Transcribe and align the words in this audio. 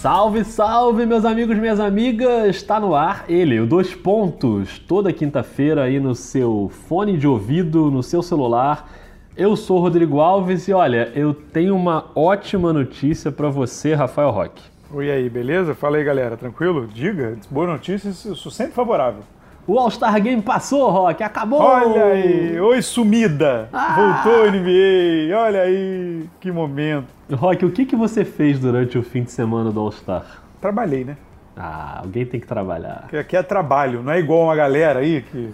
Salve, 0.00 0.44
salve, 0.44 1.04
meus 1.04 1.26
amigos, 1.26 1.58
minhas 1.58 1.78
amigas! 1.78 2.56
Está 2.56 2.80
no 2.80 2.94
ar 2.94 3.26
ele, 3.28 3.60
o 3.60 3.66
Dois 3.66 3.94
Pontos, 3.94 4.78
toda 4.78 5.12
quinta-feira 5.12 5.82
aí 5.82 6.00
no 6.00 6.14
seu 6.14 6.72
fone 6.88 7.18
de 7.18 7.28
ouvido, 7.28 7.90
no 7.90 8.02
seu 8.02 8.22
celular. 8.22 8.90
Eu 9.36 9.54
sou 9.56 9.76
o 9.76 9.80
Rodrigo 9.82 10.18
Alves 10.18 10.66
e 10.68 10.72
olha, 10.72 11.12
eu 11.14 11.34
tenho 11.34 11.76
uma 11.76 12.06
ótima 12.14 12.72
notícia 12.72 13.30
para 13.30 13.50
você, 13.50 13.92
Rafael 13.92 14.30
Roque. 14.30 14.62
Oi 14.90 15.10
aí, 15.10 15.28
beleza? 15.28 15.74
Fala 15.74 15.98
aí, 15.98 16.02
galera, 16.02 16.34
tranquilo? 16.34 16.86
Diga, 16.86 17.36
boas 17.50 17.68
notícias, 17.68 18.24
eu 18.24 18.34
sou 18.34 18.50
sempre 18.50 18.72
favorável. 18.72 19.20
O 19.66 19.78
All-Star 19.78 20.18
Game 20.22 20.40
passou, 20.40 20.88
Rock, 20.90 21.22
acabou! 21.22 21.60
Olha 21.60 22.06
aí, 22.06 22.58
oi 22.58 22.80
sumida! 22.80 23.68
Ah! 23.70 24.22
Voltou 24.24 24.50
NBA, 24.50 25.36
olha 25.36 25.60
aí, 25.60 26.24
que 26.40 26.50
momento. 26.50 27.19
Rock, 27.34 27.64
o 27.64 27.70
que, 27.70 27.84
que 27.84 27.96
você 27.96 28.24
fez 28.24 28.58
durante 28.58 28.98
o 28.98 29.02
fim 29.02 29.22
de 29.22 29.30
semana 29.30 29.70
do 29.70 29.80
All-Star? 29.80 30.42
Trabalhei, 30.60 31.04
né? 31.04 31.16
Ah, 31.56 32.00
alguém 32.02 32.24
tem 32.24 32.40
que 32.40 32.46
trabalhar. 32.46 33.02
Porque 33.02 33.16
aqui 33.16 33.36
é 33.36 33.42
trabalho, 33.42 34.02
não 34.02 34.12
é 34.12 34.18
igual 34.18 34.44
uma 34.44 34.56
galera 34.56 35.00
aí 35.00 35.22
que 35.22 35.50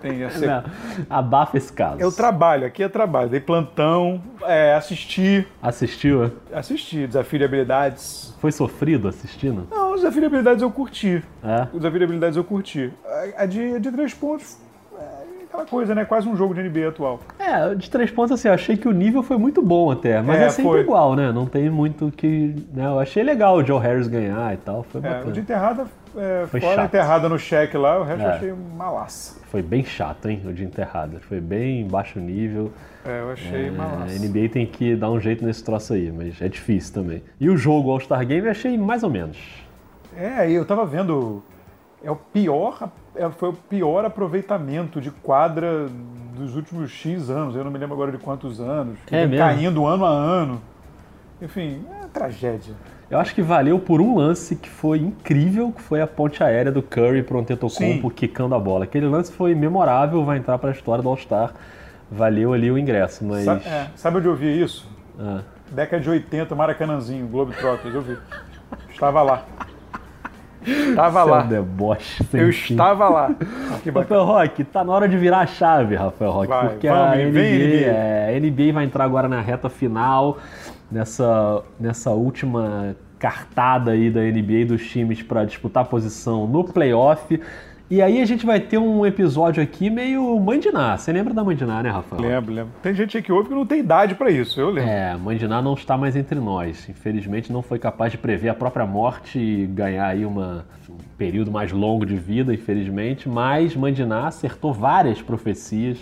tem 0.00 0.22
essa... 0.24 0.46
Não, 0.46 0.64
abafa 1.10 1.56
esse 1.56 1.72
caso. 1.72 2.00
É 2.00 2.06
o 2.06 2.12
trabalho, 2.12 2.66
aqui 2.66 2.82
é 2.82 2.88
trabalho. 2.88 3.28
Dei 3.28 3.40
plantão, 3.40 4.22
é, 4.42 4.74
assisti. 4.74 5.46
Assistiu? 5.62 6.30
Assisti, 6.52 7.06
desafio 7.06 7.38
de 7.38 7.44
habilidades. 7.44 8.34
Foi 8.38 8.52
sofrido 8.52 9.08
assistindo? 9.08 9.66
Não, 9.70 9.92
o 9.92 9.96
desafio 9.96 10.20
de 10.20 10.26
habilidades 10.26 10.62
eu 10.62 10.70
curti. 10.70 11.22
É? 11.42 11.68
O 11.72 11.78
desafio 11.78 11.98
de 11.98 12.04
habilidades 12.04 12.36
eu 12.36 12.44
curti. 12.44 12.92
A 13.36 13.46
de, 13.46 13.74
a 13.74 13.78
de 13.78 13.90
três 13.90 14.14
pontos 14.14 14.58
é 14.60 14.63
aquela 15.54 15.66
coisa, 15.66 15.94
né? 15.94 16.04
Quase 16.04 16.28
um 16.28 16.36
jogo 16.36 16.52
de 16.54 16.62
NBA 16.62 16.88
atual. 16.88 17.20
É, 17.38 17.74
de 17.74 17.88
três 17.88 18.10
pontos, 18.10 18.32
assim, 18.32 18.48
eu 18.48 18.54
achei 18.54 18.76
que 18.76 18.88
o 18.88 18.92
nível 18.92 19.22
foi 19.22 19.38
muito 19.38 19.62
bom 19.62 19.90
até, 19.90 20.20
mas 20.20 20.40
é, 20.40 20.44
é 20.46 20.48
sempre 20.50 20.70
foi. 20.70 20.80
igual, 20.80 21.14
né? 21.14 21.30
Não 21.32 21.46
tem 21.46 21.70
muito 21.70 22.10
que. 22.16 22.54
Né? 22.72 22.84
Eu 22.84 22.98
achei 22.98 23.22
legal 23.22 23.56
o 23.56 23.64
Joe 23.64 23.80
Harris 23.80 24.08
ganhar 24.08 24.52
e 24.52 24.56
tal, 24.58 24.82
foi 24.82 25.00
É, 25.00 25.04
bacana. 25.04 25.26
o 25.26 25.32
de 25.32 25.40
enterrada, 25.40 25.86
é, 26.16 26.46
Foi 26.48 26.60
fora 26.60 26.72
a 26.72 26.76
chato. 26.76 26.86
enterrada 26.86 27.28
no 27.28 27.38
cheque 27.38 27.76
lá, 27.76 27.98
o 28.00 28.04
resto 28.04 28.22
eu 28.22 28.28
É. 28.28 28.34
achei 28.34 28.52
malaça. 28.76 29.40
Foi 29.50 29.62
bem 29.62 29.84
chato, 29.84 30.28
hein, 30.28 30.42
o 30.44 30.52
de 30.52 30.64
enterrada. 30.64 31.20
Foi 31.20 31.40
bem 31.40 31.86
baixo 31.86 32.18
nível. 32.18 32.72
É, 33.06 33.20
eu 33.20 33.30
achei 33.32 33.66
É, 33.68 33.70
malaça. 33.70 34.12
a 34.12 34.18
NBA 34.18 34.48
tem 34.48 34.66
que 34.66 34.96
dar 34.96 35.10
um 35.10 35.20
jeito 35.20 35.44
nesse 35.44 35.62
troço 35.62 35.92
aí, 35.94 36.10
mas 36.10 36.40
é 36.42 36.48
difícil 36.48 36.92
também. 36.92 37.22
E 37.38 37.48
o 37.48 37.56
jogo 37.56 37.90
All-Star 37.90 38.24
Game 38.26 38.44
eu 38.46 38.50
achei 38.50 38.76
mais 38.76 39.02
ou 39.04 39.10
menos. 39.10 39.36
É, 40.16 40.50
eu 40.50 40.64
tava 40.64 40.84
vendo. 40.86 41.42
É 42.04 42.10
o 42.10 42.16
pior. 42.16 42.90
é, 43.16 43.28
foi 43.30 43.48
o 43.48 43.52
pior 43.54 44.04
aproveitamento 44.04 45.00
de 45.00 45.10
quadra 45.10 45.88
dos 46.36 46.54
últimos 46.54 46.90
X 46.90 47.30
anos. 47.30 47.56
Eu 47.56 47.64
não 47.64 47.70
me 47.70 47.78
lembro 47.78 47.94
agora 47.94 48.12
de 48.12 48.18
quantos 48.18 48.60
anos. 48.60 48.98
É 49.10 49.26
mesmo? 49.26 49.38
Caindo 49.44 49.86
ano 49.86 50.04
a 50.04 50.10
ano. 50.10 50.60
Enfim, 51.40 51.84
é 52.02 52.06
tragédia. 52.06 52.74
Eu 53.10 53.18
acho 53.18 53.34
que 53.34 53.42
valeu 53.42 53.78
por 53.78 54.00
um 54.00 54.16
lance 54.16 54.56
que 54.56 54.68
foi 54.68 54.98
incrível, 54.98 55.72
que 55.72 55.80
foi 55.82 56.00
a 56.00 56.06
ponte 56.06 56.42
aérea 56.42 56.72
do 56.72 56.82
Curry 56.82 57.22
pro 57.22 57.38
Antetokounmpo 57.38 58.08
Sim. 58.08 58.14
quicando 58.14 58.54
a 58.54 58.58
bola. 58.58 58.84
Aquele 58.84 59.06
lance 59.06 59.32
foi 59.32 59.54
memorável, 59.54 60.24
vai 60.24 60.38
entrar 60.38 60.58
pra 60.58 60.70
história 60.70 61.02
do 61.02 61.08
All-Star. 61.08 61.52
Valeu 62.10 62.52
ali 62.52 62.70
o 62.70 62.78
ingresso, 62.78 63.24
mas... 63.24 63.44
Sa- 63.44 63.60
é, 63.64 63.88
sabe 63.96 64.18
onde 64.18 64.26
eu 64.26 64.34
vi 64.36 64.60
isso? 64.60 64.88
Ah. 65.18 65.40
Década 65.70 66.02
de 66.02 66.10
80, 66.10 66.54
Maracanãzinho, 66.54 67.26
Globetrotters, 67.26 67.94
eu 67.94 68.02
vi. 68.02 68.16
Estava 68.90 69.22
lá. 69.22 69.44
Estava 70.66 71.20
é 71.20 71.24
lá. 71.24 71.42
um 71.44 71.48
deboche 71.48 72.24
sem 72.24 72.40
Eu 72.40 72.52
fim. 72.52 72.74
estava 72.74 73.08
lá. 73.08 73.30
Rafael 73.94 74.24
Roque, 74.24 74.64
tá 74.64 74.82
na 74.84 74.92
hora 74.92 75.08
de 75.08 75.16
virar 75.16 75.40
a 75.40 75.46
chave, 75.46 75.94
Rafael 75.94 76.30
Roque, 76.30 76.48
Vai, 76.48 76.68
porque 76.70 76.88
vamos, 76.88 77.04
a 77.04 77.16
NBA, 77.16 77.30
NBA. 77.30 77.86
é, 77.86 78.36
a 78.36 78.40
NBA 78.40 78.72
vai 78.72 78.84
entrar 78.84 79.04
agora 79.04 79.28
na 79.28 79.40
reta 79.40 79.68
final, 79.68 80.38
nessa, 80.90 81.62
nessa 81.78 82.10
última 82.10 82.96
cartada 83.18 83.92
aí 83.92 84.10
da 84.10 84.20
NBA 84.20 84.66
dos 84.66 84.86
times 84.86 85.22
para 85.22 85.44
disputar 85.44 85.84
posição 85.86 86.46
no 86.46 86.64
playoff. 86.64 87.40
E 87.90 88.00
aí 88.00 88.22
a 88.22 88.24
gente 88.24 88.46
vai 88.46 88.58
ter 88.58 88.78
um 88.78 89.04
episódio 89.04 89.62
aqui 89.62 89.90
meio 89.90 90.40
Mandiná. 90.40 90.96
Você 90.96 91.12
lembra 91.12 91.34
da 91.34 91.44
Mandiná, 91.44 91.82
né, 91.82 91.90
Rafael? 91.90 92.22
Lembro, 92.22 92.54
lembro. 92.54 92.72
Tem 92.82 92.94
gente 92.94 93.20
que 93.20 93.30
ouve 93.30 93.50
que 93.50 93.54
não 93.54 93.66
tem 93.66 93.80
idade 93.80 94.14
pra 94.14 94.30
isso, 94.30 94.58
eu 94.58 94.70
lembro. 94.70 94.90
É, 94.90 95.14
Mandiná 95.18 95.60
não 95.60 95.74
está 95.74 95.94
mais 95.94 96.16
entre 96.16 96.40
nós. 96.40 96.88
Infelizmente 96.88 97.52
não 97.52 97.60
foi 97.60 97.78
capaz 97.78 98.10
de 98.10 98.16
prever 98.16 98.48
a 98.48 98.54
própria 98.54 98.86
morte 98.86 99.38
e 99.38 99.66
ganhar 99.66 100.06
aí 100.06 100.24
uma, 100.24 100.64
um 100.88 100.96
período 101.18 101.52
mais 101.52 101.72
longo 101.72 102.06
de 102.06 102.16
vida, 102.16 102.54
infelizmente. 102.54 103.28
Mas 103.28 103.76
Mandiná 103.76 104.28
acertou 104.28 104.72
várias 104.72 105.20
profecias 105.20 105.98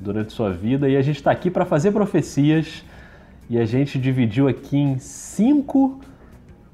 durante 0.00 0.32
sua 0.32 0.50
vida 0.50 0.88
e 0.88 0.96
a 0.96 1.02
gente 1.02 1.16
está 1.16 1.30
aqui 1.30 1.52
para 1.52 1.64
fazer 1.64 1.92
profecias 1.92 2.84
e 3.48 3.60
a 3.60 3.64
gente 3.64 3.96
dividiu 3.96 4.48
aqui 4.48 4.76
em 4.76 4.98
cinco 4.98 6.00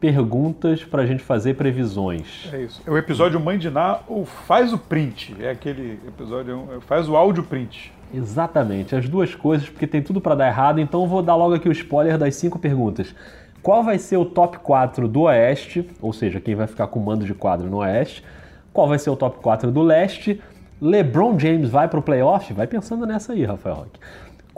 perguntas 0.01 0.85
para 0.85 1.03
a 1.03 1.07
gente 1.07 1.23
fazer 1.23 1.55
previsões. 1.55 2.49
É 2.53 2.63
isso. 2.63 2.83
É 2.87 2.91
o 2.91 2.97
episódio 2.97 3.39
Mãe 3.41 3.59
de 3.59 3.69
Ná, 3.71 4.01
o 4.07 4.25
faz 4.25 4.73
o 4.73 4.79
print. 4.79 5.35
É 5.41 5.51
aquele 5.51 5.99
episódio, 6.07 6.69
é, 6.77 6.81
faz 6.81 7.09
o 7.09 7.17
áudio 7.17 7.43
print. 7.43 7.93
Exatamente, 8.13 8.97
as 8.97 9.09
duas 9.09 9.35
coisas, 9.35 9.69
porque 9.69 9.87
tem 9.87 10.03
tudo 10.03 10.21
para 10.21 10.35
dar 10.35 10.49
errado, 10.49 10.81
então 10.81 11.03
eu 11.03 11.07
vou 11.07 11.23
dar 11.23 11.35
logo 11.35 11.55
aqui 11.55 11.69
o 11.69 11.73
spoiler 11.73 12.17
das 12.17 12.37
cinco 12.37 12.59
perguntas. 12.59 13.15
Qual 13.63 13.83
vai 13.83 13.99
ser 13.99 14.17
o 14.17 14.25
top 14.25 14.59
4 14.59 15.09
do 15.09 15.23
Oeste, 15.23 15.87
ou 16.01 16.13
seja, 16.13 16.41
quem 16.41 16.55
vai 16.55 16.67
ficar 16.67 16.87
com 16.87 16.99
o 16.99 17.05
mando 17.05 17.27
de 17.27 17.35
quadro 17.35 17.69
no 17.69 17.79
Oeste? 17.79 18.25
Qual 18.73 18.89
vai 18.89 18.99
ser 18.99 19.11
o 19.11 19.17
top 19.17 19.39
4 19.41 19.71
do 19.71 19.83
Leste? 19.83 20.41
LeBron 20.81 21.39
James 21.39 21.69
vai 21.69 21.89
para 21.89 21.99
o 21.99 22.03
playoff? 22.03 22.53
Vai 22.53 22.67
pensando 22.67 23.05
nessa 23.05 23.33
aí, 23.33 23.45
Rafael 23.45 23.75
Roque. 23.75 23.99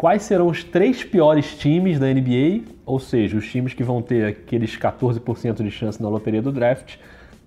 Quais 0.00 0.22
serão 0.22 0.46
os 0.46 0.64
três 0.64 1.04
piores 1.04 1.58
times 1.58 1.98
da 1.98 2.06
NBA, 2.06 2.62
ou 2.86 2.98
seja, 2.98 3.36
os 3.36 3.46
times 3.46 3.74
que 3.74 3.84
vão 3.84 4.00
ter 4.00 4.24
aqueles 4.28 4.74
14% 4.74 5.62
de 5.62 5.70
chance 5.70 6.02
na 6.02 6.08
loteria 6.08 6.40
do 6.40 6.50
draft? 6.50 6.96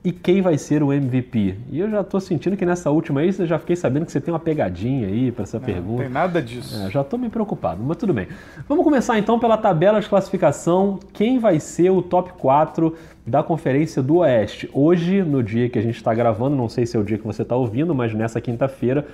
E 0.04 0.12
quem 0.12 0.40
vai 0.40 0.56
ser 0.60 0.84
o 0.84 0.94
MVP? 0.94 1.56
E 1.72 1.80
eu 1.80 1.90
já 1.90 2.04
tô 2.04 2.20
sentindo 2.20 2.56
que 2.56 2.64
nessa 2.64 2.92
última 2.92 3.22
aí, 3.22 3.34
eu 3.40 3.48
já 3.48 3.58
fiquei 3.58 3.76
sabendo 3.76 4.06
que 4.06 4.12
você 4.12 4.22
tem 4.22 4.32
uma 4.32 4.40
pegadinha 4.40 5.08
aí 5.08 5.32
para 5.32 5.44
essa 5.44 5.58
Não 5.58 5.66
pergunta. 5.66 6.04
tem 6.04 6.12
nada 6.12 6.40
disso. 6.44 6.80
É, 6.80 6.92
já 6.92 7.04
tô 7.04 7.18
meio 7.18 7.32
preocupado, 7.32 7.82
mas 7.84 7.98
tudo 7.98 8.14
bem. 8.14 8.28
Vamos 8.70 8.84
começar 8.84 9.18
então 9.18 9.40
pela 9.40 9.58
tabela 9.58 10.00
de 10.00 10.08
classificação. 10.08 11.00
Quem 11.12 11.40
vai 11.40 11.60
ser 11.60 11.90
o 11.90 12.04
top 12.04 12.34
4 12.34 12.96
da 13.26 13.42
Conferência 13.42 14.04
do 14.04 14.18
Oeste? 14.18 14.70
Hoje, 14.74 15.24
no 15.24 15.42
dia 15.42 15.70
que 15.70 15.80
a 15.80 15.82
gente 15.82 15.96
está 15.96 16.14
gravando, 16.14 16.56
não 16.56 16.70
sei 16.70 16.86
se 16.86 16.96
é 16.96 17.00
o 17.00 17.04
dia 17.04 17.18
que 17.18 17.26
você 17.26 17.42
está 17.42 17.56
ouvindo, 17.56 17.96
mas 17.96 18.14
nessa 18.14 18.40
quinta-feira, 18.40 19.08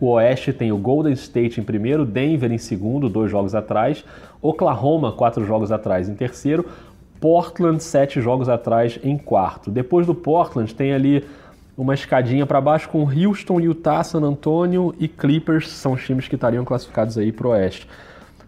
o 0.00 0.10
Oeste 0.12 0.52
tem 0.52 0.72
o 0.72 0.76
Golden 0.76 1.12
State 1.12 1.60
em 1.60 1.64
primeiro, 1.64 2.04
Denver 2.04 2.50
em 2.50 2.58
segundo, 2.58 3.08
dois 3.08 3.30
jogos 3.30 3.54
atrás, 3.54 4.04
Oklahoma, 4.42 5.12
quatro 5.12 5.44
jogos 5.44 5.70
atrás 5.70 6.08
em 6.08 6.14
terceiro, 6.14 6.66
Portland, 7.20 7.82
sete 7.82 8.20
jogos 8.20 8.48
atrás 8.48 8.98
em 9.02 9.16
quarto. 9.16 9.70
Depois 9.70 10.06
do 10.06 10.14
Portland, 10.14 10.74
tem 10.74 10.92
ali 10.92 11.24
uma 11.76 11.94
escadinha 11.94 12.44
para 12.46 12.60
baixo 12.60 12.88
com 12.88 13.08
Houston, 13.08 13.60
Utah, 13.60 14.04
San 14.04 14.20
Antonio 14.20 14.94
e 14.98 15.08
Clippers, 15.08 15.68
são 15.68 15.92
os 15.92 16.04
times 16.04 16.28
que 16.28 16.34
estariam 16.34 16.64
classificados 16.64 17.16
aí 17.16 17.32
para 17.32 17.46
o 17.46 17.50
Oeste. 17.50 17.88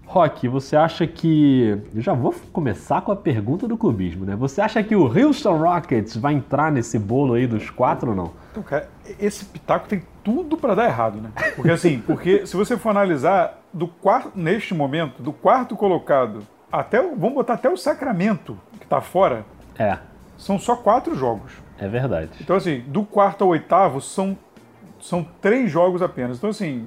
Rock, 0.07 0.47
você 0.49 0.77
acha 0.77 1.07
que. 1.07 1.83
Eu 1.95 2.01
já 2.01 2.13
vou 2.15 2.33
começar 2.53 3.01
com 3.03 3.11
a 3.11 3.17
pergunta 3.17 3.67
do 3.67 3.77
clubismo, 3.77 4.25
né? 4.25 4.37
Você 4.37 4.61
acha 4.61 4.83
que 4.83 4.95
o 4.95 5.03
Houston 5.05 5.57
Rockets 5.57 6.17
vai 6.17 6.33
entrar 6.35 6.71
nesse 6.71 6.99
bolo 6.99 7.35
aí 7.35 7.47
dos 7.47 7.71
quatro 7.71 8.11
ou 8.11 8.17
não? 8.17 8.31
Então, 8.53 8.63
cara, 8.63 8.89
esse 9.19 9.45
pitaco 9.45 9.89
tem 9.89 10.03
tudo 10.23 10.57
pra 10.57 10.75
dar 10.75 10.87
errado, 10.87 11.21
né? 11.21 11.31
Porque 11.57 11.71
assim, 11.71 11.99
porque 12.07 12.47
se 12.47 12.57
você 12.57 12.77
for 12.77 12.91
analisar 12.91 13.61
do 13.73 13.89
quarto, 13.89 14.31
neste 14.35 14.73
momento, 14.75 15.23
do 15.23 15.33
quarto 15.33 15.75
colocado 15.77 16.41
até 16.71 17.01
o, 17.01 17.17
vamos 17.17 17.35
botar 17.35 17.55
até 17.55 17.69
o 17.69 17.77
Sacramento 17.77 18.57
que 18.81 18.87
tá 18.87 19.01
fora, 19.01 19.45
É, 19.79 19.99
são 20.39 20.59
só 20.59 20.77
quatro 20.77 21.15
jogos. 21.17 21.53
é 21.79 21.89
verdade. 21.89 22.31
Então 22.41 22.57
assim, 22.57 22.81
do 22.87 23.03
quarto 23.05 23.43
ao 23.43 23.51
oitavo 23.51 24.01
são 24.01 24.39
são 25.01 25.27
três 25.43 25.71
jogos 25.71 26.01
apenas. 26.01 26.39
Então 26.39 26.51
assim, 26.51 26.87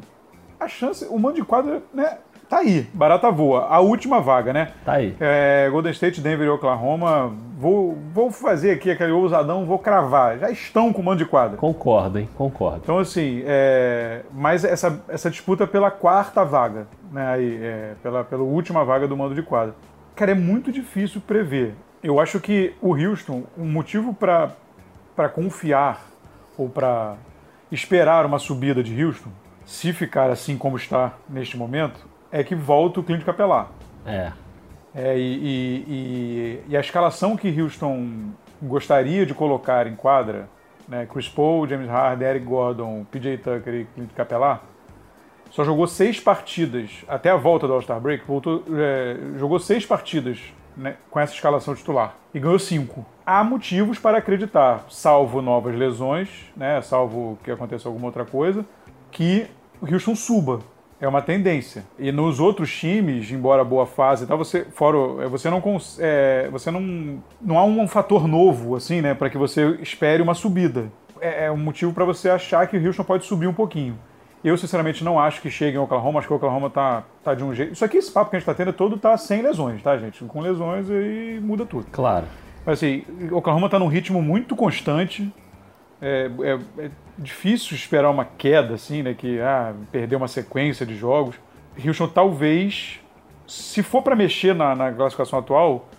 a 0.59 0.67
chance, 0.67 1.05
o 1.09 1.19
mando 1.19 1.35
de 1.35 1.43
quadra, 1.43 1.81
né? 1.93 2.17
Tá 2.49 2.57
aí, 2.57 2.87
barata 2.91 3.29
voa. 3.29 3.67
A 3.67 3.79
última 3.79 4.19
vaga, 4.19 4.51
né? 4.51 4.71
Tá 4.83 4.93
aí. 4.93 5.15
É, 5.19 5.69
Golden 5.69 5.91
State, 5.91 6.19
Denver 6.19 6.47
e 6.47 6.49
Oklahoma. 6.49 7.31
Vou, 7.55 7.95
vou 8.11 8.31
fazer 8.31 8.71
aqui 8.71 8.89
aquele 8.89 9.11
ousadão, 9.11 9.65
vou 9.65 9.77
cravar. 9.77 10.39
Já 10.39 10.49
estão 10.49 10.91
com 10.91 11.03
mando 11.03 11.23
de 11.23 11.29
quadra. 11.29 11.57
Concordo, 11.57 12.17
hein? 12.17 12.27
Concordo. 12.35 12.79
Então, 12.83 12.97
assim, 12.97 13.43
é, 13.45 14.23
mas 14.33 14.65
essa, 14.65 14.99
essa 15.07 15.29
disputa 15.29 15.67
pela 15.67 15.91
quarta 15.91 16.43
vaga, 16.43 16.87
né? 17.11 17.27
Aí, 17.27 17.59
é, 17.61 17.93
pela, 18.01 18.23
pela 18.23 18.41
última 18.41 18.83
vaga 18.83 19.07
do 19.07 19.15
mando 19.15 19.35
de 19.35 19.43
quadra. 19.43 19.75
Cara, 20.15 20.31
é 20.31 20.35
muito 20.35 20.71
difícil 20.71 21.21
prever. 21.21 21.75
Eu 22.01 22.19
acho 22.19 22.39
que 22.39 22.73
o 22.81 22.95
Houston, 22.95 23.43
um 23.55 23.69
motivo 23.69 24.11
para 24.11 25.29
confiar 25.35 26.01
ou 26.57 26.67
para 26.67 27.15
esperar 27.71 28.25
uma 28.25 28.39
subida 28.39 28.81
de 28.81 29.03
Houston, 29.03 29.29
se 29.65 29.93
ficar 29.93 30.31
assim 30.31 30.57
como 30.57 30.77
está 30.77 31.13
neste 31.29 31.55
momento, 31.55 32.08
é 32.31 32.43
que 32.43 32.55
volta 32.55 32.99
o 32.99 33.03
Clint 33.03 33.23
Capelar. 33.23 33.69
É. 34.05 34.31
É, 34.93 35.17
e, 35.17 35.21
e- 35.21 35.85
e- 35.87 36.63
e 36.69 36.77
a 36.77 36.79
escalação 36.79 37.35
que 37.37 37.61
Houston 37.61 38.31
gostaria 38.61 39.25
de 39.25 39.33
colocar 39.33 39.85
em 39.87 39.95
quadra, 39.95 40.49
né, 40.87 41.05
Chris 41.11 41.29
Paul, 41.29 41.67
James 41.67 41.87
Harden, 41.87 42.27
Eric 42.27 42.45
Gordon, 42.45 43.05
PJ 43.11 43.37
Tucker 43.37 43.73
e 43.73 43.85
Clint 43.85 44.09
Capela, 44.15 44.61
só 45.51 45.63
jogou 45.63 45.87
seis 45.87 46.19
partidas 46.19 47.03
até 47.07 47.29
a 47.29 47.35
volta 47.35 47.67
do 47.67 47.73
All-Star 47.73 47.99
Break, 47.99 48.25
voltou, 48.25 48.63
é, 48.75 49.15
jogou 49.37 49.59
seis 49.59 49.85
partidas 49.85 50.39
né, 50.75 50.95
com 51.09 51.19
essa 51.19 51.33
escalação 51.33 51.75
titular 51.75 52.15
e 52.33 52.39
ganhou 52.39 52.57
cinco. 52.59 53.05
Há 53.25 53.43
motivos 53.43 53.99
para 53.99 54.17
acreditar, 54.17 54.85
salvo 54.89 55.41
novas 55.41 55.75
lesões, 55.75 56.29
né, 56.55 56.81
salvo 56.81 57.37
que 57.43 57.51
aconteça 57.51 57.87
alguma 57.87 58.07
outra 58.07 58.25
coisa, 58.25 58.65
que 59.11 59.47
o 59.81 59.91
Houston 59.91 60.15
suba. 60.15 60.59
É 61.01 61.07
uma 61.07 61.21
tendência. 61.21 61.85
E 61.97 62.11
nos 62.11 62.39
outros 62.39 62.75
times, 62.75 63.31
embora 63.31 63.63
boa 63.63 63.85
fase, 63.85 64.27
tá, 64.27 64.35
você 64.35 64.65
fora, 64.65 64.97
é, 65.23 65.27
você 65.27 65.49
não 65.49 65.61
é, 65.99 66.49
você 66.51 66.69
não 66.69 67.23
não 67.41 67.57
há 67.57 67.63
um 67.63 67.87
fator 67.87 68.27
novo 68.27 68.75
assim, 68.75 69.01
né, 69.01 69.13
para 69.13 69.29
que 69.29 69.37
você 69.37 69.77
espere 69.81 70.21
uma 70.21 70.33
subida. 70.33 70.91
É, 71.21 71.45
é 71.45 71.51
um 71.51 71.57
motivo 71.57 71.93
para 71.93 72.03
você 72.03 72.29
achar 72.29 72.67
que 72.67 72.77
o 72.77 72.85
Houston 72.85 73.03
pode 73.03 73.25
subir 73.25 73.47
um 73.47 73.53
pouquinho. 73.53 73.97
Eu, 74.43 74.57
sinceramente, 74.57 75.03
não 75.03 75.19
acho 75.19 75.41
que 75.41 75.49
chegue 75.49 75.75
em 75.75 75.79
Oklahoma. 75.79 76.19
Acho 76.19 76.27
que 76.27 76.33
o 76.33 76.37
Oklahoma 76.37 76.69
tá, 76.69 77.03
tá 77.23 77.33
de 77.33 77.43
um 77.43 77.53
jeito. 77.53 77.73
Isso 77.73 77.83
aqui, 77.83 77.97
esse 77.97 78.11
papo 78.11 78.29
que 78.29 78.37
a 78.37 78.39
gente 78.39 78.45
tá 78.45 78.53
tendo, 78.53 78.69
é 78.69 78.73
todo 78.73 78.97
tá 78.97 79.17
sem 79.17 79.41
lesões, 79.41 79.81
tá, 79.81 79.97
gente? 79.97 80.23
Com 80.23 80.39
lesões 80.39 80.89
aí 80.89 81.39
muda 81.41 81.65
tudo. 81.65 81.87
Claro. 81.91 82.25
Mas 82.65 82.79
assim, 82.79 83.03
o 83.31 83.37
Oklahoma 83.37 83.69
tá 83.69 83.77
num 83.77 83.87
ritmo 83.87 84.21
muito 84.21 84.55
constante. 84.55 85.31
É, 86.01 86.29
é, 86.41 86.85
é, 86.85 86.91
difícil 87.17 87.75
esperar 87.75 88.09
uma 88.09 88.23
queda, 88.25 88.75
assim, 88.75 89.03
né? 89.03 89.13
Que 89.13 89.39
ah, 89.41 89.73
perder 89.91 90.15
uma 90.15 90.27
sequência 90.27 90.85
de 90.85 90.95
jogos. 90.95 91.35
Houston 91.85 92.07
talvez, 92.07 92.99
se 93.47 93.83
for 93.83 94.01
para 94.01 94.15
mexer 94.15 94.55
na, 94.55 94.75
na, 94.75 94.91
classificação 94.91 95.39
atual, 95.39 95.89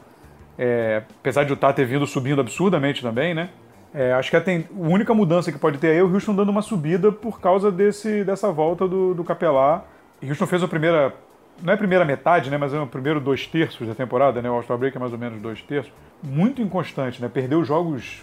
é, 0.59 1.03
apesar 1.21 1.45
de 1.45 1.51
Utah 1.51 1.73
ter 1.73 1.85
vindo 1.85 2.07
subindo 2.07 2.41
absurdamente 2.41 3.03
também, 3.03 3.35
né? 3.35 3.51
É, 3.93 4.13
acho 4.13 4.31
que 4.31 4.37
a, 4.37 4.41
tem, 4.41 4.69
a, 4.71 4.89
única 4.89 5.13
mudança 5.13 5.51
que 5.51 5.59
pode 5.59 5.79
ter 5.79 5.89
aí 5.89 5.99
é 5.99 6.03
o 6.03 6.13
Houston 6.13 6.35
dando 6.35 6.51
uma 6.51 6.63
subida 6.63 7.11
por 7.11 7.41
causa 7.41 7.73
desse, 7.73 8.25
dessa 8.25 8.51
volta 8.51 8.87
do, 8.87 9.15
do 9.15 9.25
Capelá. 9.25 9.85
Houston 10.23 10.47
fez 10.47 10.63
a 10.63 10.69
primeira, 10.69 11.15
não 11.63 11.73
é 11.73 11.75
a 11.75 11.79
primeira 11.79 12.05
metade, 12.05 12.51
né, 12.51 12.57
mas 12.57 12.73
é 12.73 12.81
o 12.81 12.87
primeiro 12.87 13.21
dois 13.21 13.47
terços 13.47 13.89
da 13.89 13.95
temporada, 13.95 14.41
né, 14.41 14.51
o 14.51 14.55
All-Star 14.55 14.79
Break 14.79 14.97
é 14.97 15.01
mais 15.01 15.13
ou 15.13 15.19
menos 15.19 15.41
dois 15.41 15.61
terços. 15.63 15.93
Muito 16.23 16.63
inconstante, 16.63 17.21
né, 17.21 17.29
perdeu 17.29 17.65
jogos 17.65 18.23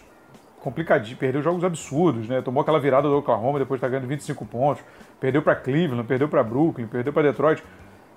complicadinhos, 0.61 1.17
perdeu 1.17 1.41
jogos 1.41 1.63
absurdos, 1.63 2.27
né, 2.27 2.41
tomou 2.41 2.61
aquela 2.61 2.79
virada 2.79 3.07
do 3.07 3.17
Oklahoma 3.17 3.59
depois 3.59 3.79
de 3.79 3.85
estar 3.85 3.89
ganhando 3.89 4.07
25 4.07 4.45
pontos, 4.45 4.83
perdeu 5.19 5.41
para 5.41 5.55
Cleveland, 5.55 6.03
perdeu 6.07 6.27
para 6.27 6.43
Brooklyn, 6.43 6.87
perdeu 6.87 7.13
para 7.13 7.23
Detroit, 7.23 7.63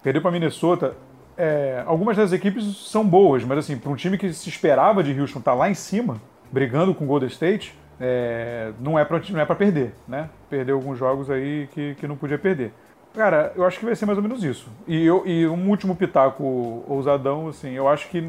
perdeu 0.03 0.23
para 0.23 0.31
Minnesota. 0.31 0.97
É, 1.37 1.83
algumas 1.87 2.17
das 2.17 2.33
equipes 2.33 2.65
são 2.89 3.07
boas, 3.07 3.45
mas 3.45 3.59
assim, 3.59 3.79
para 3.79 3.91
um 3.91 3.97
time 3.97 4.19
que 4.19 4.33
se 4.33 4.49
esperava 4.49 5.03
de 5.03 5.19
Houston 5.19 5.39
estar 5.39 5.53
tá 5.53 5.57
lá 5.57 5.71
em 5.71 5.75
cima, 5.75 6.21
brigando 6.51 6.95
com 6.95 7.05
o 7.05 7.07
Golden 7.07 7.29
State, 7.29 7.79
é, 8.01 8.73
não 8.81 8.99
é 8.99 9.05
para 9.05 9.19
é 9.19 9.55
perder, 9.55 9.95
né? 10.09 10.31
Perdeu 10.49 10.77
alguns 10.77 10.99
jogos 10.99 11.31
aí 11.31 11.69
que, 11.73 11.95
que 11.97 12.09
não 12.09 12.17
podia 12.17 12.39
perder. 12.39 12.73
Cara, 13.15 13.53
eu 13.57 13.65
acho 13.65 13.79
que 13.79 13.85
vai 13.85 13.95
ser 13.95 14.07
mais 14.07 14.19
ou 14.19 14.23
menos 14.23 14.43
isso. 14.43 14.69
E, 14.87 15.05
eu, 15.05 15.27
e 15.27 15.47
um 15.47 15.69
último 15.69 15.95
pitaco 15.95 16.85
ousadão, 16.89 17.49
assim, 17.49 17.73
eu 17.73 17.89
acho 17.89 18.09
que 18.09 18.27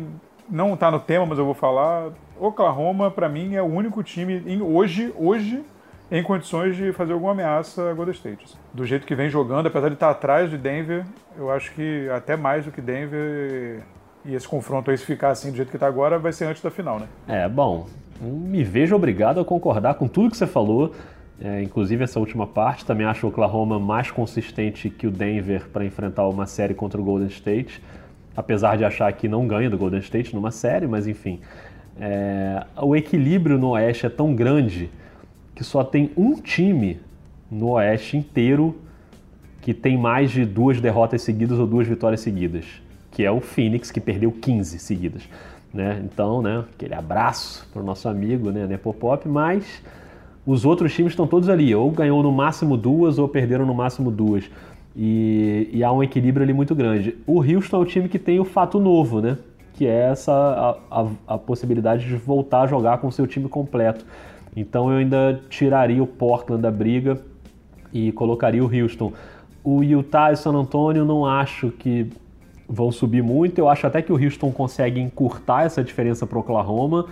não 0.50 0.74
está 0.74 0.92
no 0.92 1.00
tema, 1.00 1.25
mas 1.25 1.38
eu 1.38 1.46
vou 1.46 1.54
falar. 1.54 2.12
Oklahoma, 2.41 3.11
para 3.11 3.29
mim, 3.29 3.53
é 3.53 3.61
o 3.61 3.65
único 3.65 4.01
time 4.01 4.41
em, 4.47 4.61
hoje, 4.61 5.13
hoje 5.15 5.63
em 6.11 6.23
condições 6.23 6.75
de 6.75 6.91
fazer 6.91 7.13
alguma 7.13 7.31
ameaça 7.31 7.91
a 7.91 7.93
Golden 7.93 8.13
State. 8.13 8.57
Do 8.73 8.83
jeito 8.83 9.05
que 9.05 9.13
vem 9.13 9.29
jogando, 9.29 9.67
apesar 9.67 9.89
de 9.89 9.93
estar 9.93 10.09
atrás 10.09 10.49
de 10.49 10.57
Denver, 10.57 11.05
eu 11.38 11.51
acho 11.51 11.71
que 11.73 12.09
até 12.09 12.35
mais 12.35 12.65
do 12.65 12.71
que 12.71 12.81
Denver. 12.81 13.83
E 14.25 14.33
esse 14.33 14.47
confronto 14.47 14.89
aí, 14.89 14.97
se 14.97 15.05
ficar 15.05 15.29
assim 15.29 15.51
do 15.51 15.55
jeito 15.55 15.69
que 15.69 15.77
está 15.77 15.88
agora, 15.88 16.17
vai 16.17 16.33
ser 16.33 16.45
antes 16.45 16.61
da 16.61 16.71
final, 16.71 16.99
né? 16.99 17.07
É, 17.27 17.47
bom, 17.47 17.88
me 18.19 18.63
vejo 18.63 18.95
obrigado 18.95 19.39
a 19.39 19.45
concordar 19.45 19.93
com 19.93 20.07
tudo 20.07 20.31
que 20.31 20.38
você 20.38 20.47
falou. 20.47 20.93
É, 21.43 21.61
inclusive 21.61 22.03
essa 22.03 22.19
última 22.19 22.45
parte, 22.45 22.85
também 22.85 23.05
acho 23.05 23.25
o 23.25 23.29
Oklahoma 23.29 23.79
mais 23.79 24.11
consistente 24.11 24.89
que 24.89 25.07
o 25.07 25.11
Denver 25.11 25.69
para 25.69 25.85
enfrentar 25.85 26.27
uma 26.27 26.45
série 26.45 26.73
contra 26.73 27.01
o 27.01 27.03
Golden 27.03 27.29
State, 27.29 27.81
apesar 28.35 28.77
de 28.77 28.85
achar 28.85 29.11
que 29.13 29.27
não 29.27 29.47
ganha 29.47 29.69
do 29.69 29.77
Golden 29.77 29.99
State 30.01 30.35
numa 30.35 30.51
série, 30.51 30.85
mas 30.85 31.07
enfim. 31.07 31.39
É, 32.03 32.65
o 32.81 32.95
equilíbrio 32.95 33.59
no 33.59 33.69
Oeste 33.69 34.07
é 34.07 34.09
tão 34.09 34.33
grande 34.33 34.89
que 35.53 35.63
só 35.63 35.83
tem 35.83 36.09
um 36.18 36.33
time 36.33 37.00
no 37.51 37.74
Oeste 37.74 38.18
inteiro 38.18 38.75
que 39.62 39.71
tem 39.71 39.95
mais 39.95 40.31
de 40.31 40.44
duas 40.44 40.81
derrotas 40.81 41.21
seguidas 41.21 41.59
ou 41.59 41.68
duas 41.68 41.88
vitórias 41.88 42.21
seguidas, 42.21 42.65
que 43.12 43.24
é 43.24 43.30
o 43.30 43.39
Phoenix, 43.39 43.92
que 43.92 44.01
perdeu 44.01 44.31
15 44.31 44.80
seguidas. 44.80 45.30
Né? 45.71 46.01
Então, 46.03 46.42
né, 46.42 46.63
aquele 46.74 46.95
abraço 46.95 47.69
para 47.71 47.83
o 47.83 47.86
nosso 47.86 48.09
amigo 48.09 48.50
né, 48.50 48.65
Nepopop, 48.65 49.30
mas 49.30 49.83
os 50.44 50.65
outros 50.65 50.92
times 50.95 51.12
estão 51.12 51.27
todos 51.27 51.50
ali, 51.50 51.75
ou 51.75 51.92
ganhou 51.92 52.24
no 52.24 52.31
máximo 52.31 52.75
duas 52.75 53.19
ou 53.19 53.30
perderam 53.30 53.63
no 53.63 53.75
máximo 53.75 54.09
duas. 54.09 54.50
E, 54.95 55.69
e, 55.71 55.83
há 55.83 55.92
um 55.92 56.01
equilíbrio 56.01 56.44
ali 56.44 56.51
muito 56.51 56.74
grande. 56.74 57.15
O 57.27 57.42
Houston 57.42 57.77
é 57.77 57.80
o 57.80 57.86
time 57.86 58.09
que 58.09 58.18
tem 58.18 58.39
o 58.39 58.44
fato 58.44 58.80
novo, 58.80 59.21
né? 59.21 59.38
Que 59.81 59.88
é 59.88 60.12
essa 60.12 60.31
a, 60.31 61.01
a, 61.01 61.07
a 61.33 61.38
possibilidade 61.39 62.07
de 62.07 62.16
voltar 62.16 62.62
a 62.62 62.68
jogar 62.68 63.00
com 63.00 63.07
o 63.07 63.12
seu 63.12 63.25
time 63.25 63.50
completo. 63.50 64.06
Então 64.56 64.92
eu 64.92 65.00
ainda 65.00 65.42
tiraria 65.50 66.04
o 66.04 66.06
Portland 66.06 66.62
da 66.62 66.69
briga 66.69 67.19
e 67.92 68.12
colocaria 68.12 68.63
o 68.63 68.68
Houston. 68.72 69.12
O 69.63 69.81
Utah 69.81 70.31
e 70.31 70.36
San 70.36 70.51
Antonio 70.51 71.04
não 71.04 71.25
acho 71.25 71.72
que 71.72 72.07
vão 72.69 72.92
subir 72.92 73.24
muito. 73.24 73.57
Eu 73.57 73.68
acho 73.68 73.88
até 73.88 74.04
que 74.04 74.13
o 74.13 74.24
Houston 74.24 74.51
consegue 74.51 75.01
encurtar 75.01 75.63
essa 75.63 75.84
diferença 75.84 76.27
para 76.27 76.38
o 76.38 76.42
Oklahoma, 76.42 77.07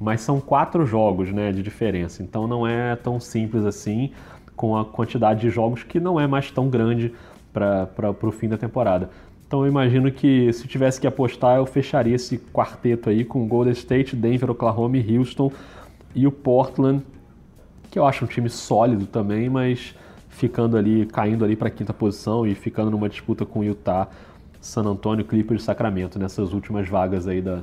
mas 0.00 0.22
são 0.22 0.40
quatro 0.40 0.86
jogos 0.86 1.30
né, 1.30 1.52
de 1.52 1.62
diferença, 1.62 2.22
então 2.22 2.48
não 2.48 2.66
é 2.66 2.96
tão 2.96 3.20
simples 3.20 3.66
assim 3.66 4.12
com 4.56 4.78
a 4.78 4.82
quantidade 4.82 5.42
de 5.42 5.50
jogos 5.50 5.82
que 5.82 6.00
não 6.00 6.18
é 6.18 6.26
mais 6.26 6.50
tão 6.50 6.70
grande 6.70 7.12
para 7.52 8.16
o 8.22 8.32
fim 8.32 8.48
da 8.48 8.56
temporada. 8.56 9.10
Então 9.46 9.62
eu 9.62 9.68
imagino 9.68 10.10
que 10.10 10.52
se 10.52 10.66
tivesse 10.66 11.00
que 11.00 11.06
apostar, 11.06 11.56
eu 11.56 11.66
fecharia 11.66 12.16
esse 12.16 12.38
quarteto 12.38 13.10
aí 13.10 13.24
com 13.24 13.46
Golden 13.46 13.72
State, 13.72 14.16
Denver, 14.16 14.50
Oklahoma 14.50 14.96
e 14.96 15.18
Houston 15.18 15.52
e 16.14 16.26
o 16.26 16.32
Portland, 16.32 17.02
que 17.90 17.98
eu 17.98 18.06
acho 18.06 18.24
um 18.24 18.28
time 18.28 18.48
sólido 18.48 19.06
também, 19.06 19.48
mas 19.48 19.94
ficando 20.28 20.76
ali, 20.76 21.06
caindo 21.06 21.44
ali 21.44 21.54
para 21.54 21.68
a 21.68 21.70
quinta 21.70 21.92
posição 21.92 22.46
e 22.46 22.54
ficando 22.54 22.90
numa 22.90 23.08
disputa 23.08 23.46
com 23.46 23.60
o 23.60 23.64
Utah 23.64 24.08
San 24.60 24.82
Antonio, 24.82 25.24
Clippers 25.24 25.62
e 25.62 25.64
Sacramento 25.64 26.18
nessas 26.18 26.52
últimas 26.52 26.88
vagas 26.88 27.28
aí 27.28 27.40
da, 27.40 27.60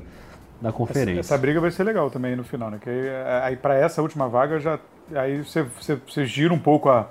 da 0.62 0.72
conferência. 0.72 1.20
Essa, 1.20 1.34
essa, 1.34 1.38
briga 1.38 1.60
vai 1.60 1.72
ser 1.72 1.84
legal 1.84 2.10
também 2.12 2.36
no 2.36 2.44
final, 2.44 2.70
né? 2.70 2.78
Que 2.80 2.90
aí, 2.90 3.10
aí 3.44 3.56
para 3.58 3.76
essa 3.76 4.02
última 4.02 4.30
vaga 4.30 4.60
já 4.60 4.80
aí 5.16 5.44
você, 5.44 5.64
você, 5.64 5.96
você 5.96 6.26
gira 6.26 6.54
um 6.54 6.60
pouco 6.60 6.90
a, 6.90 7.10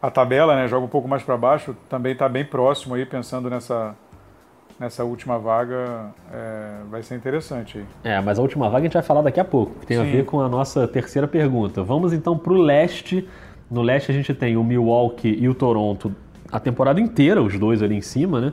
a 0.00 0.10
tabela, 0.10 0.56
né? 0.56 0.66
Joga 0.66 0.86
um 0.86 0.88
pouco 0.88 1.06
mais 1.06 1.22
para 1.22 1.36
baixo, 1.36 1.76
também 1.88 2.12
está 2.12 2.28
bem 2.28 2.44
próximo 2.44 2.94
aí 2.94 3.04
pensando 3.04 3.50
nessa 3.50 3.94
nessa 4.78 5.04
última 5.04 5.38
vaga 5.38 6.12
é, 6.32 6.80
vai 6.90 7.02
ser 7.02 7.16
interessante. 7.16 7.84
É, 8.04 8.20
mas 8.20 8.38
a 8.38 8.42
última 8.42 8.68
vaga 8.68 8.78
a 8.78 8.82
gente 8.84 8.94
vai 8.94 9.02
falar 9.02 9.22
daqui 9.22 9.40
a 9.40 9.44
pouco, 9.44 9.80
que 9.80 9.86
tem 9.86 9.96
Sim. 9.96 10.02
a 10.02 10.06
ver 10.06 10.24
com 10.24 10.40
a 10.40 10.48
nossa 10.48 10.86
terceira 10.86 11.26
pergunta. 11.26 11.82
Vamos 11.82 12.12
então 12.12 12.36
para 12.36 12.52
o 12.52 12.56
leste. 12.56 13.28
No 13.70 13.82
leste 13.82 14.10
a 14.10 14.14
gente 14.14 14.32
tem 14.34 14.56
o 14.56 14.62
Milwaukee 14.62 15.36
e 15.40 15.48
o 15.48 15.54
Toronto 15.54 16.14
a 16.50 16.60
temporada 16.60 17.00
inteira, 17.00 17.42
os 17.42 17.58
dois 17.58 17.82
ali 17.82 17.96
em 17.96 18.00
cima, 18.00 18.40
né? 18.40 18.52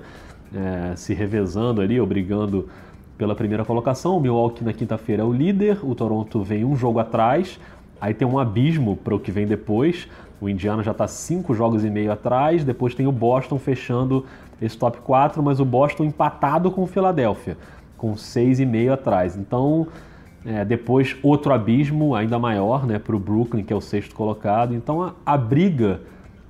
é, 0.56 0.96
se 0.96 1.14
revezando 1.14 1.82
ali, 1.82 2.00
ou 2.00 2.06
brigando 2.06 2.70
pela 3.18 3.36
primeira 3.36 3.66
colocação. 3.66 4.18
O 4.18 4.20
Milwaukee 4.20 4.64
na 4.64 4.74
quinta-feira 4.74 5.24
é 5.24 5.26
o 5.26 5.32
líder, 5.32 5.80
o 5.84 5.94
Toronto 5.96 6.42
vem 6.42 6.64
um 6.64 6.76
jogo 6.76 7.00
atrás, 7.00 7.60
aí 8.00 8.14
tem 8.14 8.28
um 8.28 8.38
abismo 8.38 8.96
para 8.96 9.16
o 9.16 9.20
que 9.20 9.32
vem 9.32 9.46
depois. 9.46 10.08
O 10.42 10.50
Indiana 10.50 10.84
já 10.84 10.92
está 10.92 11.08
cinco 11.08 11.54
jogos 11.54 11.86
e 11.86 11.90
meio 11.90 12.12
atrás, 12.12 12.64
depois 12.64 12.94
tem 12.94 13.08
o 13.08 13.12
Boston 13.12 13.58
fechando 13.58 14.26
esse 14.64 14.78
top 14.78 15.00
4, 15.00 15.42
mas 15.44 15.60
o 15.60 15.66
Boston 15.66 16.06
empatado 16.06 16.72
com 16.72 16.84
o 16.84 16.88
Philadelphia, 16.88 17.58
com 17.98 18.16
seis 18.16 18.60
e 18.60 18.66
meio 18.66 18.94
atrás. 18.94 19.36
Então, 19.36 19.88
é, 20.46 20.66
depois 20.66 21.16
outro 21.24 21.54
abismo 21.54 22.16
ainda 22.16 22.38
maior 22.38 22.86
né, 22.86 23.00
para 23.00 23.16
o 23.16 23.20
Brooklyn, 23.20 23.64
que 23.64 23.72
é 23.72 23.76
o 23.76 23.82
sexto 23.82 24.14
colocado. 24.14 24.74
Então 24.74 25.02
a, 25.02 25.14
a 25.26 25.38
briga 25.38 26.02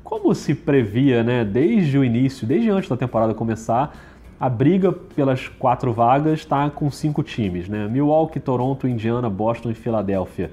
como 0.04 0.34
se 0.36 0.54
previa, 0.54 1.24
né, 1.24 1.44
desde 1.44 1.98
o 1.98 2.04
início, 2.04 2.46
desde 2.46 2.70
antes 2.70 2.90
da 2.90 2.98
temporada 2.98 3.34
começar, 3.34 3.96
a 4.40 4.50
briga 4.50 4.92
pelas 4.92 5.48
quatro 5.48 5.94
vagas 5.94 6.40
está 6.40 6.70
com 6.70 6.92
cinco 6.92 7.24
times, 7.24 7.70
né? 7.70 7.88
Milwaukee, 7.88 8.40
Toronto, 8.40 8.88
Indiana, 8.88 9.30
Boston 9.30 9.72
e 9.72 9.74
Filadélfia. 9.74 10.52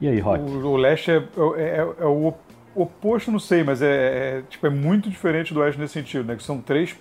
E 0.00 0.08
aí, 0.08 0.18
Rock? 0.18 0.42
O, 0.42 0.66
o 0.66 0.76
leste 0.76 1.12
é, 1.12 1.16
é, 1.16 1.62
é, 1.62 1.88
é, 2.00 2.04
o 2.04 2.34
oposto, 2.74 3.30
não 3.30 3.38
sei, 3.38 3.62
mas 3.62 3.82
é, 3.82 4.38
é, 4.38 4.42
tipo, 4.48 4.66
é 4.66 4.70
muito 4.70 5.08
diferente 5.08 5.52
do 5.52 5.60
oeste 5.60 5.80
nesse 5.80 5.94
sentido, 5.94 6.24
né? 6.24 6.36
Que 6.36 6.42
são 6.42 6.60
três, 6.60 6.96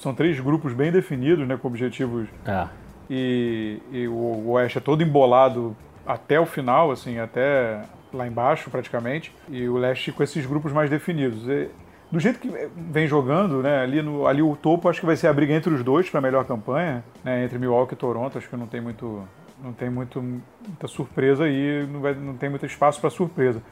são 0.00 0.14
três 0.14 0.38
grupos 0.40 0.72
bem 0.72 0.90
definidos, 0.90 1.46
né? 1.46 1.56
Com 1.56 1.68
objetivos. 1.68 2.28
É. 2.46 2.66
E, 3.10 3.78
e 3.90 4.08
o, 4.08 4.12
o 4.12 4.50
oeste 4.52 4.78
é 4.78 4.80
todo 4.80 5.02
embolado 5.02 5.76
até 6.06 6.40
o 6.40 6.46
final, 6.46 6.90
assim, 6.90 7.18
até 7.18 7.82
lá 8.12 8.26
embaixo 8.26 8.70
praticamente, 8.70 9.34
e 9.48 9.68
o 9.68 9.76
leste 9.76 10.12
com 10.12 10.22
esses 10.22 10.44
grupos 10.44 10.72
mais 10.72 10.90
definidos. 10.90 11.48
E, 11.48 11.68
do 12.10 12.20
jeito 12.20 12.38
que 12.38 12.48
vem 12.76 13.06
jogando, 13.06 13.62
né, 13.62 13.80
ali, 13.80 14.02
no, 14.02 14.26
ali 14.26 14.42
o 14.42 14.54
topo 14.54 14.88
acho 14.88 15.00
que 15.00 15.06
vai 15.06 15.16
ser 15.16 15.28
a 15.28 15.32
briga 15.32 15.54
entre 15.54 15.72
os 15.72 15.82
dois 15.82 16.10
para 16.10 16.18
a 16.18 16.22
melhor 16.22 16.44
campanha, 16.44 17.02
né, 17.24 17.44
entre 17.44 17.58
Milwaukee 17.58 17.94
e 17.94 17.96
Toronto, 17.96 18.36
acho 18.36 18.48
que 18.48 18.56
não 18.56 18.66
tem 18.66 18.80
muito 18.80 19.26
não 19.62 19.72
tem 19.72 19.88
muito, 19.88 20.20
muita 20.20 20.88
surpresa 20.88 21.44
aí, 21.44 21.86
não, 21.86 22.00
vai, 22.00 22.14
não 22.14 22.34
tem 22.34 22.50
muito 22.50 22.66
espaço 22.66 23.00
para 23.00 23.10
surpresa. 23.10 23.62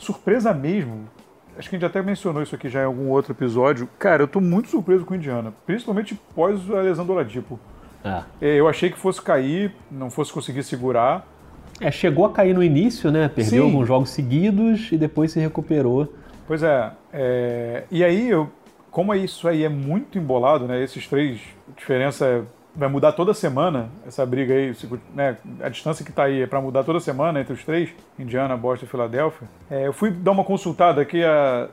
Surpresa 0.00 0.54
mesmo, 0.54 1.08
acho 1.58 1.68
que 1.68 1.76
a 1.76 1.78
gente 1.78 1.86
até 1.86 2.00
mencionou 2.02 2.42
isso 2.42 2.54
aqui 2.54 2.70
já 2.70 2.80
em 2.80 2.86
algum 2.86 3.10
outro 3.10 3.32
episódio. 3.32 3.86
Cara, 3.98 4.22
eu 4.22 4.28
tô 4.28 4.40
muito 4.40 4.70
surpreso 4.70 5.04
com 5.04 5.12
o 5.12 5.16
Indiana, 5.16 5.52
principalmente 5.66 6.18
pós 6.34 6.58
a 6.70 6.80
lesão 6.80 7.04
do 7.04 7.12
Oladipo. 7.12 7.60
É. 8.02 8.22
Eu 8.40 8.66
achei 8.66 8.90
que 8.90 8.98
fosse 8.98 9.20
cair, 9.20 9.74
não 9.90 10.08
fosse 10.08 10.32
conseguir 10.32 10.62
segurar. 10.62 11.26
É, 11.78 11.90
chegou 11.90 12.24
a 12.24 12.32
cair 12.32 12.54
no 12.54 12.62
início, 12.62 13.10
né? 13.10 13.28
Perdeu 13.28 13.62
Sim. 13.62 13.70
alguns 13.70 13.86
jogos 13.86 14.08
seguidos 14.10 14.90
e 14.90 14.96
depois 14.96 15.32
se 15.32 15.38
recuperou. 15.38 16.10
Pois 16.46 16.62
é. 16.62 16.92
é... 17.12 17.84
E 17.90 18.02
aí, 18.02 18.30
eu, 18.30 18.50
como 18.90 19.14
isso 19.14 19.46
aí 19.46 19.64
é 19.64 19.68
muito 19.68 20.16
embolado, 20.16 20.66
né? 20.66 20.82
Esses 20.82 21.06
três, 21.06 21.40
diferença 21.76 22.46
vai 22.80 22.88
mudar 22.88 23.12
toda 23.12 23.34
semana, 23.34 23.90
essa 24.06 24.24
briga 24.24 24.54
aí, 24.54 24.74
né? 25.14 25.36
A 25.60 25.68
distância 25.68 26.02
que 26.02 26.10
está 26.10 26.24
aí 26.24 26.40
é 26.40 26.46
para 26.46 26.62
mudar 26.62 26.82
toda 26.82 26.98
semana 26.98 27.38
entre 27.38 27.52
os 27.52 27.62
três, 27.62 27.90
Indiana, 28.18 28.56
Boston 28.56 28.86
e 28.86 28.88
Filadélfia. 28.88 29.46
É, 29.70 29.86
eu 29.86 29.92
fui 29.92 30.10
dar 30.10 30.30
uma 30.30 30.42
consultada 30.42 31.02
aqui, 31.02 31.22
a, 31.22 31.68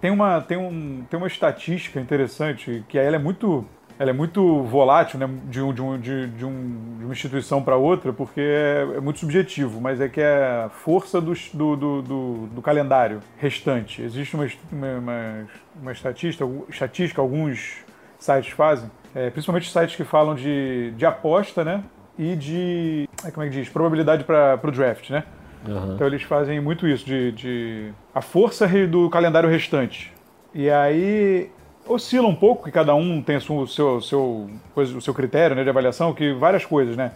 tem, 0.00 0.10
uma, 0.10 0.40
tem, 0.40 0.56
um, 0.56 1.04
tem 1.10 1.18
uma 1.18 1.26
estatística 1.26 2.00
interessante, 2.00 2.82
que 2.88 2.98
ela 2.98 3.16
é 3.16 3.18
muito 3.18 3.66
ela 3.98 4.10
é 4.10 4.12
muito 4.12 4.62
volátil 4.64 5.18
né, 5.18 5.26
de, 5.44 5.60
um, 5.60 5.72
de, 5.72 5.82
um, 5.82 5.98
de, 5.98 6.26
de, 6.28 6.44
um, 6.44 6.96
de 6.98 7.04
uma 7.04 7.12
instituição 7.12 7.62
para 7.62 7.76
outra, 7.76 8.12
porque 8.12 8.42
é, 8.42 8.86
é, 8.96 9.00
muito 9.00 9.20
subjetivo, 9.20 9.80
mas 9.80 10.02
é 10.02 10.08
que 10.08 10.20
é 10.20 10.64
a 10.66 10.68
força 10.68 11.18
do, 11.18 11.32
do, 11.54 11.76
do, 12.02 12.46
do 12.46 12.62
calendário 12.62 13.20
restante. 13.38 14.02
Existe 14.02 14.34
uma, 14.34 14.46
uma, 14.70 15.46
uma 15.80 15.92
estatística, 15.92 16.46
estatística, 16.68 17.22
alguns 17.22 17.86
sites 18.18 18.52
fazem, 18.52 18.90
é, 19.16 19.30
principalmente 19.30 19.70
sites 19.70 19.96
que 19.96 20.04
falam 20.04 20.34
de, 20.34 20.92
de 20.94 21.06
aposta 21.06 21.64
né, 21.64 21.82
e 22.18 22.36
de, 22.36 23.08
é, 23.24 23.30
como 23.30 23.46
é 23.46 23.48
que 23.48 23.56
diz, 23.56 23.68
probabilidade 23.70 24.24
para 24.24 24.60
o 24.62 24.70
draft, 24.70 25.08
né? 25.08 25.24
Uhum. 25.66 25.94
Então 25.94 26.06
eles 26.06 26.22
fazem 26.22 26.60
muito 26.60 26.86
isso, 26.86 27.04
de, 27.04 27.32
de 27.32 27.92
a 28.14 28.20
força 28.20 28.68
do 28.86 29.08
calendário 29.08 29.48
restante. 29.48 30.12
E 30.54 30.68
aí 30.68 31.50
oscila 31.88 32.28
um 32.28 32.34
pouco, 32.34 32.64
que 32.64 32.70
cada 32.70 32.94
um 32.94 33.22
tem 33.22 33.38
o 33.38 33.66
seu, 33.66 34.00
seu, 34.02 34.50
o 34.76 35.00
seu 35.00 35.14
critério 35.14 35.56
né, 35.56 35.64
de 35.64 35.70
avaliação, 35.70 36.12
que 36.12 36.34
várias 36.34 36.66
coisas, 36.66 36.94
né? 36.94 37.12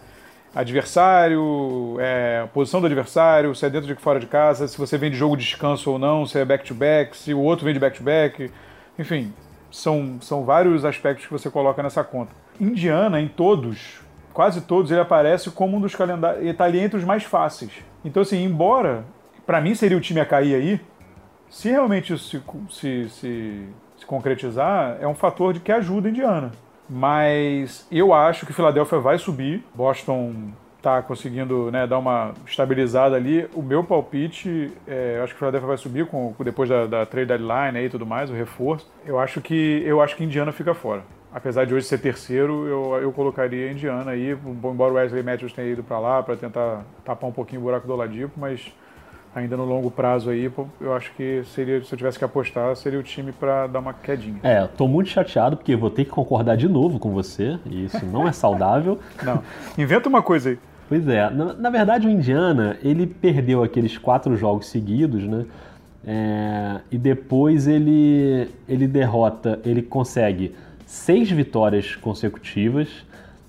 Adversário, 0.55 1.97
é, 1.99 2.45
posição 2.51 2.81
do 2.81 2.87
adversário, 2.87 3.53
se 3.55 3.65
é 3.65 3.69
dentro 3.69 3.87
de 3.87 3.95
fora 3.95 4.19
de 4.19 4.25
casa, 4.25 4.67
se 4.67 4.77
você 4.77 4.97
vem 4.97 5.11
de 5.11 5.15
jogo 5.15 5.37
de 5.37 5.43
descanso 5.43 5.91
ou 5.91 5.99
não, 5.99 6.25
se 6.25 6.37
é 6.37 6.43
back-to-back, 6.43 7.11
-back, 7.11 7.15
se 7.15 7.33
o 7.33 7.39
outro 7.39 7.63
vem 7.63 7.73
de 7.73 7.79
back-to-back, 7.79 8.43
-back, 8.43 8.51
enfim, 8.99 9.31
são, 9.71 10.17
são 10.21 10.43
vários 10.43 10.85
aspectos 10.85 11.25
que 11.25 11.31
você 11.31 11.49
coloca 11.49 11.81
nessa 11.81 12.03
conta. 12.03 12.31
Indiana, 12.59 13.19
em 13.19 13.27
todos, 13.27 14.01
quase 14.33 14.61
todos, 14.61 14.91
ele 14.91 14.99
aparece 14.99 15.49
como 15.49 15.77
um 15.77 15.81
dos 15.81 15.95
calendários, 15.95 16.45
está 16.45 16.65
ali 16.65 16.79
entre 16.79 16.97
os 16.97 17.03
mais 17.03 17.23
fáceis. 17.23 17.71
Então, 18.05 18.21
assim, 18.21 18.43
embora, 18.43 19.05
para 19.45 19.61
mim 19.61 19.73
seria 19.73 19.97
o 19.97 20.01
time 20.01 20.19
a 20.19 20.25
cair 20.25 20.55
aí, 20.55 20.81
se 21.49 21.69
realmente 21.69 22.13
isso 22.13 22.43
se, 22.69 23.09
se, 23.09 23.09
se 23.09 23.67
se 24.01 24.05
concretizar, 24.07 24.97
é 24.99 25.07
um 25.07 25.13
fator 25.13 25.53
de 25.53 25.59
que 25.59 25.71
ajuda 25.71 26.07
a 26.07 26.11
Indiana. 26.11 26.51
Mas 26.89 27.87
eu 27.91 28.13
acho 28.13 28.45
que 28.45 28.51
Filadélfia 28.51 28.99
vai 28.99 29.17
subir. 29.17 29.63
Boston 29.73 30.51
está 30.81 31.01
conseguindo 31.03 31.71
né, 31.71 31.85
dar 31.85 31.99
uma 31.99 32.33
estabilizada 32.45 33.15
ali. 33.15 33.47
O 33.53 33.61
meu 33.61 33.83
palpite, 33.83 34.71
é, 34.87 35.17
eu 35.17 35.23
acho 35.23 35.33
que 35.33 35.39
Filadélfia 35.39 35.67
vai 35.67 35.77
subir 35.77 36.07
com, 36.07 36.33
depois 36.43 36.67
da, 36.67 36.87
da 36.87 37.05
trade 37.05 37.27
deadline 37.27 37.85
e 37.85 37.89
tudo 37.89 38.05
mais, 38.05 38.29
o 38.31 38.33
reforço. 38.33 38.91
Eu 39.05 39.19
acho 39.19 39.39
que 39.39 39.83
eu 39.85 40.01
acho 40.01 40.15
que 40.15 40.23
Indiana 40.23 40.51
fica 40.51 40.73
fora. 40.73 41.03
Apesar 41.33 41.65
de 41.65 41.73
hoje 41.73 41.85
ser 41.85 41.99
terceiro, 41.99 42.67
eu, 42.67 42.99
eu 43.01 43.11
colocaria 43.13 43.71
Indiana 43.71 44.11
aí, 44.11 44.31
embora 44.31 44.91
o 44.91 44.95
Wesley 44.95 45.23
Matthews 45.23 45.53
tenha 45.53 45.69
ido 45.71 45.81
para 45.81 45.97
lá 45.97 46.21
para 46.21 46.35
tentar 46.35 46.83
tapar 47.05 47.29
um 47.29 47.33
pouquinho 47.33 47.61
o 47.61 47.63
buraco 47.63 47.87
do 47.87 47.93
Oladipo, 47.93 48.33
mas 48.35 48.69
ainda 49.33 49.55
no 49.55 49.63
longo 49.63 49.89
prazo 49.89 50.29
aí, 50.29 50.51
eu 50.81 50.93
acho 50.93 51.13
que 51.13 51.43
seria, 51.45 51.81
se 51.83 51.93
eu 51.93 51.97
tivesse 51.97 52.19
que 52.19 52.25
apostar, 52.25 52.75
seria 52.75 52.99
o 52.99 53.03
time 53.03 53.31
para 53.31 53.67
dar 53.67 53.79
uma 53.79 53.93
quedinha. 53.93 54.39
É, 54.43 54.67
tô 54.67 54.89
muito 54.89 55.09
chateado 55.09 55.55
porque 55.55 55.73
vou 55.73 55.89
ter 55.89 56.03
que 56.03 56.11
concordar 56.11 56.57
de 56.57 56.67
novo 56.67 56.99
com 56.99 57.11
você, 57.11 57.57
e 57.65 57.85
isso 57.85 58.05
não 58.05 58.27
é 58.27 58.33
saudável. 58.33 58.99
não. 59.23 59.41
Inventa 59.77 60.09
uma 60.09 60.21
coisa 60.21 60.49
aí. 60.49 60.59
Pois 60.91 61.07
é, 61.07 61.29
na, 61.29 61.53
na, 61.53 61.69
verdade 61.69 62.05
o 62.05 62.09
Indiana, 62.09 62.75
ele 62.83 63.07
perdeu 63.07 63.63
aqueles 63.63 63.97
quatro 63.97 64.35
jogos 64.35 64.65
seguidos, 64.67 65.23
né? 65.23 65.45
É, 66.05 66.81
e 66.91 66.97
depois 66.97 67.65
ele, 67.65 68.49
ele 68.67 68.87
derrota, 68.87 69.57
ele 69.63 69.81
consegue 69.81 70.53
seis 70.85 71.31
vitórias 71.31 71.95
consecutivas, 71.95 72.89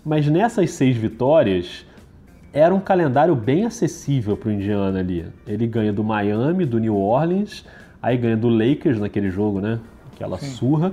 mas 0.04 0.28
nessas 0.28 0.70
seis 0.70 0.96
vitórias 0.96 1.84
era 2.52 2.72
um 2.72 2.78
calendário 2.78 3.34
bem 3.34 3.64
acessível 3.64 4.36
para 4.36 4.48
o 4.48 4.52
Indiana 4.52 5.00
ali. 5.00 5.26
Ele 5.44 5.66
ganha 5.66 5.92
do 5.92 6.04
Miami, 6.04 6.64
do 6.64 6.78
New 6.78 6.96
Orleans, 6.96 7.64
aí 8.00 8.16
ganha 8.16 8.36
do 8.36 8.48
Lakers 8.48 9.00
naquele 9.00 9.30
jogo, 9.30 9.60
né? 9.60 9.80
Aquela 10.14 10.38
Sim. 10.38 10.46
surra. 10.46 10.92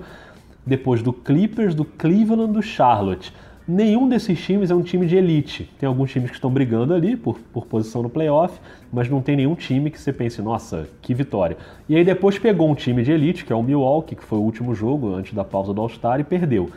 Depois 0.66 1.04
do 1.04 1.14
Clippers, 1.14 1.76
do 1.76 1.86
Cleveland, 1.86 2.54
do 2.54 2.64
Charlotte. 2.64 3.32
Nenhum 3.72 4.10
desses 4.10 4.44
times 4.44 4.72
é 4.72 4.76
um 4.76 4.82
time 4.82 5.06
de 5.06 5.16
elite. 5.16 5.70
Tem 5.78 5.86
alguns 5.86 6.10
times 6.10 6.32
que 6.32 6.38
estão 6.38 6.50
brigando 6.50 6.92
ali 6.92 7.16
por, 7.16 7.38
por 7.54 7.68
posição 7.68 8.02
no 8.02 8.10
playoff, 8.10 8.60
mas 8.92 9.08
não 9.08 9.22
tem 9.22 9.36
nenhum 9.36 9.54
time 9.54 9.92
que 9.92 10.02
você 10.02 10.12
pense, 10.12 10.42
nossa, 10.42 10.90
que 11.04 11.14
vitória. 11.14 11.56
E 11.88 11.96
aí 11.96 12.04
depois 12.04 12.40
pegou 12.40 12.68
um 12.68 12.74
time 12.74 13.04
de 13.04 13.12
elite, 13.12 13.46
que 13.46 13.54
é 13.54 13.56
o 13.56 13.62
Milwaukee, 13.62 14.16
que 14.16 14.24
foi 14.24 14.40
o 14.40 14.42
último 14.42 14.74
jogo 14.74 15.14
antes 15.14 15.36
da 15.36 15.44
pausa 15.44 15.72
do 15.72 15.80
All-Star, 15.82 16.20
e 16.20 16.24
perdeu. 16.24 16.72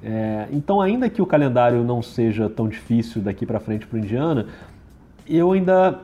É, 0.00 0.46
então, 0.52 0.80
ainda 0.80 1.10
que 1.10 1.20
o 1.20 1.26
calendário 1.26 1.82
não 1.82 2.00
seja 2.00 2.48
tão 2.48 2.68
difícil 2.68 3.20
daqui 3.20 3.44
para 3.44 3.58
frente 3.58 3.84
para 3.84 3.96
o 3.96 3.98
Indiana, 3.98 4.46
eu 5.28 5.50
ainda 5.50 6.02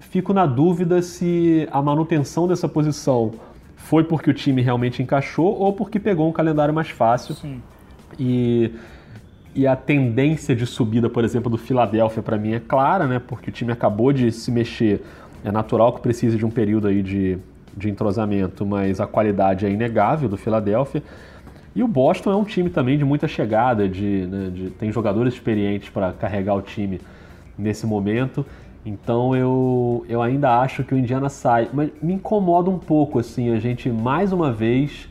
fico 0.00 0.32
na 0.32 0.46
dúvida 0.46 1.00
se 1.00 1.68
a 1.70 1.80
manutenção 1.80 2.48
dessa 2.48 2.68
posição 2.68 3.34
foi 3.76 4.02
porque 4.02 4.28
o 4.30 4.34
time 4.34 4.62
realmente 4.62 5.00
encaixou 5.00 5.56
ou 5.60 5.72
porque 5.72 6.00
pegou 6.00 6.28
um 6.28 6.32
calendário 6.32 6.74
mais 6.74 6.90
fácil. 6.90 7.36
Sim. 7.36 7.62
E, 8.18 8.72
e 9.56 9.66
a 9.66 9.74
tendência 9.74 10.54
de 10.54 10.66
subida, 10.66 11.08
por 11.08 11.24
exemplo, 11.24 11.50
do 11.50 11.56
Philadelphia 11.56 12.22
para 12.22 12.36
mim 12.36 12.52
é 12.52 12.60
clara, 12.60 13.06
né? 13.06 13.18
Porque 13.18 13.48
o 13.48 13.52
time 13.52 13.72
acabou 13.72 14.12
de 14.12 14.30
se 14.30 14.50
mexer. 14.50 15.02
É 15.42 15.50
natural 15.50 15.94
que 15.94 16.00
precise 16.00 16.36
de 16.36 16.44
um 16.44 16.50
período 16.50 16.88
aí 16.88 17.02
de, 17.02 17.38
de 17.74 17.88
entrosamento, 17.88 18.66
mas 18.66 19.00
a 19.00 19.06
qualidade 19.06 19.64
é 19.64 19.70
inegável 19.70 20.28
do 20.28 20.36
Philadelphia. 20.36 21.02
E 21.74 21.82
o 21.82 21.88
Boston 21.88 22.32
é 22.32 22.36
um 22.36 22.44
time 22.44 22.68
também 22.68 22.98
de 22.98 23.04
muita 23.04 23.26
chegada, 23.26 23.88
de, 23.88 24.26
né, 24.26 24.50
de 24.52 24.70
tem 24.70 24.92
jogadores 24.92 25.32
experientes 25.34 25.88
para 25.88 26.12
carregar 26.12 26.54
o 26.54 26.62
time 26.62 27.00
nesse 27.58 27.86
momento. 27.86 28.44
Então 28.84 29.34
eu, 29.34 30.04
eu 30.08 30.20
ainda 30.20 30.60
acho 30.60 30.84
que 30.84 30.94
o 30.94 30.98
Indiana 30.98 31.30
sai. 31.30 31.68
Mas 31.72 31.90
me 32.02 32.12
incomoda 32.12 32.70
um 32.70 32.78
pouco 32.78 33.18
assim, 33.18 33.54
a 33.54 33.58
gente 33.58 33.88
mais 33.88 34.32
uma 34.32 34.52
vez 34.52 35.08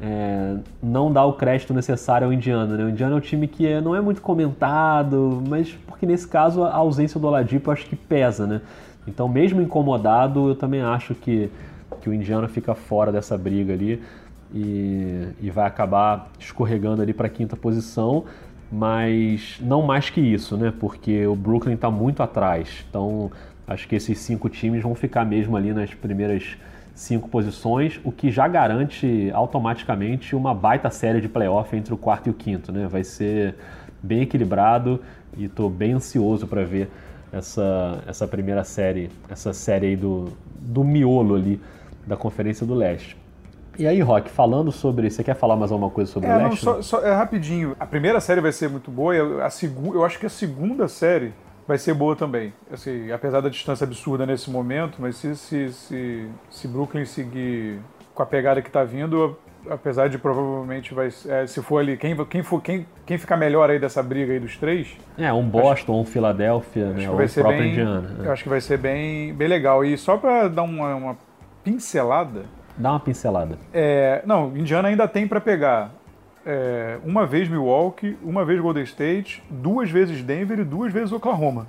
é, 0.00 0.56
não 0.82 1.12
dá 1.12 1.24
o 1.24 1.34
crédito 1.34 1.74
necessário 1.74 2.26
ao 2.26 2.32
Indiana. 2.32 2.76
Né? 2.76 2.84
O 2.84 2.88
Indiana 2.88 3.14
é 3.14 3.18
um 3.18 3.20
time 3.20 3.46
que 3.46 3.66
é, 3.66 3.80
não 3.80 3.94
é 3.94 4.00
muito 4.00 4.22
comentado, 4.22 5.42
mas 5.46 5.70
porque 5.86 6.06
nesse 6.06 6.26
caso 6.26 6.64
a 6.64 6.74
ausência 6.74 7.20
do 7.20 7.26
Oladipo 7.26 7.70
acho 7.70 7.86
que 7.86 7.94
pesa, 7.94 8.46
né? 8.46 8.60
Então 9.06 9.28
mesmo 9.28 9.60
incomodado, 9.60 10.48
eu 10.48 10.54
também 10.54 10.80
acho 10.80 11.14
que, 11.14 11.50
que 12.00 12.08
o 12.08 12.14
Indiana 12.14 12.48
fica 12.48 12.74
fora 12.74 13.12
dessa 13.12 13.36
briga 13.36 13.72
ali 13.72 14.02
e, 14.54 15.28
e 15.40 15.50
vai 15.50 15.66
acabar 15.66 16.30
escorregando 16.38 17.02
ali 17.02 17.12
para 17.12 17.26
a 17.26 17.30
quinta 17.30 17.56
posição, 17.56 18.24
mas 18.72 19.58
não 19.60 19.82
mais 19.82 20.08
que 20.08 20.20
isso, 20.20 20.56
né? 20.56 20.72
Porque 20.78 21.26
o 21.26 21.36
Brooklyn 21.36 21.74
está 21.74 21.90
muito 21.90 22.22
atrás. 22.22 22.84
Então 22.88 23.30
acho 23.66 23.86
que 23.86 23.96
esses 23.96 24.18
cinco 24.18 24.48
times 24.48 24.82
vão 24.82 24.94
ficar 24.94 25.26
mesmo 25.26 25.56
ali 25.56 25.72
nas 25.72 25.92
primeiras 25.92 26.56
cinco 27.00 27.30
posições, 27.30 27.98
o 28.04 28.12
que 28.12 28.30
já 28.30 28.46
garante 28.46 29.30
automaticamente 29.32 30.36
uma 30.36 30.54
baita 30.54 30.90
série 30.90 31.18
de 31.18 31.30
playoff 31.30 31.74
entre 31.74 31.94
o 31.94 31.96
quarto 31.96 32.26
e 32.26 32.30
o 32.30 32.34
quinto, 32.34 32.70
né? 32.70 32.86
Vai 32.86 33.02
ser 33.02 33.54
bem 34.02 34.20
equilibrado 34.20 35.00
e 35.34 35.46
estou 35.46 35.70
bem 35.70 35.94
ansioso 35.94 36.46
para 36.46 36.62
ver 36.62 36.90
essa, 37.32 38.04
essa 38.06 38.28
primeira 38.28 38.64
série, 38.64 39.10
essa 39.30 39.54
série 39.54 39.86
aí 39.86 39.96
do, 39.96 40.30
do 40.60 40.84
miolo 40.84 41.36
ali 41.36 41.58
da 42.06 42.18
Conferência 42.18 42.66
do 42.66 42.74
Leste. 42.74 43.16
E 43.78 43.86
aí, 43.86 44.02
Rock, 44.02 44.28
falando 44.28 44.70
sobre. 44.70 45.10
Você 45.10 45.24
quer 45.24 45.34
falar 45.34 45.56
mais 45.56 45.72
alguma 45.72 45.90
coisa 45.90 46.12
sobre 46.12 46.28
é, 46.28 46.34
o 46.34 46.38
Leste? 46.38 46.66
Não, 46.66 46.74
só, 46.74 46.82
só, 46.82 47.00
é 47.00 47.14
rapidinho. 47.14 47.74
A 47.80 47.86
primeira 47.86 48.20
série 48.20 48.42
vai 48.42 48.52
ser 48.52 48.68
muito 48.68 48.90
boa, 48.90 49.42
a 49.42 49.48
segunda, 49.48 49.96
eu 49.96 50.04
acho 50.04 50.18
que 50.18 50.26
a 50.26 50.30
segunda 50.30 50.86
série 50.86 51.32
vai 51.70 51.78
ser 51.78 51.94
boa 51.94 52.16
também. 52.16 52.52
Assim, 52.72 53.12
apesar 53.12 53.40
da 53.40 53.48
distância 53.48 53.84
absurda 53.84 54.26
nesse 54.26 54.50
momento, 54.50 54.96
mas 54.98 55.14
se, 55.14 55.36
se, 55.36 55.72
se, 55.72 56.28
se 56.50 56.66
Brooklyn 56.66 57.04
seguir 57.04 57.78
com 58.12 58.24
a 58.24 58.26
pegada 58.26 58.60
que 58.60 58.68
está 58.68 58.82
vindo, 58.82 59.38
apesar 59.70 60.08
de 60.08 60.18
provavelmente 60.18 60.92
vai 60.92 61.10
é, 61.28 61.46
se 61.46 61.62
for 61.62 61.78
ali 61.78 61.96
quem 61.96 62.16
quem 62.24 62.42
for 62.42 62.60
quem, 62.60 62.84
quem 63.06 63.16
ficar 63.18 63.36
melhor 63.36 63.70
aí 63.70 63.78
dessa 63.78 64.02
briga 64.02 64.32
aí 64.32 64.40
dos 64.40 64.56
três 64.56 64.96
é 65.18 65.30
um 65.32 65.46
Boston 65.46 65.92
acho, 65.92 66.00
um 66.00 66.04
Philadelphia 66.04 66.86
né, 66.86 67.08
ou 67.08 67.14
o 67.14 67.28
próprio 67.28 67.58
bem, 67.58 67.70
Indiana 67.70 68.16
eu 68.24 68.32
acho 68.32 68.42
que 68.42 68.48
vai 68.48 68.60
ser 68.62 68.78
bem 68.78 69.34
bem 69.34 69.46
legal 69.46 69.84
e 69.84 69.98
só 69.98 70.16
para 70.16 70.48
dar 70.48 70.62
uma, 70.62 70.94
uma 70.94 71.18
pincelada 71.62 72.46
Dá 72.80 72.92
uma 72.92 73.00
pincelada. 73.00 73.58
É, 73.74 74.22
não, 74.24 74.56
Indiana 74.56 74.88
ainda 74.88 75.06
tem 75.06 75.28
para 75.28 75.38
pegar 75.38 75.92
é, 76.44 76.98
uma 77.04 77.26
vez 77.26 77.48
Milwaukee, 77.48 78.16
uma 78.22 78.44
vez 78.44 78.60
Golden 78.60 78.84
State, 78.84 79.42
duas 79.50 79.90
vezes 79.90 80.22
Denver 80.22 80.58
e 80.60 80.64
duas 80.64 80.92
vezes 80.92 81.12
Oklahoma. 81.12 81.66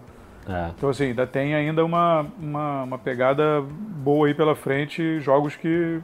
É. 0.48 0.72
Então, 0.76 0.90
assim, 0.90 1.06
ainda 1.06 1.28
tem 1.28 1.54
ainda 1.54 1.86
uma, 1.86 2.26
uma, 2.40 2.84
uma, 2.84 2.98
pegada 2.98 3.62
boa 3.62 4.28
aí 4.28 4.34
pela 4.34 4.56
frente, 4.56 5.20
jogos 5.20 5.56
que, 5.56 6.00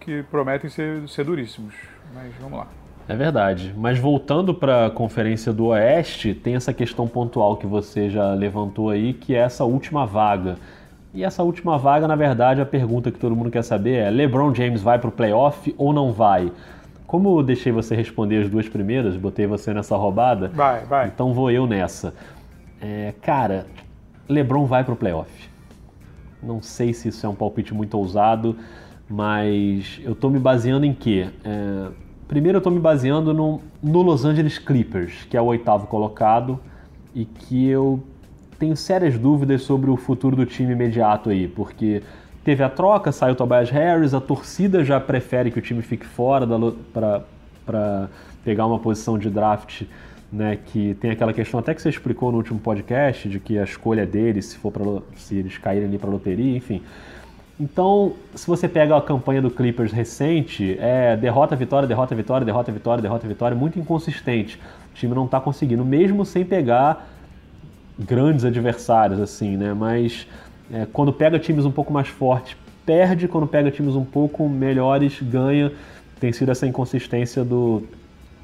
que 0.00 0.22
prometem 0.24 0.68
ser, 0.68 1.08
ser 1.08 1.24
duríssimos. 1.24 1.74
Mas 2.14 2.32
vamos 2.40 2.58
lá. 2.58 2.66
É 3.08 3.16
verdade. 3.16 3.74
Mas 3.76 3.98
voltando 3.98 4.52
para 4.52 4.86
a 4.86 4.90
conferência 4.90 5.52
do 5.52 5.66
Oeste, 5.68 6.34
tem 6.34 6.56
essa 6.56 6.74
questão 6.74 7.08
pontual 7.08 7.56
que 7.56 7.66
você 7.66 8.10
já 8.10 8.34
levantou 8.34 8.90
aí, 8.90 9.14
que 9.14 9.34
é 9.34 9.38
essa 9.38 9.64
última 9.64 10.04
vaga. 10.04 10.56
E 11.14 11.24
essa 11.24 11.42
última 11.42 11.78
vaga, 11.78 12.06
na 12.06 12.14
verdade, 12.14 12.60
a 12.60 12.66
pergunta 12.66 13.10
que 13.10 13.18
todo 13.18 13.34
mundo 13.34 13.50
quer 13.50 13.64
saber 13.64 13.94
é: 13.94 14.10
LeBron 14.10 14.54
James 14.54 14.82
vai 14.82 14.98
para 14.98 15.08
o 15.08 15.12
playoff 15.12 15.74
ou 15.78 15.94
não 15.94 16.12
vai? 16.12 16.52
Como 17.08 17.38
eu 17.38 17.42
deixei 17.42 17.72
você 17.72 17.96
responder 17.96 18.42
as 18.42 18.50
duas 18.50 18.68
primeiras, 18.68 19.16
botei 19.16 19.46
você 19.46 19.72
nessa 19.72 19.96
roubada. 19.96 20.48
Vai, 20.48 20.84
vai. 20.84 21.06
Então 21.08 21.32
vou 21.32 21.50
eu 21.50 21.66
nessa. 21.66 22.12
É, 22.82 23.14
cara, 23.22 23.66
LeBron 24.28 24.66
vai 24.66 24.84
para 24.84 24.92
o 24.92 24.96
playoff. 24.96 25.48
Não 26.42 26.60
sei 26.60 26.92
se 26.92 27.08
isso 27.08 27.24
é 27.24 27.28
um 27.28 27.34
palpite 27.34 27.72
muito 27.72 27.96
ousado, 27.96 28.58
mas 29.08 29.98
eu 30.04 30.12
estou 30.12 30.30
me 30.30 30.38
baseando 30.38 30.84
em 30.84 30.92
quê? 30.92 31.30
É, 31.42 31.88
primeiro 32.28 32.56
eu 32.56 32.60
estou 32.60 32.70
me 32.70 32.78
baseando 32.78 33.32
no, 33.32 33.62
no 33.82 34.02
Los 34.02 34.26
Angeles 34.26 34.58
Clippers, 34.58 35.24
que 35.30 35.36
é 35.36 35.40
o 35.40 35.46
oitavo 35.46 35.86
colocado 35.86 36.60
e 37.14 37.24
que 37.24 37.66
eu 37.66 38.04
tenho 38.58 38.76
sérias 38.76 39.18
dúvidas 39.18 39.62
sobre 39.62 39.88
o 39.88 39.96
futuro 39.96 40.36
do 40.36 40.44
time 40.44 40.74
imediato 40.74 41.30
aí, 41.30 41.48
porque 41.48 42.02
teve 42.48 42.62
a 42.62 42.70
troca, 42.70 43.12
saiu 43.12 43.34
o 43.34 43.36
Tobias 43.36 43.68
Harris, 43.68 44.14
a 44.14 44.22
torcida 44.22 44.82
já 44.82 44.98
prefere 44.98 45.50
que 45.50 45.58
o 45.58 45.60
time 45.60 45.82
fique 45.82 46.06
fora 46.06 46.46
para 46.94 48.08
pegar 48.42 48.64
uma 48.64 48.78
posição 48.78 49.18
de 49.18 49.28
draft 49.28 49.82
né, 50.32 50.56
que 50.64 50.94
tem 50.94 51.10
aquela 51.10 51.34
questão 51.34 51.60
até 51.60 51.74
que 51.74 51.82
você 51.82 51.90
explicou 51.90 52.32
no 52.32 52.38
último 52.38 52.58
podcast 52.58 53.28
de 53.28 53.38
que 53.38 53.58
a 53.58 53.64
escolha 53.64 54.06
deles, 54.06 54.46
se 54.46 54.56
for 54.56 54.72
pra, 54.72 54.82
se 55.14 55.36
eles 55.36 55.58
caírem 55.58 55.86
ali 55.86 55.98
para 55.98 56.08
loteria, 56.08 56.56
enfim. 56.56 56.80
Então, 57.60 58.14
se 58.34 58.46
você 58.46 58.66
pega 58.66 58.96
a 58.96 59.02
campanha 59.02 59.42
do 59.42 59.50
Clippers 59.50 59.92
recente, 59.92 60.74
é 60.80 61.18
derrota, 61.18 61.54
vitória, 61.54 61.86
derrota, 61.86 62.14
vitória, 62.14 62.46
derrota, 62.46 62.72
vitória, 62.72 63.02
derrota, 63.02 63.28
vitória, 63.28 63.54
muito 63.54 63.78
inconsistente. 63.78 64.58
O 64.90 64.94
time 64.94 65.14
não 65.14 65.26
está 65.26 65.38
conseguindo, 65.38 65.84
mesmo 65.84 66.24
sem 66.24 66.46
pegar 66.46 67.10
grandes 67.98 68.46
adversários, 68.46 69.20
assim, 69.20 69.58
né? 69.58 69.74
Mas 69.74 70.26
é, 70.72 70.86
quando 70.92 71.12
pega 71.12 71.38
times 71.38 71.64
um 71.64 71.70
pouco 71.70 71.92
mais 71.92 72.08
fortes, 72.08 72.56
perde, 72.84 73.28
quando 73.28 73.46
pega 73.46 73.70
times 73.70 73.94
um 73.94 74.04
pouco 74.04 74.48
melhores, 74.48 75.20
ganha. 75.22 75.72
Tem 76.20 76.32
sido 76.32 76.50
essa 76.50 76.66
inconsistência 76.66 77.44
do, 77.44 77.82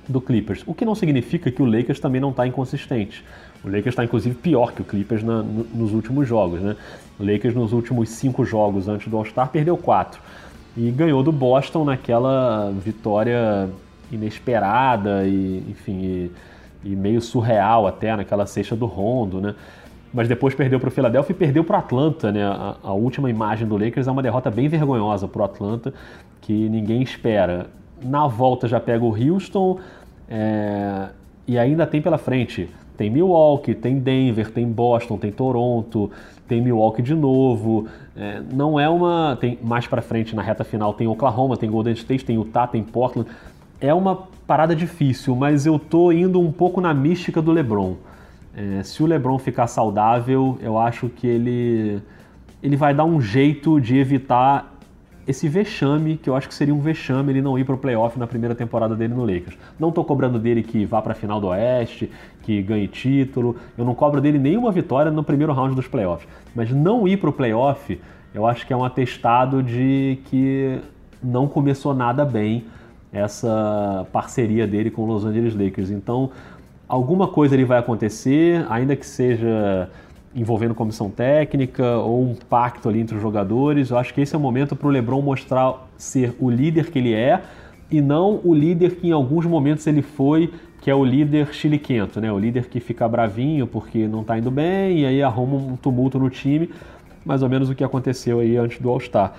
do 0.09 0.21
Clippers. 0.21 0.63
O 0.67 0.75
que 0.75 0.85
não 0.85 0.95
significa 0.95 1.51
que 1.51 1.63
o 1.63 1.65
Lakers 1.65 1.99
também 1.99 2.21
não 2.21 2.31
está 2.31 2.47
inconsistente. 2.47 3.25
O 3.65 3.69
Lakers 3.69 3.89
está 3.89 4.05
inclusive 4.05 4.35
pior 4.35 4.73
que 4.73 4.83
o 4.83 4.85
Clippers 4.85 5.23
na, 5.23 5.43
no, 5.43 5.65
nos 5.75 5.93
últimos 5.93 6.29
jogos. 6.29 6.61
Né? 6.61 6.77
O 7.19 7.25
Lakers 7.25 7.55
nos 7.55 7.73
últimos 7.73 8.11
cinco 8.11 8.45
jogos 8.45 8.87
antes 8.87 9.09
do 9.09 9.17
All-Star 9.17 9.49
perdeu 9.49 9.77
quatro. 9.77 10.21
E 10.77 10.91
ganhou 10.91 11.23
do 11.23 11.33
Boston 11.33 11.85
naquela 11.85 12.71
vitória 12.73 13.69
inesperada 14.13 15.25
e, 15.25 15.65
enfim, 15.71 16.01
e, 16.03 16.33
e 16.85 16.97
meio 16.97 17.21
surreal 17.21 17.87
até, 17.87 18.15
naquela 18.15 18.47
cesta 18.47 18.77
do 18.77 18.87
Rondo, 18.87 19.41
né? 19.41 19.55
Mas 20.15 20.29
depois 20.29 20.55
perdeu 20.55 20.79
para 20.79 20.89
o 20.89 20.93
Philadelphia 20.93 21.33
e 21.33 21.37
perdeu 21.37 21.65
para 21.65 21.77
o 21.77 21.81
Atlanta, 21.81 22.31
né? 22.31 22.45
A, 22.45 22.77
a, 22.85 22.93
última 22.93 23.29
imagem 23.29 23.67
do 23.67 23.77
Lakers 23.77 24.07
é 24.07 24.11
uma 24.13 24.23
derrota 24.23 24.49
bem 24.49 24.69
vergonhosa 24.69 25.27
para 25.27 25.43
o 25.43 25.45
Atlanta, 25.45 25.93
que 26.41 26.69
ninguém 26.69 27.03
espera. 27.03 27.67
Na 28.01 28.29
volta 28.29 28.69
já 28.69 28.79
pega 28.79 29.05
o 29.05 29.09
Houston 29.09 29.81
é, 30.29 31.09
e 31.49 31.59
ainda 31.59 31.85
tem 31.85 32.01
pela 32.01 32.17
frente. 32.17 32.71
Tem 32.97 33.11
Milwaukee, 33.11 33.75
tem 33.75 33.99
Denver, 33.99 34.53
tem 34.53 34.65
Boston, 34.69 35.19
tem 35.19 35.33
Toronto, 35.33 36.09
tem 36.47 36.63
Milwaukee 36.63 37.03
de 37.03 37.15
novo. 37.15 37.89
É, 38.17 38.41
não 38.53 38.79
é 38.79 38.89
uma. 38.89 39.37
Tem 39.41 39.59
mais 39.61 39.89
para 39.89 40.01
frente 40.01 40.37
na 40.37 40.43
reta 40.43 40.63
final 40.63 40.95
tem 40.95 41.09
Oklahoma, 41.09 41.57
tem 41.57 41.69
Golden 41.69 41.95
State, 41.95 42.25
tem 42.25 42.37
Utah, 42.37 42.69
tem 42.69 42.85
Portland. 42.85 43.29
É 43.81 43.93
uma 43.93 44.29
parada 44.47 44.77
difícil, 44.77 45.35
mas 45.35 45.67
eu 45.67 45.77
tô 45.77 46.13
indo 46.13 46.41
um 46.41 46.53
pouco 46.53 46.81
na 46.81 46.95
mística 46.95 47.43
do 47.43 47.51
LeBron. 47.51 47.97
É, 48.57 48.83
se 48.83 49.03
o 49.03 49.07
LeBron 49.07 49.39
ficar 49.39 49.67
saudável, 49.67 50.59
eu 50.61 50.79
acho 50.79 51.09
que 51.09 51.27
ele 51.27 52.03
ele 52.63 52.77
vai 52.77 52.95
dar 52.95 53.05
um 53.05 53.21
jeito 53.21 53.79
de 53.79 53.99
evitar 53.99 54.75
esse 55.27 55.49
vexame, 55.49 56.17
que 56.17 56.29
eu 56.29 56.37
acho 56.37 56.49
que 56.49 56.55
seria 56.55 56.75
um 56.75 56.81
vexame 56.81 57.33
ele 57.33 57.43
não 57.43 57.59
ir 57.59 57.65
para 57.65 57.75
o 57.75 57.79
playoff 57.79 58.19
na 58.19 58.27
primeira 58.27 58.55
temporada 58.55 58.95
dele 58.95 59.15
no 59.15 59.23
Lakers. 59.25 59.57
Não 59.79 59.89
estou 59.91 60.05
cobrando 60.05 60.39
dele 60.39 60.63
que 60.63 60.85
vá 60.85 61.03
para 61.03 61.13
a 61.13 61.15
final 61.15 61.41
do 61.41 61.49
Oeste, 61.49 62.11
que 62.43 62.63
ganhe 62.63 62.89
título, 62.89 63.57
eu 63.77 63.85
não 63.85 63.95
cobro 63.95 64.21
dele 64.21 64.39
nenhuma 64.39 64.71
vitória 64.71 65.11
no 65.11 65.23
primeiro 65.23 65.53
round 65.53 65.75
dos 65.75 65.87
playoffs. 65.87 66.29
Mas 66.55 66.71
não 66.71 67.09
ir 67.09 67.19
para 67.19 67.31
o 67.31 67.33
playoff, 67.33 68.01
eu 68.35 68.47
acho 68.47 68.67
que 68.67 68.73
é 68.73 68.77
um 68.77 68.85
atestado 68.85 69.63
de 69.63 70.19
que 70.27 70.79
não 71.23 71.47
começou 71.49 71.95
nada 71.95 72.25
bem 72.25 72.65
essa 73.13 74.07
parceria 74.13 74.67
dele 74.67 74.91
com 74.91 75.05
os 75.05 75.09
Los 75.09 75.25
Angeles 75.25 75.55
Lakers. 75.55 75.91
Então, 75.91 76.31
alguma 76.89 77.29
coisa 77.29 77.55
ele 77.55 77.65
vai 77.65 77.79
acontecer, 77.79 78.67
ainda 78.69 78.95
que 78.97 79.07
seja 79.07 79.89
envolvendo 80.35 80.75
comissão 80.75 81.09
técnica 81.09 81.99
ou 81.99 82.23
um 82.23 82.35
pacto 82.35 82.89
ali 82.89 83.01
entre 83.01 83.17
os 83.17 83.23
jogadores. 83.23 83.91
Eu 83.91 83.99
acho 83.99 84.13
que 84.13 84.21
esse 84.21 84.35
é 84.35 84.39
o 84.39 84.41
momento 84.41 84.75
para 84.75 84.89
o 84.89 84.91
LeBron 84.91 85.23
mostrar 85.23 85.87
ser 85.97 86.35
o 86.41 86.51
líder 86.51 86.91
que 86.91 86.99
ele 86.99 87.15
é 87.15 87.43
e 87.91 88.01
não 88.01 88.41
o 88.43 88.53
líder 88.53 88.97
que 88.97 89.09
em 89.09 89.13
alguns 89.13 89.47
momentos 89.47 89.87
ele 89.87 90.03
foi, 90.03 90.53
que 90.81 90.91
é 90.91 90.95
o 90.95 91.05
líder 91.05 91.55
chiliquento, 91.55 92.21
né? 92.21 92.33
O 92.33 92.39
líder 92.39 92.67
que 92.67 92.81
fica 92.81 93.09
bravinho 93.09 93.67
porque 93.67 94.09
não 94.09 94.23
está 94.23 94.37
indo 94.37 94.51
bem 94.51 95.01
e 95.01 95.07
aí 95.07 95.23
arruma 95.23 95.57
um 95.57 95.77
tumulto 95.77 96.19
no 96.19 96.29
time, 96.29 96.69
mais 97.25 97.43
ou 97.43 97.49
menos 97.49 97.71
o 97.71 97.75
que 97.75 97.85
aconteceu 97.85 98.41
aí 98.41 98.57
antes 98.57 98.81
do 98.81 98.91
All-Star. 98.91 99.33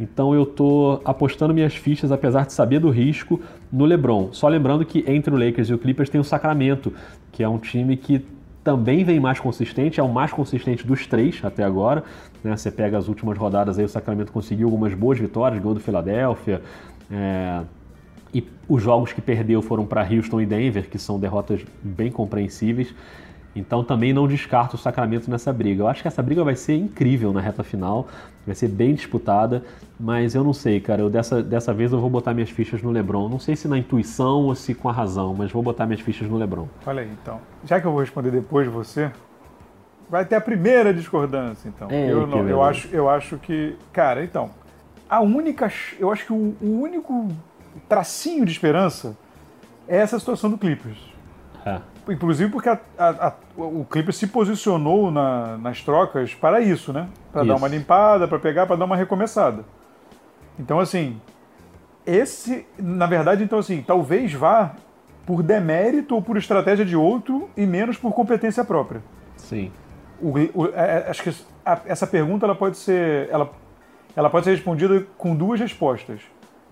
Então 0.00 0.34
eu 0.34 0.44
tô 0.44 1.00
apostando 1.04 1.54
minhas 1.54 1.74
fichas, 1.74 2.10
apesar 2.10 2.46
de 2.46 2.52
saber 2.52 2.80
do 2.80 2.90
risco, 2.90 3.40
no 3.72 3.86
LeBron. 3.86 4.28
Só 4.32 4.46
lembrando 4.48 4.84
que 4.84 5.02
entre 5.06 5.34
o 5.34 5.38
Lakers 5.38 5.70
e 5.70 5.74
o 5.74 5.78
Clippers 5.78 6.10
tem 6.10 6.20
o 6.20 6.24
Sacramento, 6.24 6.92
que 7.32 7.42
é 7.42 7.48
um 7.48 7.58
time 7.58 7.96
que 7.96 8.24
também 8.62 9.02
vem 9.02 9.18
mais 9.18 9.40
consistente, 9.40 9.98
é 9.98 10.02
o 10.02 10.12
mais 10.12 10.32
consistente 10.32 10.86
dos 10.86 11.06
três 11.06 11.40
até 11.42 11.64
agora. 11.64 12.04
Né? 12.44 12.56
Você 12.56 12.70
pega 12.70 12.98
as 12.98 13.08
últimas 13.08 13.36
rodadas 13.36 13.78
aí, 13.78 13.84
o 13.84 13.88
Sacramento 13.88 14.30
conseguiu 14.30 14.68
algumas 14.68 14.94
boas 14.94 15.18
vitórias, 15.18 15.60
gol 15.62 15.74
do 15.74 15.80
Philadelphia. 15.80 16.62
É... 17.10 17.62
E 18.34 18.46
os 18.66 18.82
jogos 18.82 19.12
que 19.12 19.20
perdeu 19.20 19.60
foram 19.60 19.84
para 19.84 20.02
Houston 20.02 20.40
e 20.40 20.46
Denver, 20.46 20.88
que 20.88 20.98
são 20.98 21.18
derrotas 21.18 21.60
bem 21.82 22.10
compreensíveis. 22.10 22.94
Então 23.54 23.84
também 23.84 24.12
não 24.12 24.26
descarto 24.26 24.76
o 24.76 24.78
Sacramento 24.78 25.30
nessa 25.30 25.52
briga. 25.52 25.82
Eu 25.82 25.88
acho 25.88 26.00
que 26.00 26.08
essa 26.08 26.22
briga 26.22 26.42
vai 26.42 26.56
ser 26.56 26.74
incrível 26.74 27.32
na 27.32 27.40
reta 27.40 27.62
final, 27.62 28.08
vai 28.46 28.54
ser 28.54 28.68
bem 28.68 28.94
disputada, 28.94 29.62
mas 30.00 30.34
eu 30.34 30.42
não 30.42 30.54
sei, 30.54 30.80
cara. 30.80 31.02
Eu 31.02 31.10
dessa, 31.10 31.42
dessa 31.42 31.72
vez 31.72 31.92
eu 31.92 32.00
vou 32.00 32.08
botar 32.08 32.32
minhas 32.32 32.50
fichas 32.50 32.82
no 32.82 32.90
LeBron. 32.90 33.28
Não 33.28 33.38
sei 33.38 33.54
se 33.54 33.68
na 33.68 33.76
intuição 33.76 34.44
ou 34.44 34.54
se 34.54 34.74
com 34.74 34.88
a 34.88 34.92
razão, 34.92 35.34
mas 35.34 35.52
vou 35.52 35.62
botar 35.62 35.84
minhas 35.84 36.00
fichas 36.00 36.28
no 36.28 36.38
LeBron. 36.38 36.66
Olha 36.86 37.02
aí, 37.02 37.10
então. 37.10 37.40
Já 37.64 37.80
que 37.80 37.86
eu 37.86 37.90
vou 37.92 38.00
responder 38.00 38.30
depois 38.30 38.66
de 38.66 38.72
você, 38.72 39.10
vai 40.08 40.24
ter 40.24 40.36
a 40.36 40.40
primeira 40.40 40.92
discordância, 40.94 41.68
então. 41.68 41.88
É, 41.90 42.10
eu, 42.10 42.26
não, 42.26 42.48
eu, 42.48 42.62
acho, 42.62 42.88
eu 42.90 43.08
acho 43.08 43.36
que. 43.36 43.76
Cara, 43.92 44.24
então. 44.24 44.50
A 45.08 45.20
única. 45.20 45.70
Eu 45.98 46.10
acho 46.10 46.24
que 46.24 46.32
o, 46.32 46.56
o 46.60 46.80
único 46.80 47.28
tracinho 47.86 48.46
de 48.46 48.52
esperança 48.52 49.16
é 49.86 49.98
essa 49.98 50.18
situação 50.18 50.48
do 50.50 50.56
Clippers. 50.56 50.98
É. 51.66 51.80
Inclusive 52.08 52.50
porque 52.50 52.68
a, 52.68 52.80
a, 52.98 53.28
a, 53.28 53.34
o 53.56 53.86
Clippers 53.88 54.16
se 54.16 54.26
posicionou 54.26 55.10
na, 55.10 55.56
nas 55.58 55.82
trocas 55.82 56.34
para 56.34 56.60
isso, 56.60 56.92
né? 56.92 57.08
Para 57.32 57.44
dar 57.44 57.56
uma 57.56 57.68
limpada, 57.68 58.26
para 58.26 58.38
pegar, 58.38 58.66
para 58.66 58.76
dar 58.76 58.84
uma 58.84 58.96
recomeçada. 58.96 59.64
Então, 60.58 60.80
assim, 60.80 61.20
esse, 62.04 62.66
na 62.76 63.06
verdade, 63.06 63.44
então, 63.44 63.58
assim, 63.58 63.82
talvez 63.82 64.32
vá 64.32 64.72
por 65.24 65.42
demérito 65.42 66.14
ou 66.16 66.22
por 66.22 66.36
estratégia 66.36 66.84
de 66.84 66.96
outro 66.96 67.48
e 67.56 67.64
menos 67.64 67.96
por 67.96 68.12
competência 68.12 68.64
própria. 68.64 69.00
Sim. 69.36 69.70
O, 70.20 70.32
o, 70.54 70.66
é, 70.74 71.04
é 71.06 71.06
acho 71.08 71.22
que 71.22 71.34
a, 71.64 71.80
essa 71.86 72.06
pergunta 72.06 72.44
ela 72.44 72.54
pode 72.54 72.76
ser, 72.76 73.28
ela, 73.30 73.50
ela 74.16 74.28
pode 74.28 74.44
ser 74.44 74.50
respondida 74.52 75.06
com 75.16 75.36
duas 75.36 75.60
respostas. 75.60 76.20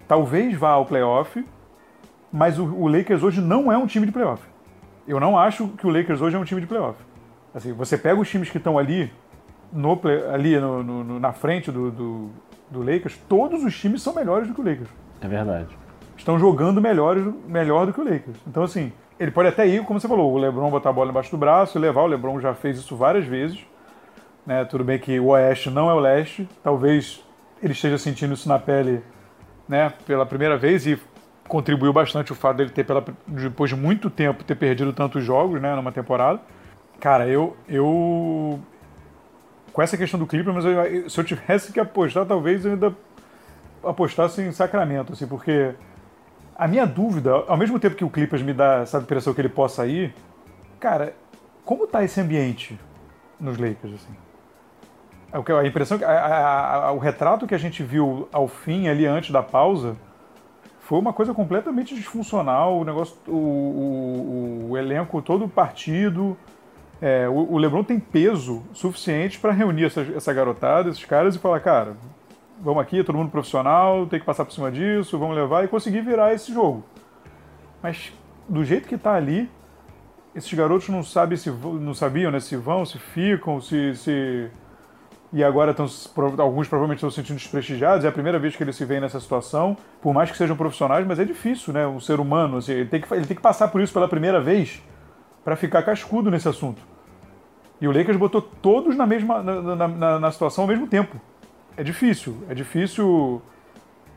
Talvez 0.08 0.56
vá 0.56 0.70
ao 0.70 0.86
playoff, 0.86 1.44
mas 2.32 2.58
o, 2.58 2.64
o 2.64 2.88
Lakers 2.88 3.22
hoje 3.22 3.40
não 3.40 3.70
é 3.70 3.78
um 3.78 3.86
time 3.86 4.06
de 4.06 4.12
playoff. 4.12 4.42
Eu 5.10 5.18
não 5.18 5.36
acho 5.36 5.66
que 5.68 5.84
o 5.84 5.90
Lakers 5.90 6.20
hoje 6.20 6.36
é 6.36 6.38
um 6.38 6.44
time 6.44 6.60
de 6.60 6.68
playoff. 6.68 6.96
Assim, 7.52 7.72
você 7.72 7.98
pega 7.98 8.20
os 8.20 8.30
times 8.30 8.48
que 8.48 8.58
estão 8.58 8.78
ali, 8.78 9.12
no, 9.72 10.00
ali 10.32 10.56
no, 10.56 10.84
no, 10.84 11.18
na 11.18 11.32
frente 11.32 11.72
do, 11.72 11.90
do, 11.90 12.30
do, 12.70 12.78
Lakers, 12.78 13.18
todos 13.28 13.64
os 13.64 13.76
times 13.76 14.02
são 14.02 14.14
melhores 14.14 14.46
do 14.46 14.54
que 14.54 14.60
o 14.60 14.64
Lakers. 14.64 14.88
É 15.20 15.26
verdade. 15.26 15.76
Estão 16.16 16.38
jogando 16.38 16.80
melhores, 16.80 17.24
melhor 17.48 17.86
do 17.86 17.92
que 17.92 18.00
o 18.00 18.04
Lakers. 18.04 18.36
Então, 18.46 18.62
assim, 18.62 18.92
ele 19.18 19.32
pode 19.32 19.48
até 19.48 19.66
ir, 19.66 19.84
como 19.84 19.98
você 19.98 20.06
falou, 20.06 20.32
o 20.32 20.38
LeBron 20.38 20.70
botar 20.70 20.90
a 20.90 20.92
bola 20.92 21.10
embaixo 21.10 21.32
do 21.32 21.36
braço 21.36 21.76
e 21.76 21.80
levar. 21.80 22.02
O 22.02 22.06
LeBron 22.06 22.40
já 22.40 22.54
fez 22.54 22.78
isso 22.78 22.94
várias 22.94 23.24
vezes. 23.24 23.58
Né? 24.46 24.64
Tudo 24.64 24.84
bem 24.84 25.00
que 25.00 25.18
o 25.18 25.26
Oeste 25.26 25.70
não 25.70 25.90
é 25.90 25.92
o 25.92 25.98
Leste. 25.98 26.48
Talvez 26.62 27.20
ele 27.60 27.72
esteja 27.72 27.98
sentindo 27.98 28.34
isso 28.34 28.48
na 28.48 28.60
pele 28.60 29.02
né, 29.68 29.92
pela 30.06 30.24
primeira 30.24 30.56
vez 30.56 30.86
e 30.86 30.96
contribuiu 31.50 31.92
bastante 31.92 32.30
o 32.30 32.34
fato 32.34 32.58
dele 32.58 32.70
ter, 32.70 32.84
pela, 32.84 33.04
depois 33.26 33.68
de 33.68 33.76
muito 33.76 34.08
tempo, 34.08 34.44
ter 34.44 34.54
perdido 34.54 34.92
tantos 34.92 35.24
jogos 35.24 35.60
né, 35.60 35.74
numa 35.74 35.90
temporada. 35.92 36.40
Cara, 37.00 37.26
eu. 37.26 37.56
eu 37.68 38.60
com 39.72 39.82
essa 39.82 39.96
questão 39.96 40.18
do 40.18 40.26
Clipper, 40.26 40.54
mas 40.54 40.64
eu, 40.64 41.10
se 41.10 41.18
eu 41.18 41.24
tivesse 41.24 41.72
que 41.72 41.80
apostar, 41.80 42.24
talvez 42.24 42.64
eu 42.64 42.72
ainda 42.72 42.94
apostasse 43.84 44.40
em 44.42 44.52
Sacramento, 44.52 45.12
assim, 45.12 45.26
porque 45.26 45.74
A 46.56 46.68
minha 46.68 46.86
dúvida, 46.86 47.32
ao 47.48 47.56
mesmo 47.56 47.78
tempo 47.80 47.96
que 47.96 48.04
o 48.04 48.10
Clippers 48.10 48.42
me 48.42 48.52
dá 48.52 48.80
essa 48.82 48.98
impressão 48.98 49.32
que 49.32 49.40
ele 49.40 49.48
possa 49.48 49.86
ir, 49.86 50.14
cara, 50.78 51.14
como 51.64 51.86
tá 51.86 52.04
esse 52.04 52.20
ambiente 52.20 52.78
nos 53.40 53.58
Lakers, 53.58 53.94
assim? 53.94 54.14
É 55.32 55.52
a 55.52 55.66
impressão, 55.66 55.98
a, 56.02 56.10
a, 56.10 56.74
a, 56.86 56.92
o 56.92 56.98
retrato 56.98 57.46
que 57.46 57.54
a 57.54 57.58
gente 57.58 57.82
viu 57.82 58.28
ao 58.32 58.46
fim, 58.46 58.88
ali 58.88 59.06
antes 59.06 59.30
da 59.30 59.42
pausa, 59.42 59.96
foi 60.90 60.98
uma 60.98 61.12
coisa 61.12 61.32
completamente 61.32 61.94
disfuncional. 61.94 62.76
O 62.76 62.84
negócio, 62.84 63.16
o, 63.28 63.32
o, 63.32 64.66
o 64.70 64.76
elenco 64.76 65.22
todo 65.22 65.46
partido. 65.48 66.36
É, 67.00 67.28
o, 67.28 67.52
o, 67.52 67.58
LeBron 67.58 67.84
tem 67.84 68.00
peso 68.00 68.64
suficiente 68.72 69.38
para 69.38 69.52
reunir 69.52 69.84
essa, 69.84 70.00
essa 70.00 70.32
garotada, 70.34 70.90
esses 70.90 71.04
caras, 71.04 71.36
e 71.36 71.38
falar, 71.38 71.60
cara, 71.60 71.96
vamos 72.60 72.82
aqui, 72.82 73.04
todo 73.04 73.16
mundo 73.16 73.30
profissional, 73.30 74.04
tem 74.06 74.18
que 74.18 74.26
passar 74.26 74.44
por 74.44 74.52
cima 74.52 74.68
disso, 74.68 75.16
vamos 75.16 75.36
levar 75.36 75.64
e 75.64 75.68
conseguir 75.68 76.00
virar 76.00 76.34
esse 76.34 76.52
jogo. 76.52 76.84
Mas 77.80 78.12
do 78.48 78.64
jeito 78.64 78.88
que 78.88 78.96
está 78.96 79.14
ali, 79.14 79.48
esses 80.34 80.52
garotos 80.52 80.88
não 80.88 81.04
sabem 81.04 81.38
se 81.38 81.50
não 81.50 81.94
sabiam, 81.94 82.32
né, 82.32 82.40
se 82.40 82.56
vão, 82.56 82.84
se 82.84 82.98
ficam, 82.98 83.60
se, 83.60 83.94
se 83.94 84.50
e 85.32 85.44
agora 85.44 85.70
estão, 85.70 85.86
alguns 86.38 86.66
provavelmente 86.66 86.98
estão 86.98 87.10
se 87.10 87.16
sentindo 87.16 87.36
desprestigiados, 87.36 88.04
é 88.04 88.08
a 88.08 88.12
primeira 88.12 88.38
vez 88.38 88.56
que 88.56 88.64
eles 88.64 88.74
se 88.74 88.84
veem 88.84 89.00
nessa 89.00 89.20
situação, 89.20 89.76
por 90.02 90.12
mais 90.12 90.30
que 90.30 90.36
sejam 90.36 90.56
profissionais, 90.56 91.06
mas 91.06 91.20
é 91.20 91.24
difícil, 91.24 91.72
né? 91.72 91.86
Um 91.86 92.00
ser 92.00 92.18
humano, 92.18 92.56
assim, 92.56 92.72
ele, 92.72 92.88
tem 92.88 93.00
que, 93.00 93.14
ele 93.14 93.26
tem 93.26 93.36
que 93.36 93.42
passar 93.42 93.68
por 93.68 93.80
isso 93.80 93.92
pela 93.92 94.08
primeira 94.08 94.40
vez 94.40 94.82
para 95.44 95.54
ficar 95.54 95.82
cascudo 95.84 96.30
nesse 96.30 96.48
assunto. 96.48 96.82
E 97.80 97.86
o 97.86 97.92
Lakers 97.92 98.16
botou 98.18 98.42
todos 98.42 98.96
na 98.96 99.06
mesma 99.06 99.40
na, 99.42 99.88
na, 99.88 100.18
na, 100.18 100.32
situação 100.32 100.64
ao 100.64 100.68
mesmo 100.68 100.86
tempo. 100.86 101.18
É 101.76 101.84
difícil, 101.84 102.36
é 102.48 102.54
difícil 102.54 103.40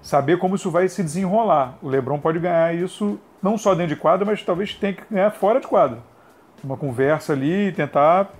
saber 0.02 0.38
como 0.38 0.56
isso 0.56 0.71
vai 0.71 0.89
se 0.89 1.02
desenrolar. 1.04 1.78
O 1.82 1.88
LeBron 1.88 2.19
pode 2.19 2.39
ganhar 2.39 2.76
isso 2.76 3.19
não 3.41 3.58
só 3.58 3.76
dentro 3.76 3.95
de 3.95 4.02
quadra, 4.02 4.26
mas 4.26 4.43
talvez 4.43 4.73
tenha 4.73 4.93
que 4.93 5.04
ganhar 5.10 5.32
fora 5.32 5.62
de 5.62 5.67
quadra. 5.67 5.99
Uma 6.63 6.76
conversa 6.76 7.34
ali 7.34 7.67
e 7.67 7.71
tentar 7.71 8.32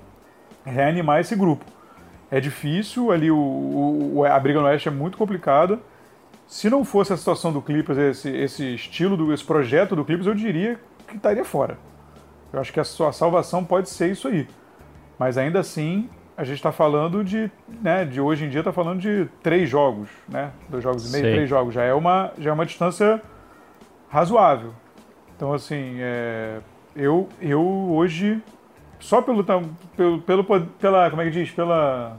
reanimar 0.66 1.22
esse 1.22 1.36
grupo 1.36 1.73
é 2.34 2.40
difícil, 2.40 3.12
ali 3.12 3.30
o, 3.30 3.38
o, 4.16 4.26
a 4.26 4.40
briga 4.40 4.60
no 4.60 4.66
Oeste 4.66 4.88
é 4.88 4.92
muito 4.92 5.20
complicada. 5.20 5.80
Se 6.48 6.68
não 6.68 6.84
fosse 6.84 7.14
a 7.14 7.18
situação 7.18 7.54
do 7.54 7.62
Clippers, 7.62 7.96
esse, 8.00 8.28
esse 8.28 8.74
estilo, 8.74 9.16
do, 9.16 9.32
esse 9.32 9.44
projeto 9.44 9.96
do 9.96 10.04
Clippers, 10.04 10.26
eu 10.26 10.34
diria 10.34 10.80
que 11.08 11.16
estaria 11.16 11.46
fora. 11.46 11.78
Eu 12.52 12.60
acho 12.60 12.74
que 12.74 12.80
a 12.80 12.84
sua 12.84 13.12
salvação 13.12 13.64
pode 13.64 13.88
ser 13.88 14.12
isso 14.12 14.28
aí. 14.28 14.48
Mas 15.20 15.38
ainda 15.38 15.60
assim, 15.60 16.10
a 16.36 16.44
gente 16.44 16.56
está 16.56 16.72
falando 16.72 17.24
de, 17.24 17.52
né, 17.68 18.04
de 18.04 18.20
hoje 18.20 18.46
em 18.46 18.50
dia 18.50 18.62
está 18.62 18.74
falando 18.74 19.00
de 19.00 19.30
três 19.44 19.70
jogos, 19.70 20.10
né? 20.28 20.50
Dois 20.70 20.84
jogos 20.84 21.08
e 21.08 21.12
meio, 21.12 21.26
Sim. 21.26 21.32
três 21.34 21.48
jogos. 21.48 21.72
Já 21.72 21.84
é 21.84 21.94
uma, 21.94 22.32
já 22.40 22.50
é 22.50 22.54
uma 22.54 22.66
distância 22.66 23.22
razoável. 24.10 24.74
Então, 25.36 25.54
assim, 25.54 25.98
é, 26.00 26.62
eu, 26.96 27.30
eu 27.40 27.62
hoje 27.62 28.42
só 29.00 29.22
pelo, 29.22 29.44
pelo, 29.44 30.22
pelo 30.22 30.44
pela, 30.80 31.10
como 31.12 31.22
é 31.22 31.26
que 31.26 31.32
diz, 31.32 31.52
pela 31.52 32.18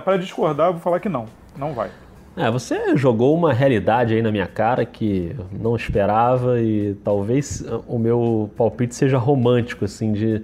para 0.00 0.16
discordar, 0.16 0.68
eu 0.68 0.72
vou 0.72 0.80
falar 0.80 0.98
que 0.98 1.08
não, 1.08 1.26
não 1.56 1.74
vai. 1.74 1.90
É, 2.36 2.50
você 2.50 2.96
jogou 2.96 3.34
uma 3.34 3.52
realidade 3.52 4.14
aí 4.14 4.22
na 4.22 4.32
minha 4.32 4.46
cara 4.46 4.84
que 4.84 5.36
não 5.52 5.76
esperava 5.76 6.60
e 6.60 6.94
talvez 7.04 7.64
o 7.86 7.98
meu 7.98 8.50
palpite 8.56 8.94
seja 8.94 9.18
romântico, 9.18 9.84
assim, 9.84 10.12
de. 10.12 10.42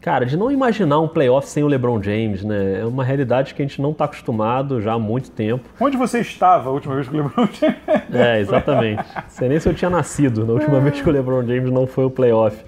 Cara, 0.00 0.26
de 0.26 0.36
não 0.36 0.50
imaginar 0.50 0.98
um 0.98 1.06
playoff 1.06 1.46
sem 1.48 1.62
o 1.62 1.68
LeBron 1.68 2.02
James, 2.02 2.42
né? 2.42 2.80
É 2.80 2.84
uma 2.84 3.04
realidade 3.04 3.54
que 3.54 3.62
a 3.62 3.64
gente 3.64 3.80
não 3.80 3.92
está 3.92 4.06
acostumado 4.06 4.80
já 4.80 4.94
há 4.94 4.98
muito 4.98 5.30
tempo. 5.30 5.68
Onde 5.78 5.96
você 5.96 6.20
estava 6.20 6.70
a 6.70 6.72
última 6.72 6.96
vez 6.96 7.06
que 7.06 7.14
o 7.14 7.22
LeBron 7.22 7.48
James? 7.52 7.76
É, 8.12 8.40
exatamente. 8.40 9.04
Sei 9.28 9.48
nem 9.48 9.60
se 9.60 9.68
eu 9.68 9.74
tinha 9.74 9.90
nascido 9.90 10.44
na 10.44 10.54
última 10.54 10.80
vez 10.80 11.00
que 11.00 11.08
o 11.08 11.12
LeBron 11.12 11.46
James 11.46 11.70
não 11.70 11.86
foi 11.86 12.04
o 12.04 12.10
playoff. 12.10 12.64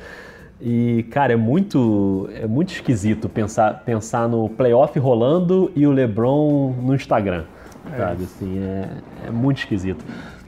E, 0.60 1.04
cara, 1.10 1.32
é 1.32 1.36
muito, 1.36 2.28
é 2.34 2.46
muito 2.46 2.72
esquisito 2.72 3.28
pensar, 3.28 3.82
pensar 3.84 4.28
no 4.28 4.48
playoff 4.48 4.98
rolando 4.98 5.70
e 5.74 5.86
o 5.86 5.90
LeBron 5.90 6.72
no 6.82 6.94
Instagram. 6.94 7.44
É. 7.92 7.98
Sabe? 7.98 8.24
Assim, 8.24 8.58
é, 8.58 8.88
é 9.26 9.30
muito 9.30 9.58
esquisito. 9.58 10.04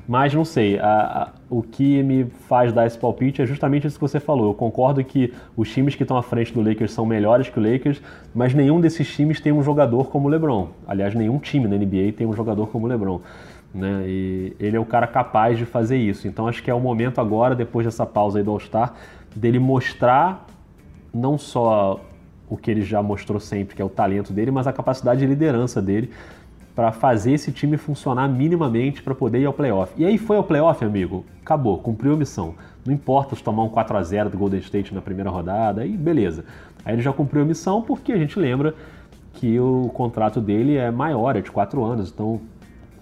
Mas 0.08 0.32
não 0.32 0.44
sei, 0.44 0.78
a, 0.78 1.22
a, 1.22 1.28
o 1.50 1.62
que 1.62 2.00
me 2.02 2.26
faz 2.48 2.72
dar 2.72 2.86
esse 2.86 2.96
palpite 2.96 3.42
é 3.42 3.46
justamente 3.46 3.88
isso 3.88 3.96
que 3.96 4.00
você 4.00 4.20
falou. 4.20 4.46
Eu 4.46 4.54
concordo 4.54 5.02
que 5.02 5.34
os 5.56 5.68
times 5.68 5.96
que 5.96 6.04
estão 6.04 6.16
à 6.16 6.22
frente 6.22 6.54
do 6.54 6.62
Lakers 6.62 6.92
são 6.92 7.04
melhores 7.04 7.48
que 7.48 7.58
o 7.58 7.72
Lakers, 7.72 8.00
mas 8.32 8.54
nenhum 8.54 8.80
desses 8.80 9.12
times 9.12 9.40
tem 9.40 9.52
um 9.52 9.64
jogador 9.64 10.08
como 10.08 10.28
o 10.28 10.30
LeBron. 10.30 10.68
Aliás, 10.86 11.12
nenhum 11.12 11.38
time 11.38 11.66
na 11.66 11.76
NBA 11.76 12.12
tem 12.16 12.24
um 12.24 12.32
jogador 12.32 12.68
como 12.68 12.86
o 12.86 12.88
LeBron. 12.88 13.20
Né? 13.74 14.04
E 14.06 14.56
ele 14.60 14.76
é 14.76 14.80
o 14.80 14.84
cara 14.84 15.08
capaz 15.08 15.58
de 15.58 15.64
fazer 15.64 15.98
isso. 15.98 16.28
Então 16.28 16.46
acho 16.46 16.62
que 16.62 16.70
é 16.70 16.74
o 16.74 16.80
momento 16.80 17.20
agora, 17.20 17.56
depois 17.56 17.84
dessa 17.84 18.06
pausa 18.06 18.38
aí 18.38 18.44
do 18.44 18.52
All-Star, 18.52 18.94
dele 19.38 19.58
mostrar 19.58 20.46
não 21.12 21.38
só 21.38 22.00
o 22.48 22.56
que 22.56 22.70
ele 22.70 22.82
já 22.82 23.02
mostrou 23.02 23.40
sempre, 23.40 23.74
que 23.74 23.82
é 23.82 23.84
o 23.84 23.88
talento 23.88 24.32
dele, 24.32 24.50
mas 24.50 24.66
a 24.66 24.72
capacidade 24.72 25.20
de 25.20 25.26
liderança 25.26 25.82
dele 25.82 26.10
para 26.74 26.92
fazer 26.92 27.32
esse 27.32 27.50
time 27.50 27.78
funcionar 27.78 28.28
minimamente 28.28 29.02
para 29.02 29.14
poder 29.14 29.40
ir 29.40 29.46
ao 29.46 29.52
playoff. 29.52 29.92
E 29.96 30.04
aí 30.04 30.18
foi 30.18 30.36
ao 30.36 30.44
playoff, 30.44 30.84
amigo, 30.84 31.24
acabou, 31.40 31.78
cumpriu 31.78 32.12
a 32.12 32.16
missão. 32.16 32.54
Não 32.84 32.92
importa 32.92 33.34
se 33.34 33.42
tomar 33.42 33.62
um 33.62 33.68
4 33.68 33.96
a 33.96 34.02
0 34.02 34.30
do 34.30 34.36
Golden 34.36 34.60
State 34.60 34.94
na 34.94 35.00
primeira 35.00 35.30
rodada, 35.30 35.80
aí 35.80 35.96
beleza. 35.96 36.44
Aí 36.84 36.94
ele 36.94 37.02
já 37.02 37.12
cumpriu 37.12 37.42
a 37.42 37.44
missão 37.46 37.80
porque 37.80 38.12
a 38.12 38.18
gente 38.18 38.38
lembra 38.38 38.74
que 39.32 39.58
o 39.58 39.90
contrato 39.94 40.40
dele 40.40 40.76
é 40.76 40.90
maior, 40.90 41.34
é 41.34 41.40
de 41.40 41.50
4 41.50 41.82
anos, 41.82 42.10
então 42.10 42.40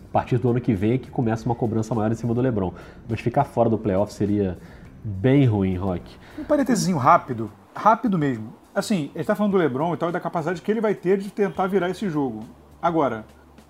a 0.09 0.13
partir 0.13 0.39
do 0.39 0.49
ano 0.49 0.61
que 0.61 0.73
vem 0.73 0.93
é 0.93 0.99
que 0.99 1.11
começa 1.11 1.45
uma 1.45 1.55
cobrança 1.57 1.93
maior 1.97 2.13
em 2.13 2.15
cima 2.15 2.33
do 2.33 2.41
LeBron. 2.41 2.73
Mas 3.09 3.21
ficar 3.21 3.43
fora 3.43 3.69
do 3.69 3.77
playoff 3.77 4.13
seria 4.13 4.57
bem 5.05 5.45
ruim, 5.45 5.77
Rock. 5.77 6.17
Um 6.39 6.45
parênteses 6.45 6.93
rápido, 6.97 7.53
rápido 7.77 8.19
mesmo. 8.19 8.55
Assim, 8.75 9.11
ele 9.15 9.21
está 9.21 9.35
falando 9.35 9.53
do 9.53 9.59
LeBron 9.59 9.95
e 9.95 9.97
tal, 9.97 10.09
e 10.09 10.13
da 10.13 10.19
capacidade 10.19 10.63
que 10.63 10.71
ele 10.71 10.81
vai 10.81 10.95
ter 10.95 11.19
de 11.19 11.31
tentar 11.31 11.67
virar 11.67 11.91
esse 11.91 12.09
jogo. 12.09 12.45
Agora, 12.81 13.27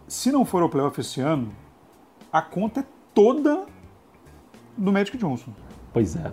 se 0.06 0.30
não 0.30 0.44
for 0.44 0.62
o 0.62 0.68
playoff 0.68 0.98
esse 1.00 1.20
ano, 1.20 1.52
a 2.32 2.40
conta 2.40 2.80
é 2.80 2.84
toda 3.12 3.66
do 4.76 4.92
Magic 4.92 5.16
Johnson. 5.16 5.52
Pois 5.92 6.16
é. 6.16 6.32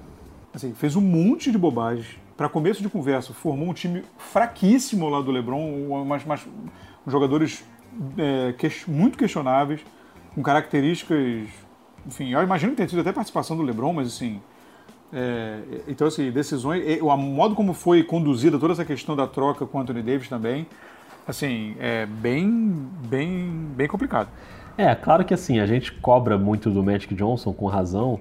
Assim, 0.54 0.74
fez 0.74 0.96
um 0.96 1.02
monte 1.02 1.52
de 1.52 1.58
bobagem. 1.58 2.20
Para 2.38 2.48
começo 2.50 2.82
de 2.82 2.90
conversa, 2.90 3.34
formou 3.34 3.70
um 3.70 3.74
time 3.74 4.04
fraquíssimo 4.18 5.08
lá 5.10 5.22
do 5.22 5.32
LeBron, 5.32 6.06
mas, 6.06 6.26
mas 6.26 6.48
jogadores 7.06 7.64
é, 8.18 8.54
que, 8.54 8.70
muito 8.90 9.18
questionáveis, 9.18 9.82
com 10.34 10.42
características. 10.42 11.50
Enfim, 12.06 12.30
eu 12.30 12.42
imagino 12.42 12.72
que 12.72 12.78
tenha 12.78 12.88
tido 12.88 13.02
até 13.02 13.12
participação 13.12 13.56
do 13.56 13.64
LeBron, 13.64 13.94
mas 13.94 14.08
assim, 14.08 14.42
é, 15.14 15.60
então, 15.88 16.08
assim, 16.08 16.32
decisões. 16.32 16.84
O 17.02 17.16
modo 17.18 17.56
como 17.56 17.74
foi 17.74 18.04
conduzida 18.04 18.58
toda 18.58 18.74
essa 18.74 18.86
questão 18.86 19.16
da 19.16 19.28
troca 19.28 19.66
com 19.66 19.78
o 19.78 19.82
Anthony 19.82 20.02
Davis 20.02 20.30
também, 20.30 20.66
assim, 21.28 21.76
é 21.80 22.06
bem, 22.06 22.88
bem, 23.08 23.68
bem 23.76 23.88
complicado. 23.88 24.30
É, 24.78 24.96
claro 24.96 25.26
que 25.26 25.34
assim, 25.34 25.60
a 25.60 25.66
gente 25.66 25.92
cobra 25.92 26.38
muito 26.38 26.70
do 26.70 26.82
Magic 26.82 27.14
Johnson 27.14 27.52
com 27.52 27.66
razão, 27.66 28.20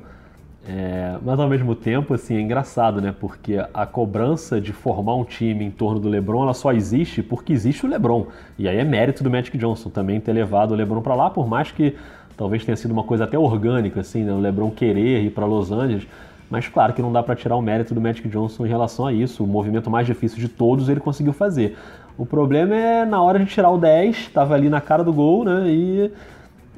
é, 0.67 1.17
mas 1.23 1.39
ao 1.39 1.49
mesmo 1.49 1.75
tempo, 1.75 2.13
assim, 2.13 2.37
é 2.37 2.41
engraçado, 2.41 3.01
né? 3.01 3.15
Porque 3.19 3.57
a 3.73 3.87
cobrança 3.87 4.61
de 4.61 4.73
formar 4.73 5.15
um 5.15 5.25
time 5.25 5.65
em 5.65 5.71
torno 5.71 5.99
do 6.01 6.09
LeBron, 6.09 6.43
ela 6.43 6.55
só 6.55 6.73
existe 6.73 7.23
porque 7.23 7.53
existe 7.53 7.87
o 7.87 7.89
LeBron. 7.89 8.27
E 8.59 8.69
aí 8.69 8.77
é 8.77 8.85
mérito 8.85 9.23
do 9.25 9.31
Magic 9.31 9.57
Johnson 9.57 9.91
também 9.91 10.21
ter 10.21 10.33
levado 10.33 10.73
o 10.73 10.75
LeBron 10.75 11.01
para 11.01 11.15
lá, 11.15 11.31
por 11.31 11.49
mais 11.49 11.71
que 11.71 11.97
talvez 12.37 12.65
tenha 12.65 12.77
sido 12.77 12.91
uma 12.91 13.05
coisa 13.05 13.25
até 13.25 13.39
orgânica, 13.39 14.01
assim, 14.01 14.25
né? 14.25 14.33
O 14.33 14.39
LeBron 14.39 14.71
querer 14.71 15.23
ir 15.23 15.31
para 15.31 15.47
Los 15.47 15.71
Angeles. 15.71 16.07
Mas 16.51 16.67
claro 16.67 16.93
que 16.93 17.01
não 17.01 17.13
dá 17.13 17.23
para 17.23 17.37
tirar 17.37 17.55
o 17.55 17.63
mérito 17.63 17.95
do 17.95 18.01
Magic 18.01 18.29
Johnson 18.29 18.67
em 18.67 18.69
relação 18.69 19.07
a 19.07 19.13
isso. 19.13 19.45
O 19.45 19.47
movimento 19.47 19.89
mais 19.89 20.05
difícil 20.05 20.39
de 20.39 20.49
todos 20.49 20.89
ele 20.89 20.99
conseguiu 20.99 21.33
fazer. 21.33 21.79
O 22.19 22.27
problema 22.27 22.75
é 22.75 23.05
na 23.05 23.23
hora 23.23 23.39
de 23.39 23.47
tirar 23.47 23.71
o 23.71 23.79
10, 23.79 24.17
estava 24.17 24.55
ali 24.55 24.69
na 24.69 24.81
cara 24.81 25.05
do 25.05 25.13
gol, 25.13 25.45
né? 25.45 25.65
E, 25.69 26.13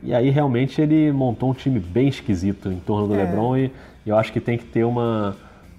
e 0.02 0.14
aí 0.14 0.28
realmente 0.28 0.80
ele 0.80 1.11
montou 1.11 1.50
um 1.50 1.54
time 1.54 1.80
bem 1.80 2.06
esquisito 2.08 2.70
em 2.70 2.78
torno 2.78 3.08
do 3.08 3.14
é. 3.14 3.24
LeBron 3.24 3.56
e, 3.56 3.72
e 4.04 4.11
eu 4.11 4.16
acho 4.16 4.30
que 4.30 4.40
tem 4.40 4.58
que 4.58 4.64
ter 4.64 4.85
uma, 4.85 5.35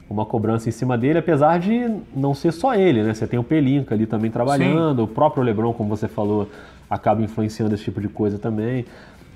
uma 0.10 0.26
cobrança 0.26 0.68
em 0.68 0.72
cima 0.72 0.98
dele, 0.98 1.20
apesar 1.20 1.60
de 1.60 1.88
não 2.16 2.34
ser 2.34 2.52
só 2.52 2.74
ele, 2.74 3.04
né? 3.04 3.14
Você 3.14 3.28
tem 3.28 3.40
o 3.40 3.44
Pelinka 3.44 3.94
ali 3.94 4.08
também 4.08 4.32
trabalhando, 4.32 4.98
Sim. 4.98 5.04
o 5.04 5.08
próprio 5.08 5.44
LeBron, 5.44 5.72
como 5.72 5.88
você 5.88 6.08
falou, 6.08 6.50
acaba 6.90 7.22
influenciando 7.22 7.76
esse 7.76 7.84
tipo 7.84 8.02
de 8.02 8.08
coisa 8.08 8.40
também 8.40 8.86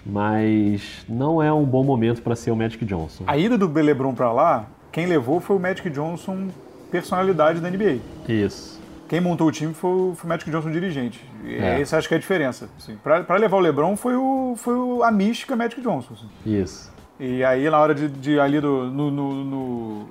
mas 0.08 1.06
não 1.08 1.41
é 1.41 1.52
um 1.52 1.65
bom 1.65 1.84
momento 1.84 2.22
para 2.22 2.36
ser 2.36 2.52
o 2.52 2.56
Magic 2.56 2.84
Johnson. 2.86 3.24
A 3.28 3.38
ida 3.38 3.58
do 3.58 3.72
LeBron 3.72 4.13
para 4.13 4.32
lá, 4.32 4.65
quem 4.91 5.06
levou 5.06 5.39
foi 5.39 5.56
o 5.56 5.60
Magic 5.60 5.89
Johnson, 5.89 6.48
personalidade 6.89 7.60
da 7.60 7.70
NBA. 7.70 8.00
Isso. 8.28 8.78
Quem 9.08 9.22
montou 9.22 9.48
o 9.48 9.52
time 9.52 9.74
foi 9.74 9.89
o, 9.89 10.15
foi 10.15 10.26
o 10.26 10.30
Magic 10.30 10.50
Johnson 10.50 10.72
dirigente. 10.72 11.24
É. 11.46 11.82
Essa 11.82 11.98
acho 11.98 12.08
que 12.08 12.13
é 12.13 12.17
a 12.17 12.20
diferença. 12.20 12.70
Assim, 12.78 12.98
para 12.98 13.38
levar 13.38 13.58
o 13.58 13.60
LeBron 13.60 13.96
foi, 13.96 14.15
o, 14.15 14.56
foi 14.58 14.76
o, 14.76 15.04
a 15.04 15.12
mística 15.12 15.56
Magic 15.56 15.82
Johnson. 15.82 16.13
Assim. 16.13 16.28
Isso. 16.46 16.91
E 17.20 17.43
aí 17.43 17.70
na 17.70 17.80
hora 17.80 17.96
de, 17.96 18.08
de 18.10 18.39
ali 18.39 18.60
do, 18.60 18.86
no, 18.86 19.10
no, 19.10 19.46
no, 19.46 20.10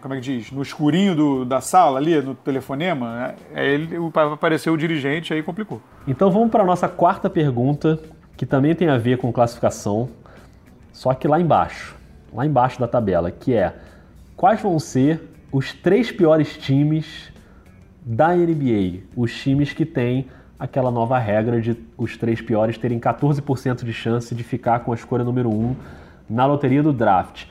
como 0.00 0.14
é 0.14 0.16
que 0.18 0.22
diz? 0.22 0.50
No 0.50 0.62
escurinho 0.62 1.14
do, 1.14 1.44
da 1.44 1.60
sala 1.60 1.98
ali, 1.98 2.20
no 2.20 2.34
telefonema, 2.34 3.14
né? 3.14 3.34
aí 3.54 3.68
ele, 3.68 3.96
apareceu 4.32 4.72
o 4.72 4.76
dirigente, 4.76 5.32
aí 5.32 5.42
complicou. 5.42 5.80
Então 6.06 6.30
vamos 6.30 6.50
para 6.50 6.64
nossa 6.64 6.88
quarta 6.88 7.28
pergunta, 7.28 8.00
que 8.38 8.46
também 8.46 8.72
tem 8.72 8.88
a 8.88 8.96
ver 8.96 9.18
com 9.18 9.32
classificação, 9.32 10.08
só 10.92 11.12
que 11.12 11.26
lá 11.26 11.40
embaixo. 11.40 11.96
lá 12.32 12.46
embaixo 12.46 12.78
da 12.78 12.86
tabela, 12.86 13.32
que 13.32 13.52
é 13.52 13.74
quais 14.36 14.62
vão 14.62 14.78
ser 14.78 15.28
os 15.50 15.72
três 15.72 16.12
piores 16.12 16.56
times 16.56 17.32
da 18.00 18.28
NBA, 18.34 19.00
os 19.16 19.34
times 19.34 19.72
que 19.72 19.84
têm 19.84 20.28
aquela 20.56 20.90
nova 20.90 21.18
regra 21.18 21.60
de 21.60 21.76
os 21.96 22.16
três 22.16 22.40
piores 22.40 22.78
terem 22.78 23.00
14% 23.00 23.84
de 23.84 23.92
chance 23.92 24.34
de 24.34 24.44
ficar 24.44 24.80
com 24.80 24.92
a 24.92 24.94
escolha 24.94 25.24
número 25.24 25.50
1 25.50 25.74
na 26.30 26.46
loteria 26.46 26.82
do 26.82 26.92
draft. 26.92 27.46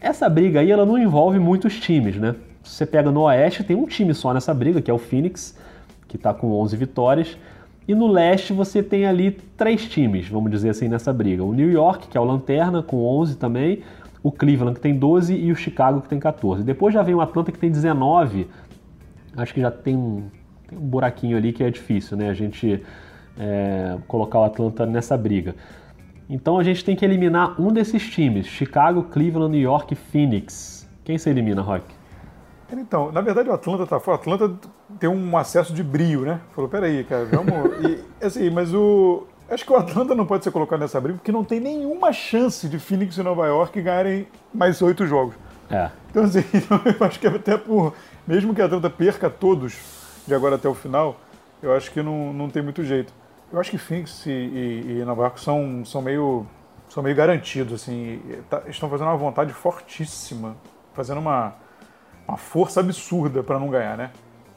Essa 0.00 0.28
briga 0.28 0.60
aí 0.60 0.70
ela 0.70 0.86
não 0.86 0.96
envolve 0.96 1.38
muitos 1.38 1.78
times, 1.78 2.16
né? 2.16 2.34
Você 2.62 2.86
pega 2.86 3.10
no 3.10 3.22
Oeste, 3.22 3.62
tem 3.62 3.76
um 3.76 3.86
time 3.86 4.14
só 4.14 4.32
nessa 4.32 4.54
briga, 4.54 4.80
que 4.80 4.90
é 4.90 4.94
o 4.94 4.98
Phoenix, 4.98 5.58
que 6.08 6.16
está 6.16 6.32
com 6.32 6.50
11 6.52 6.76
vitórias. 6.76 7.36
E 7.86 7.94
no 7.94 8.06
Leste 8.06 8.52
você 8.52 8.82
tem 8.82 9.06
ali 9.06 9.32
três 9.56 9.86
times, 9.86 10.28
vamos 10.28 10.50
dizer 10.50 10.70
assim, 10.70 10.88
nessa 10.88 11.12
briga. 11.12 11.44
O 11.44 11.52
New 11.52 11.70
York, 11.70 12.08
que 12.08 12.16
é 12.16 12.20
o 12.20 12.24
Lanterna, 12.24 12.82
com 12.82 13.04
11 13.04 13.36
também. 13.36 13.82
O 14.22 14.32
Cleveland, 14.32 14.76
que 14.76 14.80
tem 14.80 14.98
12. 14.98 15.34
E 15.34 15.52
o 15.52 15.54
Chicago, 15.54 16.00
que 16.00 16.08
tem 16.08 16.18
14. 16.18 16.62
Depois 16.62 16.94
já 16.94 17.02
vem 17.02 17.14
o 17.14 17.20
Atlanta, 17.20 17.52
que 17.52 17.58
tem 17.58 17.70
19. 17.70 18.48
Acho 19.36 19.52
que 19.52 19.60
já 19.60 19.70
tem 19.70 19.94
um, 19.94 20.24
tem 20.66 20.78
um 20.78 20.82
buraquinho 20.82 21.36
ali 21.36 21.52
que 21.52 21.62
é 21.62 21.70
difícil, 21.70 22.16
né? 22.16 22.30
A 22.30 22.34
gente 22.34 22.82
é, 23.38 23.98
colocar 24.08 24.38
o 24.38 24.44
Atlanta 24.44 24.86
nessa 24.86 25.16
briga. 25.16 25.54
Então 26.28 26.58
a 26.58 26.64
gente 26.64 26.82
tem 26.82 26.96
que 26.96 27.04
eliminar 27.04 27.60
um 27.60 27.70
desses 27.70 28.08
times: 28.08 28.46
Chicago, 28.46 29.02
Cleveland, 29.04 29.52
New 29.52 29.60
York 29.60 29.92
e 29.92 29.96
Phoenix. 29.96 30.88
Quem 31.04 31.18
você 31.18 31.28
elimina, 31.28 31.60
Rock? 31.60 31.84
Então, 32.80 33.12
na 33.12 33.20
verdade 33.20 33.48
o 33.48 33.52
Atlanta 33.52 33.86
tá 33.86 34.00
fora. 34.00 34.18
O 34.18 34.20
Atlanta 34.20 34.68
tem 34.98 35.08
um 35.08 35.36
acesso 35.36 35.72
de 35.72 35.82
brio, 35.82 36.22
né? 36.22 36.40
Falou, 36.54 36.68
peraí, 36.68 37.04
cara, 37.04 37.24
vamos. 37.24 37.72
e, 37.86 38.24
assim, 38.24 38.50
mas 38.50 38.74
o. 38.74 39.26
Acho 39.48 39.64
que 39.64 39.72
o 39.72 39.76
Atlanta 39.76 40.14
não 40.14 40.24
pode 40.24 40.42
ser 40.42 40.50
colocado 40.50 40.80
nessa 40.80 40.98
briga 41.00 41.18
porque 41.18 41.30
não 41.30 41.44
tem 41.44 41.60
nenhuma 41.60 42.12
chance 42.12 42.66
de 42.66 42.78
Phoenix 42.78 43.18
e 43.18 43.22
Nova 43.22 43.46
York 43.46 43.80
ganharem 43.82 44.26
mais 44.52 44.80
oito 44.80 45.06
jogos. 45.06 45.34
É. 45.70 45.90
Então, 46.10 46.24
assim, 46.24 46.42
eu 46.98 47.06
acho 47.06 47.20
que 47.20 47.26
até 47.26 47.56
por. 47.56 47.94
Mesmo 48.26 48.54
que 48.54 48.62
a 48.62 48.64
Atlanta 48.64 48.88
perca 48.88 49.28
todos 49.28 49.76
de 50.26 50.34
agora 50.34 50.56
até 50.56 50.66
o 50.66 50.74
final, 50.74 51.16
eu 51.62 51.74
acho 51.74 51.90
que 51.90 52.02
não, 52.02 52.32
não 52.32 52.48
tem 52.48 52.62
muito 52.62 52.82
jeito. 52.82 53.12
Eu 53.52 53.60
acho 53.60 53.70
que 53.70 53.78
Phoenix 53.78 54.24
e, 54.26 54.30
e, 54.30 54.98
e 55.00 55.04
Nova 55.04 55.22
York 55.22 55.40
são, 55.40 55.84
são, 55.84 56.00
meio, 56.02 56.46
são 56.88 57.02
meio 57.02 57.14
garantidos, 57.14 57.82
assim. 57.82 58.20
Tá, 58.48 58.62
estão 58.66 58.88
fazendo 58.88 59.08
uma 59.08 59.16
vontade 59.16 59.52
fortíssima, 59.52 60.56
fazendo 60.94 61.20
uma, 61.20 61.54
uma 62.26 62.36
força 62.36 62.80
absurda 62.80 63.42
para 63.42 63.58
não 63.58 63.68
ganhar, 63.68 63.96
né? 63.96 64.10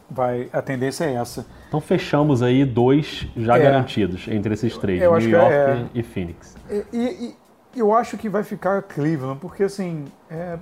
Vai, 0.10 0.50
a 0.54 0.62
tendência 0.62 1.04
é 1.04 1.16
essa. 1.16 1.46
Então 1.68 1.82
fechamos 1.82 2.42
aí 2.42 2.64
dois 2.64 3.28
já 3.36 3.58
é, 3.58 3.62
garantidos 3.62 4.28
entre 4.30 4.54
esses 4.54 4.78
três, 4.78 5.02
New 5.02 5.30
York 5.30 5.54
é, 5.54 5.86
e 5.94 6.02
Phoenix. 6.02 6.56
E, 6.70 6.98
e, 6.98 7.36
eu 7.76 7.94
acho 7.94 8.18
que 8.18 8.30
vai 8.30 8.44
ficar 8.44 8.82
Cleveland, 8.84 9.40
porque 9.40 9.64
assim, 9.64 10.06
é, 10.32 10.58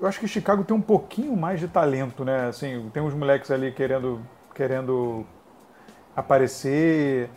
eu 0.00 0.08
acho 0.08 0.18
que 0.18 0.26
Chicago 0.26 0.64
tem 0.64 0.76
um 0.76 0.80
pouquinho 0.80 1.36
mais 1.36 1.60
de 1.60 1.68
talento, 1.68 2.24
né? 2.24 2.48
Assim, 2.48 2.90
tem 2.92 3.02
uns 3.02 3.14
moleques 3.14 3.50
ali 3.50 3.70
querendo, 3.70 4.20
querendo 4.54 5.24
aparecer, 6.16 7.30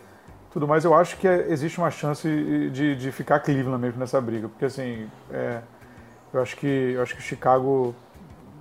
tudo 0.50 0.66
mais. 0.66 0.84
Eu 0.84 0.94
acho 0.94 1.16
que 1.18 1.28
é, 1.28 1.46
existe 1.50 1.78
uma 1.78 1.90
chance 1.90 2.28
de, 2.72 2.96
de 2.96 3.12
ficar 3.12 3.40
Cleveland 3.40 3.80
mesmo 3.80 4.00
nessa 4.00 4.20
briga, 4.20 4.48
porque 4.48 4.64
assim, 4.64 5.06
é, 5.30 5.60
eu 6.32 6.42
acho 6.42 6.56
que 6.56 6.66
eu 6.66 7.02
acho 7.02 7.14
que 7.14 7.22
Chicago 7.22 7.94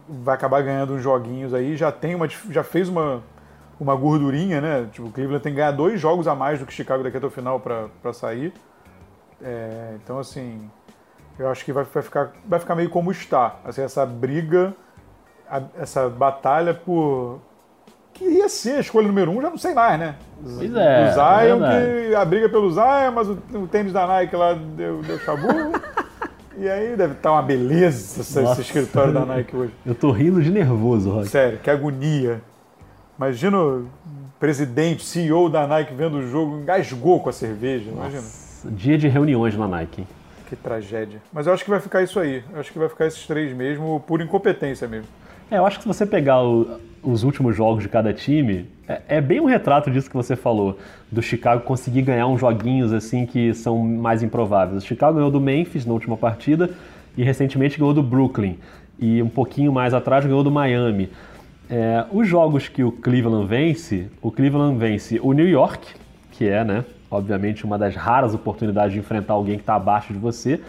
vai 0.08 0.36
acabar 0.36 0.62
ganhando 0.62 0.94
uns 0.94 1.02
joguinhos 1.02 1.54
aí, 1.54 1.76
já 1.76 1.92
tem 1.92 2.16
uma 2.16 2.28
já 2.28 2.64
fez 2.64 2.90
uma 2.90 3.22
uma 3.80 3.96
gordurinha, 3.96 4.62
né? 4.62 4.88
Tipo, 4.92 5.08
o 5.08 5.12
Cleveland 5.12 5.44
tem 5.44 5.52
que 5.52 5.58
ganhar 5.58 5.72
dois 5.72 6.00
jogos 6.00 6.28
a 6.28 6.36
mais 6.36 6.60
do 6.60 6.66
que 6.66 6.74
Chicago 6.74 7.04
daqui 7.04 7.18
até 7.18 7.26
o 7.26 7.30
final 7.30 7.60
para 7.60 8.14
sair. 8.14 8.54
É, 9.42 9.96
então, 10.02 10.20
assim, 10.20 10.70
eu 11.38 11.50
acho 11.50 11.66
que 11.66 11.74
vai, 11.74 11.84
vai, 11.84 12.04
ficar, 12.04 12.32
vai 12.46 12.60
ficar 12.60 12.76
meio 12.76 12.90
como 12.90 13.12
está. 13.12 13.58
Assim, 13.66 13.82
essa 13.82 14.06
briga, 14.06 14.74
a, 15.50 15.62
essa 15.78 16.10
batalha 16.10 16.74
por. 16.74 17.42
Que 18.14 18.26
ia 18.26 18.48
ser 18.48 18.76
a 18.76 18.80
escolha 18.80 19.08
número 19.08 19.32
um, 19.32 19.42
já 19.42 19.50
não 19.50 19.58
sei 19.58 19.74
mais, 19.74 20.00
né? 20.00 20.16
Pois 20.42 20.76
é. 20.76 21.10
O 21.10 21.14
Zion, 21.14 21.66
é 21.66 22.10
que 22.10 22.16
a 22.16 22.24
briga 22.24 22.48
pelo 22.48 22.72
Zion, 22.72 23.12
mas 23.12 23.28
o, 23.28 23.40
o 23.56 23.68
tênis 23.68 23.92
da 23.92 24.06
Nike 24.06 24.36
lá 24.36 24.54
deu, 24.54 25.02
deu 25.02 25.18
chabu. 25.20 25.48
E 26.58 26.70
aí 26.70 26.96
deve 26.96 27.14
estar 27.14 27.30
tá 27.30 27.32
uma 27.32 27.42
beleza 27.42 28.22
esse 28.22 28.62
escritório 28.62 29.14
da 29.14 29.26
Nike 29.26 29.56
hoje. 29.56 29.74
Eu 29.86 29.96
tô 29.96 30.12
rindo 30.12 30.42
de 30.42 30.52
nervoso, 30.52 31.10
Rock. 31.10 31.28
Sério, 31.28 31.60
que 31.60 31.70
agonia. 31.70 32.42
Imagina 33.18 33.60
o 33.60 33.88
presidente, 34.40 35.04
CEO 35.04 35.50
da 35.50 35.66
Nike 35.66 35.94
vendo 35.94 36.18
o 36.18 36.28
jogo, 36.28 36.60
engasgou 36.60 37.20
com 37.22 37.30
a 37.30 37.34
cerveja, 37.34 37.90
Nossa. 37.92 38.10
imagina. 38.10 38.76
Dia 38.76 38.98
de 38.98 39.08
reuniões 39.08 39.56
na 39.58 39.68
Nike. 39.68 40.06
Que 40.48 40.56
tragédia. 40.56 41.22
Mas 41.32 41.48
eu 41.48 41.54
acho 41.54 41.64
que 41.64 41.70
vai 41.70 41.80
ficar 41.80 42.02
isso 42.04 42.20
aí. 42.20 42.44
Eu 42.54 42.60
acho 42.60 42.72
que 42.72 42.78
vai 42.78 42.90
ficar 42.90 43.08
esses 43.08 43.26
três 43.26 43.54
mesmo, 43.54 44.04
por 44.06 44.22
incompetência 44.22 44.88
mesmo. 44.88 45.08
É, 45.50 45.58
eu 45.58 45.66
acho 45.66 45.78
que 45.78 45.84
se 45.84 45.88
você 45.88 46.06
pegar 46.06 46.44
o, 46.44 46.80
os 47.04 47.24
últimos 47.24 47.56
jogos 47.56 47.84
de 47.84 47.90
cada 47.90 48.14
time, 48.14 48.66
é, 48.88 49.02
é, 49.08 49.22
bem 49.22 49.40
um 49.40 49.46
retrato 49.46 49.92
disso 49.92 50.10
que 50.10 50.16
você 50.16 50.36
falou, 50.36 50.78
do 51.12 51.22
Chicago 51.22 51.64
conseguir 51.64 52.02
ganhar 52.02 52.28
uns 52.28 52.40
joguinhos 52.40 52.92
assim 52.92 53.26
que 53.26 53.54
são 53.54 53.78
mais 53.80 54.24
improváveis. 54.24 54.84
O 54.84 54.86
Chicago 54.86 55.16
ganhou 55.16 55.32
do 55.32 55.40
Memphis 55.40 55.86
na 55.86 55.94
última 55.94 56.18
partida 56.18 56.70
e 57.16 57.24
recentemente 57.24 57.78
ganhou 57.78 57.94
do 57.94 58.04
Brooklyn. 58.04 58.58
E 59.00 59.22
um 59.22 59.30
pouquinho 59.30 59.72
mais 59.72 59.94
atrás 59.94 60.26
ganhou 60.26 60.44
do 60.44 60.52
Miami. 60.52 61.10
É, 61.70 62.06
os 62.12 62.28
jogos 62.28 62.68
que 62.68 62.84
o 62.84 62.92
Cleveland 62.92 63.48
vence, 63.48 64.08
o 64.22 64.32
Cleveland 64.32 64.78
vence 64.78 65.20
o 65.22 65.34
New 65.34 65.48
York, 65.48 65.88
que 66.32 66.48
é, 66.48 66.64
né, 66.64 66.84
obviamente, 67.10 67.64
uma 67.64 67.78
das 67.78 67.96
raras 67.96 68.34
oportunidades 68.34 68.94
de 68.94 69.00
enfrentar 69.00 69.34
alguém 69.34 69.56
que 69.56 69.62
está 69.62 69.76
abaixo 69.76 70.12
de 70.14 70.20
você. 70.20 70.60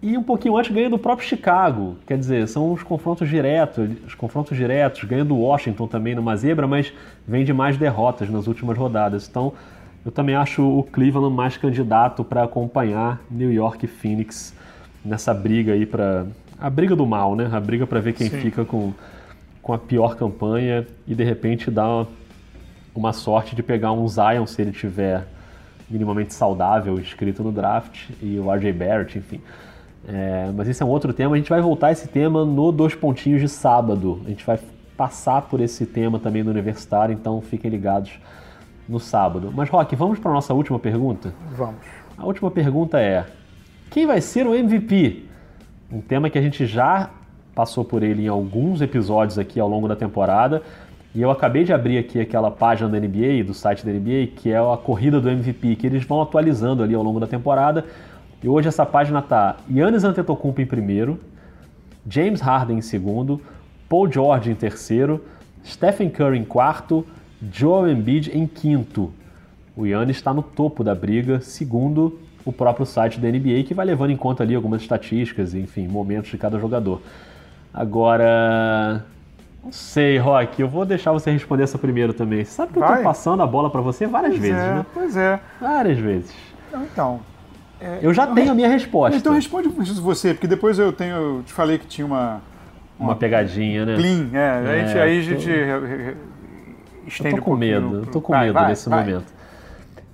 E 0.00 0.16
um 0.16 0.22
pouquinho 0.22 0.56
antes 0.56 0.70
ganha 0.70 0.88
do 0.88 0.98
próprio 0.98 1.26
Chicago. 1.26 1.96
Quer 2.06 2.16
dizer, 2.16 2.46
são 2.46 2.72
os 2.72 2.84
confrontos 2.84 3.28
diretos, 3.28 3.88
os 4.06 4.14
confrontos 4.14 4.56
diretos, 4.56 5.02
ganha 5.02 5.24
do 5.24 5.36
Washington 5.36 5.88
também 5.88 6.14
numa 6.14 6.36
zebra, 6.36 6.68
mas 6.68 6.92
vem 7.26 7.44
de 7.44 7.52
mais 7.52 7.76
derrotas 7.76 8.30
nas 8.30 8.46
últimas 8.46 8.78
rodadas. 8.78 9.28
Então, 9.28 9.52
eu 10.04 10.12
também 10.12 10.36
acho 10.36 10.62
o 10.62 10.84
Cleveland 10.84 11.34
mais 11.34 11.56
candidato 11.56 12.22
para 12.22 12.44
acompanhar 12.44 13.20
New 13.28 13.52
York 13.52 13.84
e 13.84 13.88
Phoenix 13.88 14.54
nessa 15.04 15.34
briga 15.34 15.72
aí 15.72 15.84
para 15.84 16.26
a 16.60 16.70
briga 16.70 16.94
do 16.94 17.04
mal, 17.04 17.34
né? 17.34 17.48
A 17.52 17.60
briga 17.60 17.86
para 17.86 18.00
ver 18.00 18.12
quem 18.12 18.28
Sim. 18.28 18.40
fica 18.40 18.64
com, 18.64 18.92
com 19.60 19.72
a 19.72 19.78
pior 19.78 20.16
campanha 20.16 20.86
e 21.06 21.14
de 21.14 21.24
repente 21.24 21.70
dar 21.72 21.88
uma, 21.88 22.08
uma 22.94 23.12
sorte 23.12 23.56
de 23.56 23.62
pegar 23.62 23.92
um 23.92 24.06
Zion 24.06 24.46
se 24.46 24.62
ele 24.62 24.72
tiver 24.72 25.26
minimamente 25.90 26.34
saudável 26.34 26.98
inscrito 26.98 27.42
no 27.42 27.50
draft 27.50 28.10
e 28.22 28.38
o 28.38 28.52
RJ 28.52 28.72
Barrett, 28.72 29.18
enfim. 29.18 29.40
É, 30.10 30.50
mas 30.56 30.66
esse 30.66 30.82
é 30.82 30.86
um 30.86 30.88
outro 30.88 31.12
tema. 31.12 31.34
A 31.34 31.38
gente 31.38 31.50
vai 31.50 31.60
voltar 31.60 31.88
a 31.88 31.92
esse 31.92 32.08
tema 32.08 32.42
no 32.42 32.72
Dois 32.72 32.94
Pontinhos 32.94 33.42
de 33.42 33.48
sábado. 33.48 34.22
A 34.24 34.30
gente 34.30 34.44
vai 34.44 34.58
passar 34.96 35.42
por 35.42 35.60
esse 35.60 35.84
tema 35.84 36.18
também 36.18 36.42
no 36.42 36.50
Universitário, 36.50 37.12
então 37.12 37.42
fiquem 37.42 37.70
ligados 37.70 38.18
no 38.88 38.98
sábado. 38.98 39.52
Mas, 39.54 39.68
Rock, 39.68 39.94
vamos 39.94 40.18
para 40.18 40.30
a 40.30 40.34
nossa 40.34 40.54
última 40.54 40.78
pergunta? 40.78 41.34
Vamos. 41.52 41.76
A 42.16 42.24
última 42.24 42.50
pergunta 42.50 42.98
é: 42.98 43.26
quem 43.90 44.06
vai 44.06 44.22
ser 44.22 44.46
o 44.46 44.54
MVP? 44.54 45.26
Um 45.92 46.00
tema 46.00 46.30
que 46.30 46.38
a 46.38 46.42
gente 46.42 46.66
já 46.66 47.10
passou 47.54 47.84
por 47.84 48.02
ele 48.02 48.24
em 48.24 48.28
alguns 48.28 48.80
episódios 48.80 49.38
aqui 49.38 49.60
ao 49.60 49.68
longo 49.68 49.86
da 49.86 49.94
temporada. 49.94 50.62
E 51.14 51.20
eu 51.20 51.30
acabei 51.30 51.64
de 51.64 51.72
abrir 51.72 51.98
aqui 51.98 52.20
aquela 52.20 52.50
página 52.50 52.88
da 52.88 52.98
NBA, 52.98 53.44
do 53.44 53.52
site 53.52 53.84
da 53.84 53.92
NBA, 53.92 54.28
que 54.36 54.52
é 54.52 54.58
a 54.58 54.76
corrida 54.76 55.20
do 55.20 55.28
MVP, 55.28 55.76
que 55.76 55.86
eles 55.86 56.04
vão 56.04 56.22
atualizando 56.22 56.82
ali 56.82 56.94
ao 56.94 57.02
longo 57.02 57.18
da 57.18 57.26
temporada. 57.26 57.84
E 58.42 58.48
hoje 58.48 58.68
essa 58.68 58.86
página 58.86 59.20
tá 59.20 59.56
Yannis 59.70 60.04
Antetokounmpo 60.04 60.60
em 60.60 60.66
primeiro, 60.66 61.18
James 62.08 62.40
Harden 62.40 62.78
em 62.78 62.82
segundo, 62.82 63.40
Paul 63.88 64.10
George 64.10 64.50
em 64.50 64.54
terceiro, 64.54 65.24
Stephen 65.64 66.08
Curry 66.08 66.38
em 66.38 66.44
quarto, 66.44 67.04
Joel 67.52 67.90
Embiid 67.90 68.30
em 68.36 68.46
quinto. 68.46 69.12
O 69.76 69.86
Yannis 69.86 70.16
está 70.16 70.32
no 70.32 70.42
topo 70.42 70.84
da 70.84 70.94
briga, 70.94 71.40
segundo 71.40 72.18
o 72.44 72.52
próprio 72.52 72.86
site 72.86 73.20
da 73.20 73.28
NBA, 73.28 73.64
que 73.66 73.74
vai 73.74 73.84
levando 73.84 74.10
em 74.10 74.16
conta 74.16 74.42
ali 74.42 74.54
algumas 74.54 74.82
estatísticas, 74.82 75.54
enfim, 75.54 75.86
momentos 75.86 76.30
de 76.30 76.38
cada 76.38 76.58
jogador. 76.58 77.02
Agora, 77.74 79.04
não 79.62 79.72
sei, 79.72 80.16
Rock, 80.16 80.60
eu 80.62 80.68
vou 80.68 80.84
deixar 80.84 81.12
você 81.12 81.30
responder 81.30 81.64
essa 81.64 81.78
primeiro 81.78 82.12
também. 82.12 82.44
Você 82.44 82.52
sabe 82.52 82.72
que 82.72 82.78
Vai. 82.78 82.92
eu 82.92 82.96
tô 82.98 83.02
passando 83.02 83.42
a 83.42 83.46
bola 83.46 83.68
para 83.68 83.80
você 83.80 84.06
várias 84.06 84.32
pois 84.32 84.42
vezes, 84.42 84.62
é, 84.62 84.74
né? 84.74 84.86
Pois 84.94 85.16
é. 85.16 85.40
Várias 85.60 85.98
vezes. 85.98 86.34
Então, 86.72 87.20
é, 87.80 87.98
eu 88.02 88.12
já 88.12 88.26
tenho 88.26 88.50
a 88.50 88.54
minha 88.54 88.68
resposta. 88.68 89.16
Então 89.16 89.32
responde 89.32 89.68
você, 89.68 90.34
porque 90.34 90.46
depois 90.46 90.78
eu 90.78 90.92
tenho. 90.92 91.16
Eu 91.16 91.42
te 91.42 91.52
falei 91.52 91.78
que 91.78 91.86
tinha 91.86 92.06
uma. 92.06 92.40
Uma, 92.98 93.10
uma 93.10 93.16
pegadinha, 93.16 93.86
né? 93.86 93.94
Clean, 93.94 94.28
é. 94.32 94.38
é 94.38 94.82
a 94.82 94.86
gente, 94.86 94.98
aí 94.98 95.18
a 95.18 95.22
gente 95.22 95.50
estende 97.06 97.36
eu 97.36 97.38
tô 97.38 97.44
com 97.44 97.54
um 97.54 97.56
medo, 97.56 97.94
eu 97.94 98.06
tô 98.06 98.20
com 98.20 98.32
vai, 98.32 98.46
medo 98.46 98.54
vai, 98.54 98.68
nesse 98.68 98.88
vai. 98.88 99.04
momento. 99.04 99.32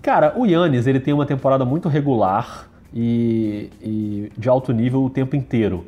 Cara, 0.03 0.35
o 0.37 0.45
Yannis, 0.45 0.87
ele 0.87 1.01
tem 1.01 1.15
uma 1.15 1.25
temporada 1.25 1.65
muito 1.65 1.89
regular 1.89 2.69
e, 2.93 3.71
e, 3.83 4.33
de 4.37 4.49
alto 4.51 4.71
nível 4.71 5.03
o 5.03 5.09
tempo 5.09 5.35
inteiro. 5.35 5.87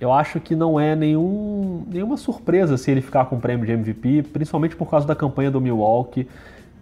Eu 0.00 0.12
acho 0.12 0.38
que 0.38 0.54
não 0.54 0.78
é 0.78 0.94
nenhum, 0.94 1.84
nenhuma 1.90 2.16
surpresa 2.16 2.76
se 2.76 2.88
ele 2.88 3.00
ficar 3.00 3.24
com 3.24 3.34
o 3.34 3.40
prêmio 3.40 3.66
de 3.66 3.72
MVP, 3.72 4.22
principalmente 4.32 4.76
por 4.76 4.88
causa 4.88 5.04
da 5.04 5.16
campanha 5.16 5.50
do 5.50 5.60
Milwaukee 5.60 6.28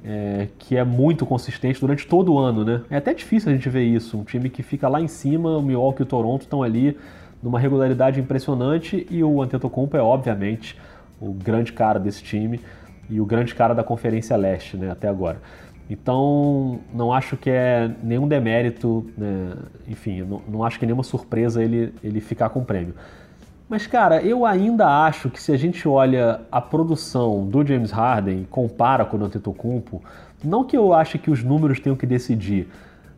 é, 0.05 0.49
que 0.59 0.77
é 0.77 0.85
muito 0.85 1.27
consistente 1.27 1.81
durante 1.81 2.07
todo 2.07 2.33
o 2.33 2.39
ano, 2.39 2.65
né? 2.65 2.83
É 2.91 2.97
até 2.97 3.13
difícil 3.13 3.51
a 3.51 3.55
gente 3.55 3.69
ver 3.69 3.85
isso. 3.85 4.19
Um 4.19 4.25
time 4.25 4.49
que 4.49 4.63
fica 4.63 4.89
lá 4.89 5.01
em 5.01 5.09
cima, 5.09 5.57
o 5.57 5.63
Milwaukee 5.63 6.03
e 6.03 6.05
o 6.05 6.07
Toronto 6.07 6.43
estão 6.43 6.63
ali 6.63 6.97
numa 7.43 7.59
regularidade 7.59 8.21
impressionante 8.21 9.07
e 9.11 9.23
o 9.23 9.43
Antetokounmpo 9.43 9.97
é 9.97 10.03
obviamente 10.03 10.77
o 11.21 11.33
grande 11.33 11.73
cara 11.73 11.99
desse 11.99 12.23
time 12.23 12.61
e 13.09 13.21
o 13.21 13.27
grande 13.27 13.55
cara 13.55 13.75
da 13.75 13.85
Conferência 13.85 14.37
Leste, 14.37 14.77
né, 14.77 14.91
até 14.91 15.09
agora. 15.09 15.41
Então, 15.89 16.81
não 16.93 17.13
acho 17.13 17.37
que 17.37 17.49
é 17.49 17.89
nenhum 18.03 18.27
demérito, 18.27 19.09
né, 19.17 19.53
enfim, 19.89 20.23
não, 20.23 20.43
não 20.49 20.65
acho 20.65 20.79
que 20.79 20.85
é 20.85 20.87
nenhuma 20.87 21.05
surpresa 21.05 21.63
ele, 21.63 21.95
ele 22.03 22.21
ficar 22.21 22.49
com 22.49 22.61
o 22.61 22.65
prêmio. 22.65 22.95
Mas, 23.69 23.85
cara, 23.87 24.23
eu 24.23 24.47
ainda 24.47 24.87
acho 25.07 25.29
que 25.29 25.43
se 25.43 25.51
a 25.51 25.57
gente 25.57 25.89
olha 25.89 26.41
a 26.53 26.61
produção 26.61 27.45
do 27.47 27.67
James 27.67 27.91
Harden 27.91 28.43
e 28.43 28.45
compara 28.45 29.05
com 29.05 29.17
o 29.17 29.25
Antetokounmpo, 29.25 30.03
não 30.45 30.63
que 30.63 30.77
eu 30.77 30.93
ache 30.93 31.19
que 31.19 31.31
os 31.31 31.43
números 31.43 31.81
tenham 31.81 31.97
que 31.97 32.07
decidir, 32.07 32.69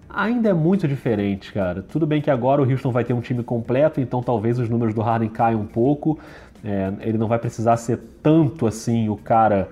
ainda 0.09 0.49
é 0.49 0.55
muito 0.55 0.89
diferente, 0.89 1.53
cara. 1.53 1.83
Tudo 1.83 2.07
bem 2.07 2.23
que 2.23 2.31
agora 2.31 2.63
o 2.63 2.71
Houston 2.71 2.91
vai 2.91 3.05
ter 3.05 3.13
um 3.13 3.21
time 3.21 3.43
completo, 3.43 4.01
então 4.01 4.23
talvez 4.23 4.59
os 4.59 4.71
números 4.71 4.95
do 4.95 5.03
Harden 5.03 5.29
caiam 5.29 5.61
um 5.61 5.67
pouco. 5.67 6.19
É, 6.65 6.93
ele 7.01 7.19
não 7.19 7.29
vai 7.29 7.39
precisar 7.39 7.77
ser 7.77 7.99
tanto 8.23 8.67
assim 8.67 9.09
o 9.11 9.17
cara 9.17 9.69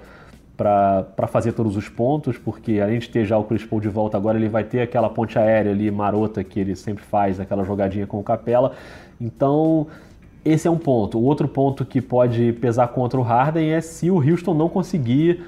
para 0.57 1.27
fazer 1.27 1.53
todos 1.53 1.77
os 1.77 1.89
pontos, 1.89 2.39
porque 2.39 2.81
além 2.81 2.99
de 2.99 3.09
ter 3.09 3.25
já 3.25 3.37
o 3.37 3.45
Chris 3.45 3.65
Paul 3.65 3.81
de 3.81 3.89
volta 3.89 4.17
agora, 4.17 4.39
ele 4.39 4.49
vai 4.49 4.65
ter 4.65 4.81
aquela 4.81 5.09
ponte 5.09 5.39
aérea 5.39 5.73
ali 5.73 5.91
marota 5.91 6.45
que 6.45 6.61
ele 6.61 6.77
sempre 6.77 7.05
faz, 7.05 7.41
aquela 7.41 7.65
jogadinha 7.65 8.07
com 8.07 8.19
o 8.19 8.23
Capela. 8.23 8.73
Então, 9.21 9.87
esse 10.47 10.69
é 10.69 10.71
um 10.71 10.79
ponto. 10.79 11.19
O 11.19 11.25
outro 11.25 11.49
ponto 11.49 11.85
que 11.85 12.01
pode 12.01 12.53
pesar 12.55 12.89
contra 12.89 13.19
o 13.19 13.23
Harden 13.23 13.73
é 13.73 13.81
se 13.81 14.11
o 14.11 14.17
Houston 14.17 14.55
não 14.55 14.69
conseguir 14.69 15.45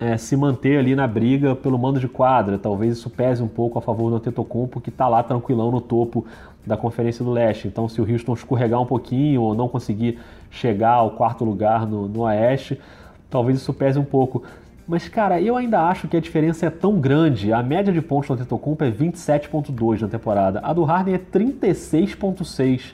é, 0.00 0.16
se 0.16 0.34
manter 0.36 0.78
ali 0.78 0.96
na 0.96 1.06
briga 1.06 1.54
pelo 1.54 1.78
mando 1.78 2.00
de 2.00 2.08
quadra. 2.08 2.58
Talvez 2.58 2.96
isso 2.96 3.10
pese 3.10 3.42
um 3.42 3.46
pouco 3.46 3.78
a 3.78 3.82
favor 3.82 4.08
do 4.08 4.16
Antetokounmpo, 4.16 4.80
que 4.80 4.88
está 4.88 5.06
lá 5.06 5.22
tranquilão 5.22 5.70
no 5.70 5.82
topo 5.82 6.26
da 6.66 6.78
Conferência 6.78 7.22
do 7.22 7.30
Leste. 7.30 7.68
Então, 7.68 7.88
se 7.88 8.00
o 8.00 8.10
Houston 8.10 8.32
escorregar 8.32 8.80
um 8.80 8.86
pouquinho 8.86 9.42
ou 9.42 9.54
não 9.54 9.68
conseguir 9.68 10.18
chegar 10.50 10.94
ao 10.94 11.10
quarto 11.10 11.44
lugar 11.44 11.86
no, 11.86 12.08
no 12.08 12.22
Oeste, 12.22 12.80
talvez 13.28 13.58
isso 13.58 13.72
pese 13.74 13.98
um 13.98 14.04
pouco. 14.04 14.42
Mas, 14.88 15.08
cara, 15.08 15.40
eu 15.40 15.56
ainda 15.56 15.82
acho 15.82 16.08
que 16.08 16.16
a 16.16 16.20
diferença 16.20 16.66
é 16.66 16.70
tão 16.70 16.98
grande. 16.98 17.52
A 17.52 17.62
média 17.62 17.92
de 17.92 18.00
pontos 18.00 18.28
do 18.28 18.34
Antetokounmpo 18.34 18.82
é 18.84 18.90
27.2 18.90 20.00
na 20.00 20.08
temporada. 20.08 20.60
A 20.62 20.72
do 20.72 20.84
Harden 20.84 21.14
é 21.14 21.18
36.6. 21.18 22.92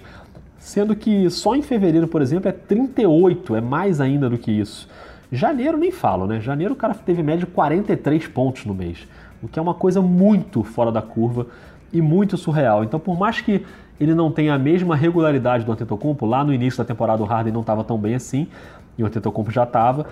Sendo 0.58 0.94
que 0.96 1.30
só 1.30 1.54
em 1.54 1.62
fevereiro, 1.62 2.08
por 2.08 2.20
exemplo, 2.20 2.48
é 2.48 2.52
38, 2.52 3.56
é 3.56 3.60
mais 3.60 4.00
ainda 4.00 4.28
do 4.28 4.36
que 4.36 4.50
isso. 4.50 4.88
Janeiro 5.30 5.76
nem 5.76 5.90
falo, 5.90 6.26
né? 6.26 6.40
Janeiro 6.40 6.74
o 6.74 6.76
cara 6.76 6.94
teve 6.94 7.22
média 7.22 7.46
de 7.46 7.52
43 7.52 8.26
pontos 8.28 8.64
no 8.64 8.74
mês, 8.74 9.06
o 9.42 9.48
que 9.48 9.58
é 9.58 9.62
uma 9.62 9.74
coisa 9.74 10.00
muito 10.00 10.62
fora 10.62 10.90
da 10.90 11.02
curva 11.02 11.46
e 11.92 12.00
muito 12.00 12.36
surreal. 12.36 12.82
Então, 12.82 12.98
por 12.98 13.18
mais 13.18 13.40
que 13.40 13.64
ele 14.00 14.14
não 14.14 14.30
tenha 14.30 14.54
a 14.54 14.58
mesma 14.58 14.96
regularidade 14.96 15.64
do 15.64 15.72
Antetokounmpo, 15.72 16.24
lá 16.24 16.44
no 16.44 16.52
início 16.52 16.78
da 16.78 16.84
temporada 16.84 17.22
o 17.22 17.26
Harden 17.26 17.52
não 17.52 17.60
estava 17.60 17.84
tão 17.84 17.98
bem 17.98 18.14
assim, 18.14 18.46
e 18.96 19.02
o 19.02 19.06
Antetokounmpo 19.06 19.50
já 19.50 19.64
estava, 19.64 20.06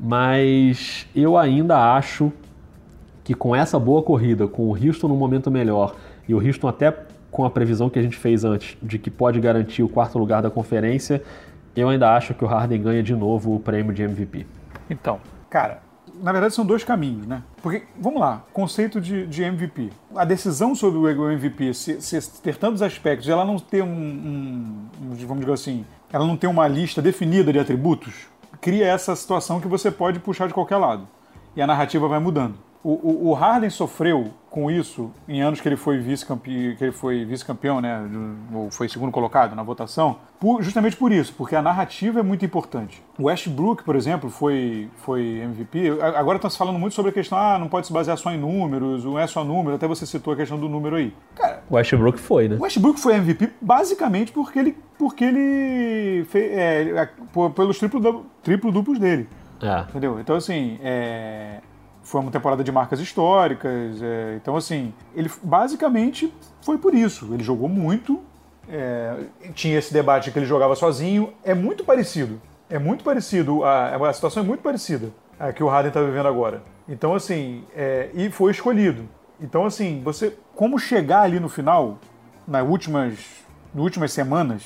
mas 0.00 1.06
eu 1.14 1.36
ainda 1.36 1.94
acho 1.94 2.32
que 3.24 3.34
com 3.34 3.54
essa 3.54 3.78
boa 3.78 4.02
corrida, 4.02 4.48
com 4.48 4.62
o 4.62 4.70
Houston 4.70 5.08
no 5.08 5.16
momento 5.16 5.50
melhor, 5.50 5.94
e 6.28 6.34
o 6.34 6.44
Houston 6.44 6.68
até 6.68 6.96
com 7.32 7.44
a 7.46 7.50
previsão 7.50 7.88
que 7.88 7.98
a 7.98 8.02
gente 8.02 8.16
fez 8.16 8.44
antes 8.44 8.76
de 8.80 8.98
que 8.98 9.10
pode 9.10 9.40
garantir 9.40 9.82
o 9.82 9.88
quarto 9.88 10.18
lugar 10.18 10.42
da 10.42 10.50
conferência, 10.50 11.22
eu 11.74 11.88
ainda 11.88 12.14
acho 12.14 12.34
que 12.34 12.44
o 12.44 12.46
Harden 12.46 12.80
ganha 12.80 13.02
de 13.02 13.16
novo 13.16 13.56
o 13.56 13.58
prêmio 13.58 13.92
de 13.92 14.02
MVP. 14.02 14.46
Então, 14.90 15.18
cara, 15.48 15.80
na 16.22 16.30
verdade 16.30 16.54
são 16.54 16.66
dois 16.66 16.84
caminhos, 16.84 17.26
né? 17.26 17.42
Porque, 17.62 17.84
vamos 17.98 18.20
lá, 18.20 18.44
conceito 18.52 19.00
de, 19.00 19.26
de 19.26 19.42
MVP. 19.42 19.88
A 20.14 20.26
decisão 20.26 20.74
sobre 20.74 20.98
o 20.98 21.30
MVP 21.30 21.72
se, 21.72 22.02
se 22.02 22.42
ter 22.42 22.56
tantos 22.56 22.82
aspectos, 22.82 23.26
ela 23.26 23.46
não 23.46 23.58
ter 23.58 23.82
um, 23.82 23.88
um, 23.88 24.88
vamos 25.26 25.40
dizer 25.40 25.54
assim, 25.54 25.86
ela 26.12 26.26
não 26.26 26.36
ter 26.36 26.48
uma 26.48 26.68
lista 26.68 27.00
definida 27.00 27.50
de 27.50 27.58
atributos, 27.58 28.26
cria 28.60 28.86
essa 28.86 29.16
situação 29.16 29.58
que 29.58 29.66
você 29.66 29.90
pode 29.90 30.20
puxar 30.20 30.46
de 30.46 30.52
qualquer 30.52 30.76
lado. 30.76 31.08
E 31.56 31.62
a 31.62 31.66
narrativa 31.66 32.06
vai 32.06 32.18
mudando. 32.18 32.54
O, 32.84 32.90
o, 32.90 33.28
o 33.28 33.32
Harden 33.34 33.70
sofreu 33.70 34.32
com 34.52 34.70
isso 34.70 35.10
em 35.26 35.40
anos 35.40 35.62
que 35.62 35.68
ele 35.68 35.76
foi 35.76 35.98
vice-campeão, 35.98 36.76
que 36.76 36.84
ele 36.84 36.92
foi 36.92 37.24
vice-campeão, 37.24 37.80
né, 37.80 38.06
ou 38.52 38.70
foi 38.70 38.86
segundo 38.86 39.10
colocado 39.10 39.56
na 39.56 39.62
votação, 39.62 40.18
por, 40.38 40.62
justamente 40.62 40.94
por 40.94 41.10
isso, 41.10 41.32
porque 41.38 41.56
a 41.56 41.62
narrativa 41.62 42.20
é 42.20 42.22
muito 42.22 42.44
importante. 42.44 43.02
O 43.18 43.24
Westbrook, 43.24 43.82
por 43.82 43.96
exemplo, 43.96 44.28
foi 44.28 44.90
foi 44.98 45.40
MVP. 45.42 45.98
Agora 46.16 46.36
está 46.36 46.50
se 46.50 46.58
falando 46.58 46.78
muito 46.78 46.92
sobre 46.92 47.10
a 47.10 47.14
questão, 47.14 47.38
ah, 47.38 47.58
não 47.58 47.68
pode 47.68 47.86
se 47.86 47.92
basear 47.92 48.18
só 48.18 48.30
em 48.30 48.38
números, 48.38 49.04
não 49.04 49.18
é 49.18 49.26
só 49.26 49.42
número. 49.42 49.76
Até 49.76 49.86
você 49.86 50.04
citou 50.04 50.34
a 50.34 50.36
questão 50.36 50.58
do 50.58 50.68
número 50.68 50.96
aí. 50.96 51.14
Cara, 51.34 51.62
o 51.70 51.76
Westbrook 51.76 52.18
foi, 52.18 52.48
né? 52.48 52.56
O 52.56 52.62
Westbrook 52.62 53.00
foi 53.00 53.14
MVP 53.14 53.52
basicamente 53.60 54.32
porque 54.32 54.58
ele 54.58 54.76
porque 54.98 55.24
ele 55.24 56.24
fez, 56.26 56.52
é, 56.52 56.90
é 56.90 57.08
pelos 57.54 57.78
triplo, 57.78 58.26
triplo 58.42 58.70
duplos 58.70 58.98
dele. 58.98 59.28
É. 59.62 59.80
Entendeu? 59.88 60.20
Então 60.20 60.36
assim, 60.36 60.78
é, 60.82 61.60
foi 62.12 62.20
uma 62.20 62.30
temporada 62.30 62.62
de 62.62 62.70
marcas 62.70 63.00
históricas. 63.00 64.02
É, 64.02 64.34
então, 64.36 64.54
assim, 64.54 64.92
ele 65.16 65.30
basicamente 65.42 66.32
foi 66.60 66.76
por 66.76 66.94
isso. 66.94 67.32
Ele 67.32 67.42
jogou 67.42 67.70
muito. 67.70 68.20
É, 68.68 69.24
tinha 69.54 69.78
esse 69.78 69.92
debate 69.92 70.30
que 70.30 70.38
ele 70.38 70.44
jogava 70.44 70.76
sozinho. 70.76 71.32
É 71.42 71.54
muito 71.54 71.84
parecido. 71.84 72.38
É 72.68 72.78
muito 72.78 73.02
parecido. 73.02 73.64
A, 73.64 73.96
a 74.10 74.12
situação 74.12 74.42
é 74.42 74.46
muito 74.46 74.62
parecida 74.62 75.10
a 75.40 75.52
que 75.54 75.62
o 75.62 75.68
Harden 75.68 75.88
está 75.88 76.02
vivendo 76.02 76.28
agora. 76.28 76.62
Então, 76.86 77.14
assim, 77.14 77.64
é, 77.74 78.10
e 78.12 78.30
foi 78.30 78.52
escolhido. 78.52 79.08
Então, 79.40 79.64
assim, 79.64 80.02
você 80.04 80.36
como 80.54 80.78
chegar 80.78 81.22
ali 81.22 81.40
no 81.40 81.48
final, 81.48 81.98
nas 82.46 82.68
últimas, 82.68 83.14
nas 83.74 83.82
últimas 83.82 84.12
semanas, 84.12 84.64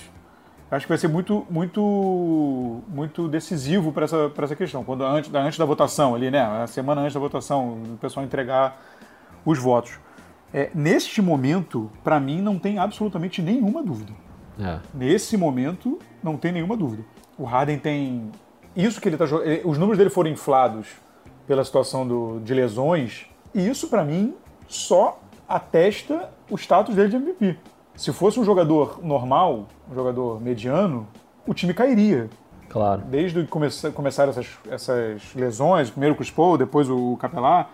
acho 0.71 0.87
que 0.87 0.89
vai 0.89 0.99
ser 0.99 1.09
muito, 1.09 1.47
muito, 1.49 2.83
muito 2.89 3.29
decisivo 3.29 3.93
para 3.93 4.05
essa, 4.05 4.33
essa 4.37 4.57
questão. 4.57 4.83
Quando 4.83 5.05
antes, 5.05 5.33
antes 5.33 5.59
da 5.59 5.65
votação 5.65 6.15
ali, 6.15 6.31
né? 6.31 6.41
A 6.41 6.67
semana 6.67 7.03
antes 7.03 7.15
da 7.15 7.21
votação, 7.21 7.83
o 7.95 7.99
pessoal 7.99 8.25
entregar 8.25 8.81
os 9.45 9.59
votos. 9.59 9.99
É, 10.53 10.71
neste 10.75 11.21
momento, 11.23 11.91
para 12.03 12.19
mim, 12.19 12.41
não 12.41 12.59
tem 12.59 12.79
absolutamente 12.79 13.43
nenhuma 13.43 13.83
dúvida. 13.83 14.13
É. 14.59 14.79
Nesse 14.93 15.37
momento, 15.37 15.99
não 16.23 16.37
tem 16.37 16.53
nenhuma 16.53 16.77
dúvida. 16.77 17.05
O 17.39 17.45
Harden 17.45 17.79
tem 17.79 18.31
isso 18.75 19.01
que 19.01 19.09
ele 19.09 19.17
está 19.17 19.27
jogando. 19.27 19.69
Os 19.69 19.79
números 19.79 19.99
dele 19.99 20.11
foram 20.11 20.31
inflados 20.31 20.89
pela 21.47 21.65
situação 21.65 22.07
do, 22.07 22.41
de 22.41 22.55
lesões. 22.55 23.27
E 23.55 23.67
isso, 23.67 23.89
para 23.89 24.05
mim, 24.05 24.35
só 24.67 25.21
atesta 25.49 26.31
o 26.51 26.57
status 26.57 26.95
dele 26.95 27.09
de 27.09 27.17
MVP. 27.17 27.59
Se 27.97 28.13
fosse 28.13 28.39
um 28.39 28.45
jogador 28.45 29.01
normal, 29.03 29.67
um 29.91 29.95
jogador 29.95 30.41
mediano, 30.41 31.09
o 31.47 31.55
time 31.55 31.73
cairia. 31.73 32.29
Claro. 32.69 33.03
Desde 33.03 33.43
que 33.43 33.49
come 33.49 33.69
começaram 33.95 34.31
essas, 34.31 34.49
essas 34.69 35.35
lesões, 35.35 35.89
primeiro 35.89 36.15
o 36.15 36.17
Chris 36.17 36.31
Paul, 36.31 36.59
depois 36.59 36.91
o 36.91 37.17
Capelá, 37.17 37.71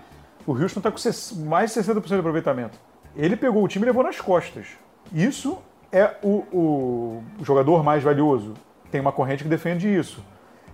o 0.46 0.52
Houston 0.52 0.80
está 0.80 0.90
com 0.90 1.44
mais 1.44 1.74
de 1.74 1.80
60% 1.80 2.06
de 2.06 2.14
aproveitamento. 2.14 2.78
Ele 3.16 3.36
pegou 3.36 3.64
o 3.64 3.68
time 3.68 3.84
e 3.84 3.86
levou 3.86 4.04
nas 4.04 4.20
costas. 4.20 4.66
Isso 5.12 5.58
é 5.90 6.16
o, 6.22 6.44
o 6.52 7.22
jogador 7.42 7.82
mais 7.82 8.02
valioso. 8.02 8.54
Tem 8.90 9.00
uma 9.00 9.12
corrente 9.12 9.42
que 9.42 9.48
defende 9.48 9.92
isso. 9.92 10.22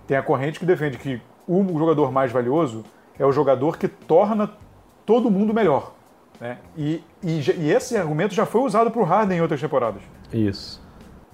Tem 0.05 0.15
a 0.15 0.23
corrente 0.23 0.59
que 0.59 0.65
defende 0.65 0.97
que 0.97 1.21
o 1.47 1.63
jogador 1.77 2.11
mais 2.11 2.31
valioso 2.31 2.85
é 3.17 3.25
o 3.25 3.31
jogador 3.31 3.77
que 3.77 3.87
torna 3.87 4.49
todo 5.05 5.31
mundo 5.31 5.53
melhor. 5.53 5.93
Né? 6.39 6.57
E, 6.77 7.03
e, 7.21 7.39
e, 7.57 7.71
esse 7.71 7.97
argumento 7.97 8.33
já 8.33 8.45
foi 8.45 8.61
usado 8.61 8.89
para 8.91 9.01
o 9.01 9.03
Harden 9.03 9.37
em 9.37 9.41
outras 9.41 9.59
temporadas. 9.59 10.01
Isso. 10.33 10.81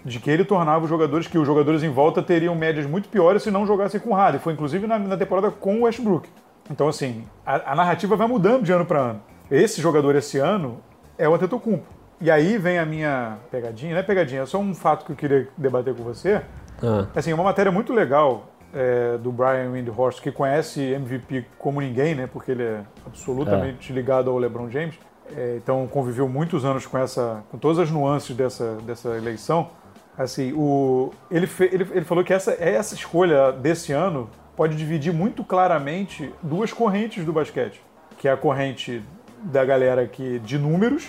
De 0.03 0.19
que 0.19 0.29
ele 0.29 0.43
tornava 0.43 0.83
os 0.83 0.89
jogadores, 0.89 1.27
que 1.27 1.37
os 1.37 1.45
jogadores 1.45 1.83
em 1.83 1.89
volta 1.89 2.21
teriam 2.21 2.55
médias 2.55 2.85
muito 2.85 3.09
piores 3.09 3.43
se 3.43 3.51
não 3.51 3.65
jogassem 3.65 3.99
com 3.99 4.11
o 4.11 4.13
Harden. 4.13 4.39
Foi 4.39 4.53
inclusive 4.53 4.87
na, 4.87 4.97
na 4.97 5.17
temporada 5.17 5.51
com 5.51 5.79
o 5.79 5.83
Westbrook. 5.83 6.29
Então, 6.69 6.87
assim, 6.87 7.25
a, 7.45 7.71
a 7.71 7.75
narrativa 7.75 8.15
vai 8.15 8.27
mudando 8.27 8.63
de 8.63 8.71
ano 8.71 8.85
para 8.85 8.99
ano. 8.99 9.21
Esse 9.49 9.81
jogador 9.81 10.15
esse 10.15 10.39
ano 10.39 10.79
é 11.17 11.29
o 11.29 11.35
Antetokounmpo. 11.35 11.85
E 12.19 12.31
aí 12.31 12.57
vem 12.57 12.79
a 12.79 12.85
minha 12.85 13.37
pegadinha, 13.51 13.93
não 13.93 13.99
é 13.99 14.03
pegadinha, 14.03 14.41
é 14.41 14.45
só 14.45 14.57
um 14.57 14.73
fato 14.73 15.05
que 15.05 15.11
eu 15.11 15.15
queria 15.15 15.47
debater 15.57 15.93
com 15.93 16.03
você. 16.03 16.41
Ah. 16.81 17.07
Assim, 17.15 17.33
uma 17.33 17.43
matéria 17.43 17.71
muito 17.71 17.93
legal 17.93 18.47
é, 18.75 19.17
do 19.17 19.31
Brian 19.31 19.71
Windhorst, 19.71 20.21
que 20.21 20.31
conhece 20.31 20.81
MVP 20.81 21.45
como 21.57 21.79
ninguém, 21.79 22.13
né? 22.13 22.27
Porque 22.27 22.51
ele 22.51 22.63
é 22.63 22.81
absolutamente 23.05 23.91
é. 23.91 23.95
ligado 23.95 24.29
ao 24.29 24.37
LeBron 24.37 24.69
James. 24.69 24.95
É, 25.35 25.55
então 25.57 25.87
conviveu 25.87 26.27
muitos 26.27 26.65
anos 26.65 26.85
com 26.85 26.97
essa, 26.97 27.43
com 27.49 27.57
todas 27.57 27.79
as 27.79 27.89
nuances 27.89 28.35
dessa, 28.35 28.75
dessa 28.85 29.15
eleição. 29.15 29.69
Assim, 30.17 30.53
o, 30.53 31.11
ele, 31.31 31.47
fe, 31.47 31.63
ele, 31.71 31.87
ele 31.91 32.05
falou 32.05 32.23
que 32.23 32.33
essa, 32.33 32.51
essa 32.59 32.93
escolha 32.93 33.51
desse 33.51 33.93
ano 33.93 34.29
pode 34.55 34.75
dividir 34.75 35.13
muito 35.13 35.43
claramente 35.43 36.31
duas 36.43 36.71
correntes 36.71 37.25
do 37.25 37.33
basquete, 37.33 37.81
que 38.17 38.27
é 38.27 38.31
a 38.31 38.37
corrente 38.37 39.03
da 39.41 39.65
galera 39.65 40.05
que 40.07 40.39
de 40.39 40.57
números, 40.57 41.07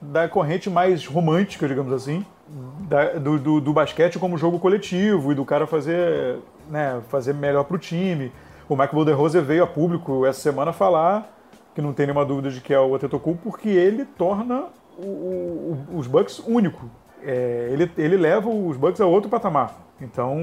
da 0.00 0.28
corrente 0.28 0.68
mais 0.68 1.06
romântica, 1.06 1.68
digamos 1.68 1.92
assim, 1.92 2.24
da, 2.88 3.14
do, 3.14 3.38
do, 3.38 3.60
do, 3.60 3.72
basquete 3.72 4.18
como 4.18 4.36
jogo 4.36 4.58
coletivo 4.58 5.32
e 5.32 5.34
do 5.34 5.44
cara 5.44 5.66
fazer, 5.66 6.38
né, 6.68 7.00
fazer 7.08 7.34
melhor 7.34 7.64
para 7.64 7.76
o 7.76 7.78
time. 7.78 8.32
O 8.68 8.74
Michael 8.74 8.94
Budenholzer 8.94 9.42
veio 9.42 9.64
a 9.64 9.66
público 9.66 10.26
essa 10.26 10.40
semana 10.40 10.72
falar 10.72 11.32
que 11.74 11.80
não 11.80 11.92
tem 11.92 12.06
nenhuma 12.06 12.24
dúvida 12.24 12.50
de 12.50 12.60
que 12.60 12.72
é 12.72 12.78
o 12.78 12.94
Antetokounmpo, 12.94 13.42
porque 13.42 13.68
ele 13.68 14.04
torna 14.04 14.66
o, 14.98 15.06
o, 15.06 15.86
os 15.94 16.06
Bucks 16.06 16.38
único. 16.46 16.90
É, 17.22 17.68
ele, 17.70 17.90
ele 17.96 18.16
leva 18.16 18.48
os 18.48 18.76
Bucks 18.76 19.00
a 19.00 19.06
outro 19.06 19.30
patamar. 19.30 19.74
Então, 20.00 20.36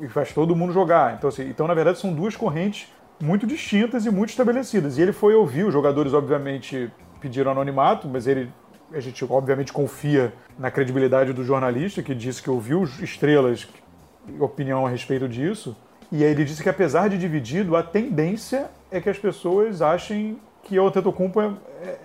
e 0.00 0.08
faz 0.08 0.32
todo 0.32 0.56
mundo 0.56 0.72
jogar. 0.72 1.14
Então, 1.14 1.28
assim, 1.28 1.48
então, 1.48 1.66
na 1.66 1.74
verdade, 1.74 1.98
são 1.98 2.12
duas 2.12 2.34
correntes 2.34 2.90
muito 3.20 3.46
distintas 3.46 4.06
e 4.06 4.10
muito 4.10 4.30
estabelecidas. 4.30 4.98
E 4.98 5.02
ele 5.02 5.12
foi 5.12 5.34
ouvir, 5.34 5.64
os 5.64 5.72
jogadores, 5.72 6.14
obviamente, 6.14 6.90
pediram 7.20 7.52
anonimato, 7.52 8.08
mas 8.08 8.26
ele, 8.26 8.50
a 8.92 9.00
gente, 9.00 9.24
obviamente, 9.24 9.72
confia 9.72 10.32
na 10.58 10.70
credibilidade 10.70 11.32
do 11.32 11.44
jornalista, 11.44 12.02
que 12.02 12.14
disse 12.14 12.42
que 12.42 12.50
ouviu 12.50 12.84
estrelas 12.84 13.68
opinião 14.38 14.86
a 14.86 14.90
respeito 14.90 15.28
disso. 15.28 15.76
E 16.10 16.24
aí 16.24 16.30
ele 16.30 16.44
disse 16.44 16.62
que, 16.62 16.68
apesar 16.68 17.08
de 17.08 17.18
dividido, 17.18 17.76
a 17.76 17.82
tendência 17.82 18.70
é 18.90 19.00
que 19.00 19.10
as 19.10 19.18
pessoas 19.18 19.82
achem 19.82 20.38
que 20.62 20.78
o 20.78 20.86
Antetokounmpo 20.86 21.40
é, 21.40 21.52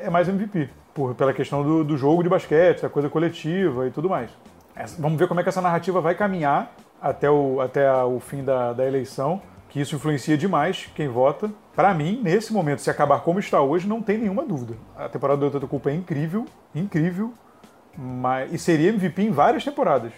é, 0.01 0.09
mais 0.09 0.27
MVP, 0.27 0.69
por, 0.93 1.15
pela 1.15 1.33
questão 1.33 1.63
do, 1.63 1.83
do, 1.83 1.97
jogo 1.97 2.23
de 2.23 2.29
basquete, 2.29 2.81
da 2.81 2.89
coisa 2.89 3.09
coletiva 3.09 3.87
e 3.87 3.91
tudo 3.91 4.09
mais. 4.09 4.29
Essa, 4.75 5.01
vamos 5.01 5.17
ver 5.17 5.27
como 5.27 5.39
é 5.39 5.43
que 5.43 5.49
essa 5.49 5.61
narrativa 5.61 6.01
vai 6.01 6.15
caminhar 6.15 6.73
até 7.01 7.29
o, 7.29 7.59
até 7.61 7.91
o 8.03 8.19
fim 8.19 8.43
da, 8.43 8.73
da 8.73 8.85
eleição, 8.85 9.41
que 9.73 9.81
isso 9.81 9.95
influencia 9.95 10.37
demais 10.37 10.87
quem 10.95 11.07
vota. 11.07 11.51
Para 11.75 11.91
mim, 11.95 12.21
nesse 12.21 12.53
momento, 12.53 12.79
se 12.79 12.91
acabar 12.91 13.21
como 13.21 13.39
está 13.39 13.59
hoje, 13.59 13.87
não 13.87 14.03
tem 14.03 14.19
nenhuma 14.19 14.45
dúvida. 14.45 14.75
A 14.95 15.09
temporada 15.09 15.39
do 15.39 15.47
Antetokounmpo 15.47 15.89
é 15.89 15.95
incrível, 15.95 16.45
incrível, 16.75 17.33
mas, 17.97 18.53
e 18.53 18.59
seria 18.59 18.89
MVP 18.89 19.23
em 19.23 19.31
várias 19.31 19.65
temporadas. 19.65 20.13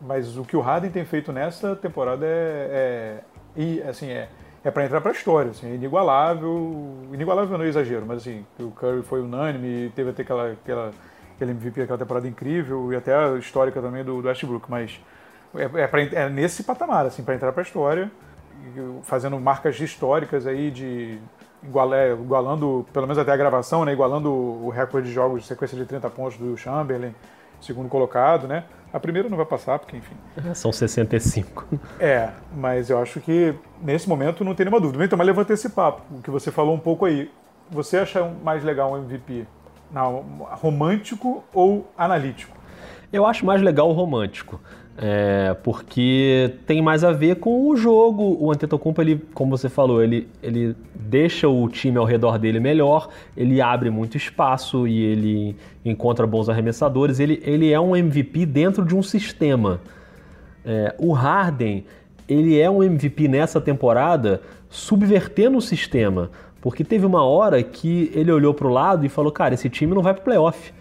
Mas 0.00 0.38
o 0.38 0.42
que 0.42 0.56
o 0.56 0.60
Harden 0.60 0.90
tem 0.90 1.04
feito 1.04 1.32
nessa 1.32 1.76
temporada 1.76 2.24
é, 2.24 3.22
é, 3.54 3.84
é 3.84 3.88
assim, 3.88 4.08
é 4.08 4.28
é 4.64 4.70
para 4.70 4.86
entrar 4.86 5.02
para 5.02 5.10
a 5.10 5.14
história, 5.14 5.50
assim, 5.50 5.70
é 5.70 5.74
inigualável, 5.74 6.96
inigualável 7.12 7.58
não 7.58 7.66
é 7.66 7.68
exagero, 7.68 8.06
mas 8.06 8.22
assim, 8.22 8.46
o 8.58 8.70
Curry 8.70 9.02
foi 9.02 9.20
unânime, 9.20 9.92
teve 9.94 10.08
até 10.08 10.22
aquela, 10.22 10.52
aquela, 10.52 10.90
aquele 11.36 11.50
MVP, 11.50 11.82
aquela 11.82 11.98
temporada 11.98 12.26
incrível 12.26 12.90
e 12.90 12.96
até 12.96 13.14
a 13.14 13.36
histórica 13.36 13.82
também 13.82 14.02
do, 14.02 14.22
do 14.22 14.26
Westbrook, 14.26 14.70
mas 14.70 14.98
é, 15.54 15.64
é, 15.82 15.86
pra, 15.86 16.02
é 16.02 16.30
nesse 16.30 16.64
patamar, 16.64 17.04
assim, 17.04 17.22
para 17.22 17.34
entrar 17.34 17.52
para 17.52 17.60
a 17.60 17.66
história, 17.66 18.10
fazendo 19.02 19.38
marcas 19.38 19.78
históricas 19.78 20.46
aí 20.46 20.70
de 20.70 21.18
é, 21.94 22.12
igualando, 22.12 22.86
pelo 22.92 23.06
menos 23.06 23.18
até 23.18 23.32
a 23.32 23.36
gravação, 23.36 23.84
né, 23.84 23.92
igualando 23.92 24.30
o 24.30 24.68
recorde 24.68 25.08
de 25.08 25.14
jogos 25.14 25.42
de 25.42 25.48
sequência 25.48 25.76
de 25.76 25.86
30 25.86 26.10
pontos 26.10 26.36
do 26.36 26.56
Chamberlain, 26.56 27.14
segundo 27.60 27.88
colocado, 27.88 28.46
né? 28.46 28.64
A 28.92 29.00
primeira 29.00 29.28
não 29.28 29.36
vai 29.36 29.46
passar, 29.46 29.78
porque 29.78 29.96
enfim. 29.96 30.14
São 30.54 30.70
65. 30.70 31.66
É, 31.98 32.30
mas 32.54 32.90
eu 32.90 32.98
acho 32.98 33.20
que 33.20 33.54
nesse 33.82 34.08
momento 34.08 34.44
não 34.44 34.54
tem 34.54 34.64
nenhuma 34.66 34.80
dúvida. 34.80 35.04
Então, 35.04 35.16
mas 35.16 35.26
levanta 35.26 35.52
esse 35.52 35.70
papo, 35.70 36.02
o 36.12 36.22
que 36.22 36.30
você 36.30 36.50
falou 36.50 36.74
um 36.74 36.78
pouco 36.78 37.04
aí. 37.04 37.30
Você 37.70 37.96
acha 37.96 38.22
mais 38.44 38.62
legal 38.62 38.92
um 38.92 38.98
MVP 38.98 39.46
não, 39.90 40.46
romântico 40.50 41.42
ou 41.52 41.90
analítico? 41.96 42.54
Eu 43.12 43.24
acho 43.24 43.44
mais 43.46 43.62
legal 43.62 43.88
o 43.88 43.92
romântico. 43.92 44.60
É, 44.96 45.56
porque 45.64 46.54
tem 46.66 46.80
mais 46.80 47.02
a 47.02 47.10
ver 47.10 47.36
com 47.36 47.68
o 47.68 47.76
jogo. 47.76 48.36
O 48.40 48.52
Antetokounmpo, 48.52 49.00
ele, 49.02 49.20
como 49.34 49.56
você 49.56 49.68
falou, 49.68 50.02
ele, 50.02 50.28
ele 50.42 50.76
deixa 50.94 51.48
o 51.48 51.68
time 51.68 51.98
ao 51.98 52.04
redor 52.04 52.38
dele 52.38 52.60
melhor, 52.60 53.08
ele 53.36 53.60
abre 53.60 53.90
muito 53.90 54.16
espaço 54.16 54.86
e 54.86 55.02
ele 55.02 55.56
encontra 55.84 56.26
bons 56.26 56.48
arremessadores. 56.48 57.18
Ele, 57.18 57.42
ele 57.44 57.72
é 57.72 57.80
um 57.80 57.96
MVP 57.96 58.46
dentro 58.46 58.84
de 58.84 58.94
um 58.94 59.02
sistema. 59.02 59.80
É, 60.64 60.94
o 60.98 61.12
Harden, 61.12 61.84
ele 62.28 62.58
é 62.58 62.70
um 62.70 62.82
MVP 62.82 63.26
nessa 63.26 63.60
temporada 63.60 64.40
subvertendo 64.70 65.58
o 65.58 65.62
sistema, 65.62 66.30
porque 66.60 66.84
teve 66.84 67.04
uma 67.04 67.22
hora 67.24 67.62
que 67.62 68.10
ele 68.14 68.30
olhou 68.30 68.54
para 68.54 68.66
o 68.66 68.70
lado 68.70 69.04
e 69.04 69.08
falou: 69.08 69.32
Cara, 69.32 69.54
esse 69.54 69.68
time 69.68 69.92
não 69.92 70.02
vai 70.02 70.14
para 70.14 70.20
o 70.20 70.24
playoff. 70.24 70.72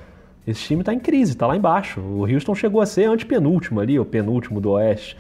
Esse 0.45 0.61
time 0.63 0.81
está 0.81 0.93
em 0.93 0.99
crise, 0.99 1.31
está 1.31 1.47
lá 1.47 1.55
embaixo. 1.55 2.01
O 2.01 2.25
Houston 2.25 2.53
chegou 2.53 2.81
a 2.81 2.85
ser 2.85 3.05
antepenúltimo 3.05 3.79
ali, 3.79 3.97
o 3.97 4.05
penúltimo 4.05 4.59
do 4.59 4.71
Oeste. 4.71 5.17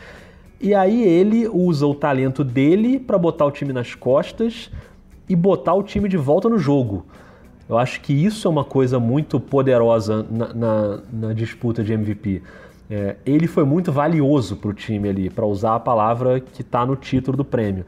E 0.59 0.73
aí 0.73 1.03
ele 1.03 1.47
usa 1.47 1.85
o 1.85 1.95
talento 1.95 2.43
dele 2.43 2.99
para 2.99 3.17
botar 3.17 3.45
o 3.45 3.51
time 3.51 3.73
nas 3.73 3.95
costas 3.95 4.69
e 5.27 5.35
botar 5.35 5.73
o 5.73 5.83
time 5.83 6.09
de 6.09 6.17
volta 6.17 6.49
no 6.49 6.57
jogo. 6.57 7.05
Eu 7.67 7.77
acho 7.77 8.01
que 8.01 8.13
isso 8.13 8.47
é 8.47 8.51
uma 8.51 8.63
coisa 8.63 8.99
muito 8.99 9.39
poderosa 9.39 10.25
na, 10.29 10.53
na, 10.53 10.99
na 11.11 11.33
disputa 11.33 11.83
de 11.83 11.93
MVP. 11.93 12.41
É, 12.89 13.15
ele 13.25 13.47
foi 13.47 13.63
muito 13.63 13.91
valioso 13.91 14.57
para 14.57 14.69
o 14.69 14.73
time 14.73 15.09
ali, 15.09 15.29
para 15.29 15.45
usar 15.45 15.75
a 15.75 15.79
palavra 15.79 16.41
que 16.41 16.61
está 16.61 16.85
no 16.85 16.95
título 16.95 17.37
do 17.37 17.45
prêmio. 17.45 17.85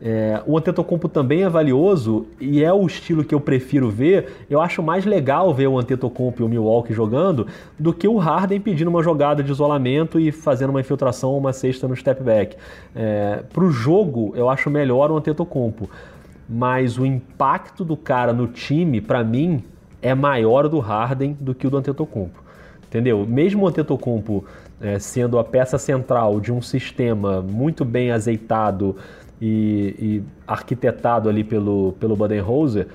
É, 0.00 0.42
o 0.46 0.58
Antetokounmpo 0.58 1.08
também 1.08 1.42
é 1.42 1.48
valioso 1.48 2.26
e 2.38 2.62
é 2.62 2.72
o 2.72 2.84
estilo 2.86 3.24
que 3.24 3.34
eu 3.34 3.40
prefiro 3.40 3.88
ver. 3.88 4.44
Eu 4.50 4.60
acho 4.60 4.82
mais 4.82 5.06
legal 5.06 5.52
ver 5.54 5.66
o 5.68 5.78
Antetokounmpo 5.78 6.42
e 6.42 6.44
o 6.44 6.48
Milwaukee 6.48 6.92
jogando 6.92 7.46
do 7.78 7.92
que 7.92 8.06
o 8.06 8.18
Harden 8.18 8.60
pedindo 8.60 8.88
uma 8.88 9.02
jogada 9.02 9.42
de 9.42 9.50
isolamento 9.50 10.20
e 10.20 10.30
fazendo 10.30 10.70
uma 10.70 10.80
infiltração 10.80 11.30
ou 11.30 11.38
uma 11.38 11.52
cesta 11.52 11.88
no 11.88 11.96
step 11.96 12.22
back. 12.22 12.56
É, 12.94 13.42
Para 13.52 13.64
o 13.64 13.70
jogo, 13.70 14.32
eu 14.36 14.50
acho 14.50 14.68
melhor 14.68 15.10
o 15.10 15.16
Antetokounmpo, 15.16 15.88
mas 16.48 16.98
o 16.98 17.06
impacto 17.06 17.84
do 17.84 17.96
cara 17.96 18.32
no 18.32 18.46
time, 18.46 19.00
para 19.00 19.24
mim, 19.24 19.64
é 20.02 20.14
maior 20.14 20.68
do 20.68 20.78
Harden 20.78 21.36
do 21.40 21.54
que 21.54 21.66
o 21.66 21.70
do 21.70 21.78
Antetokounmpo. 21.78 22.44
Entendeu? 22.86 23.26
Mesmo 23.26 23.64
o 23.64 23.68
Antetokounmpo 23.68 24.44
é, 24.80 24.98
sendo 24.98 25.38
a 25.38 25.44
peça 25.44 25.78
central 25.78 26.38
de 26.38 26.52
um 26.52 26.60
sistema 26.60 27.40
muito 27.40 27.84
bem 27.84 28.10
azeitado 28.10 28.94
e, 29.40 29.94
e 29.98 30.22
arquitetado 30.46 31.28
ali 31.28 31.44
pelo, 31.44 31.94
pelo 32.00 32.16
Baden-Holzer 32.16 32.86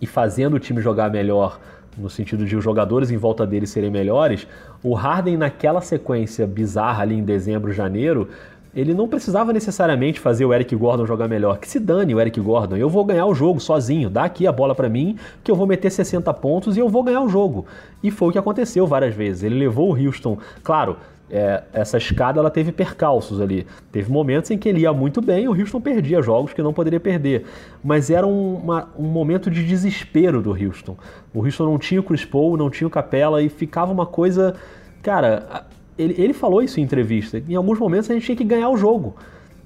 e 0.00 0.06
fazendo 0.06 0.54
o 0.54 0.58
time 0.58 0.80
jogar 0.80 1.10
melhor 1.10 1.58
no 1.96 2.10
sentido 2.10 2.44
de 2.44 2.56
os 2.56 2.64
jogadores 2.64 3.10
em 3.10 3.16
volta 3.16 3.46
dele 3.46 3.66
serem 3.66 3.90
melhores, 3.90 4.46
o 4.82 4.94
Harden 4.94 5.36
naquela 5.36 5.80
sequência 5.80 6.46
bizarra 6.46 7.02
ali 7.02 7.14
em 7.14 7.22
dezembro, 7.22 7.72
janeiro, 7.72 8.28
ele 8.74 8.92
não 8.92 9.06
precisava 9.06 9.52
necessariamente 9.52 10.18
fazer 10.18 10.44
o 10.44 10.52
Eric 10.52 10.74
Gordon 10.74 11.06
jogar 11.06 11.28
melhor. 11.28 11.58
Que 11.58 11.68
se 11.68 11.78
dane 11.78 12.12
o 12.12 12.20
Eric 12.20 12.40
Gordon, 12.40 12.76
eu 12.76 12.88
vou 12.88 13.04
ganhar 13.04 13.24
o 13.26 13.34
jogo 13.34 13.60
sozinho. 13.60 14.10
Dá 14.10 14.24
aqui 14.24 14.48
a 14.48 14.52
bola 14.52 14.74
para 14.74 14.88
mim, 14.88 15.16
que 15.44 15.50
eu 15.50 15.54
vou 15.54 15.66
meter 15.66 15.90
60 15.90 16.34
pontos 16.34 16.76
e 16.76 16.80
eu 16.80 16.88
vou 16.88 17.04
ganhar 17.04 17.20
o 17.20 17.28
jogo. 17.28 17.66
E 18.02 18.10
foi 18.10 18.28
o 18.28 18.32
que 18.32 18.38
aconteceu 18.38 18.84
várias 18.84 19.14
vezes. 19.14 19.44
Ele 19.44 19.54
levou 19.54 19.92
o 19.92 20.06
Houston, 20.06 20.38
claro, 20.64 20.96
é, 21.30 21.62
essa 21.72 21.96
escada 21.96 22.38
ela 22.38 22.50
teve 22.50 22.70
percalços 22.72 23.40
ali. 23.40 23.66
Teve 23.90 24.10
momentos 24.10 24.50
em 24.50 24.58
que 24.58 24.68
ele 24.68 24.80
ia 24.80 24.92
muito 24.92 25.20
bem 25.20 25.44
e 25.44 25.48
o 25.48 25.58
Houston 25.58 25.80
perdia 25.80 26.20
jogos 26.22 26.52
que 26.52 26.62
não 26.62 26.72
poderia 26.72 27.00
perder. 27.00 27.46
Mas 27.82 28.10
era 28.10 28.26
um, 28.26 28.56
uma, 28.56 28.88
um 28.98 29.06
momento 29.06 29.50
de 29.50 29.66
desespero 29.66 30.42
do 30.42 30.50
Houston. 30.50 30.96
O 31.32 31.44
Houston 31.44 31.64
não 31.64 31.78
tinha 31.78 32.00
o 32.00 32.04
Chris 32.04 32.24
Paul, 32.24 32.56
não 32.56 32.70
tinha 32.70 32.86
o 32.86 32.90
Capela 32.90 33.42
e 33.42 33.48
ficava 33.48 33.92
uma 33.92 34.06
coisa. 34.06 34.54
Cara, 35.02 35.66
ele, 35.98 36.14
ele 36.18 36.32
falou 36.32 36.62
isso 36.62 36.78
em 36.78 36.82
entrevista. 36.82 37.42
Em 37.48 37.54
alguns 37.54 37.78
momentos 37.78 38.10
a 38.10 38.14
gente 38.14 38.26
tinha 38.26 38.36
que 38.36 38.44
ganhar 38.44 38.68
o 38.68 38.76
jogo. 38.76 39.14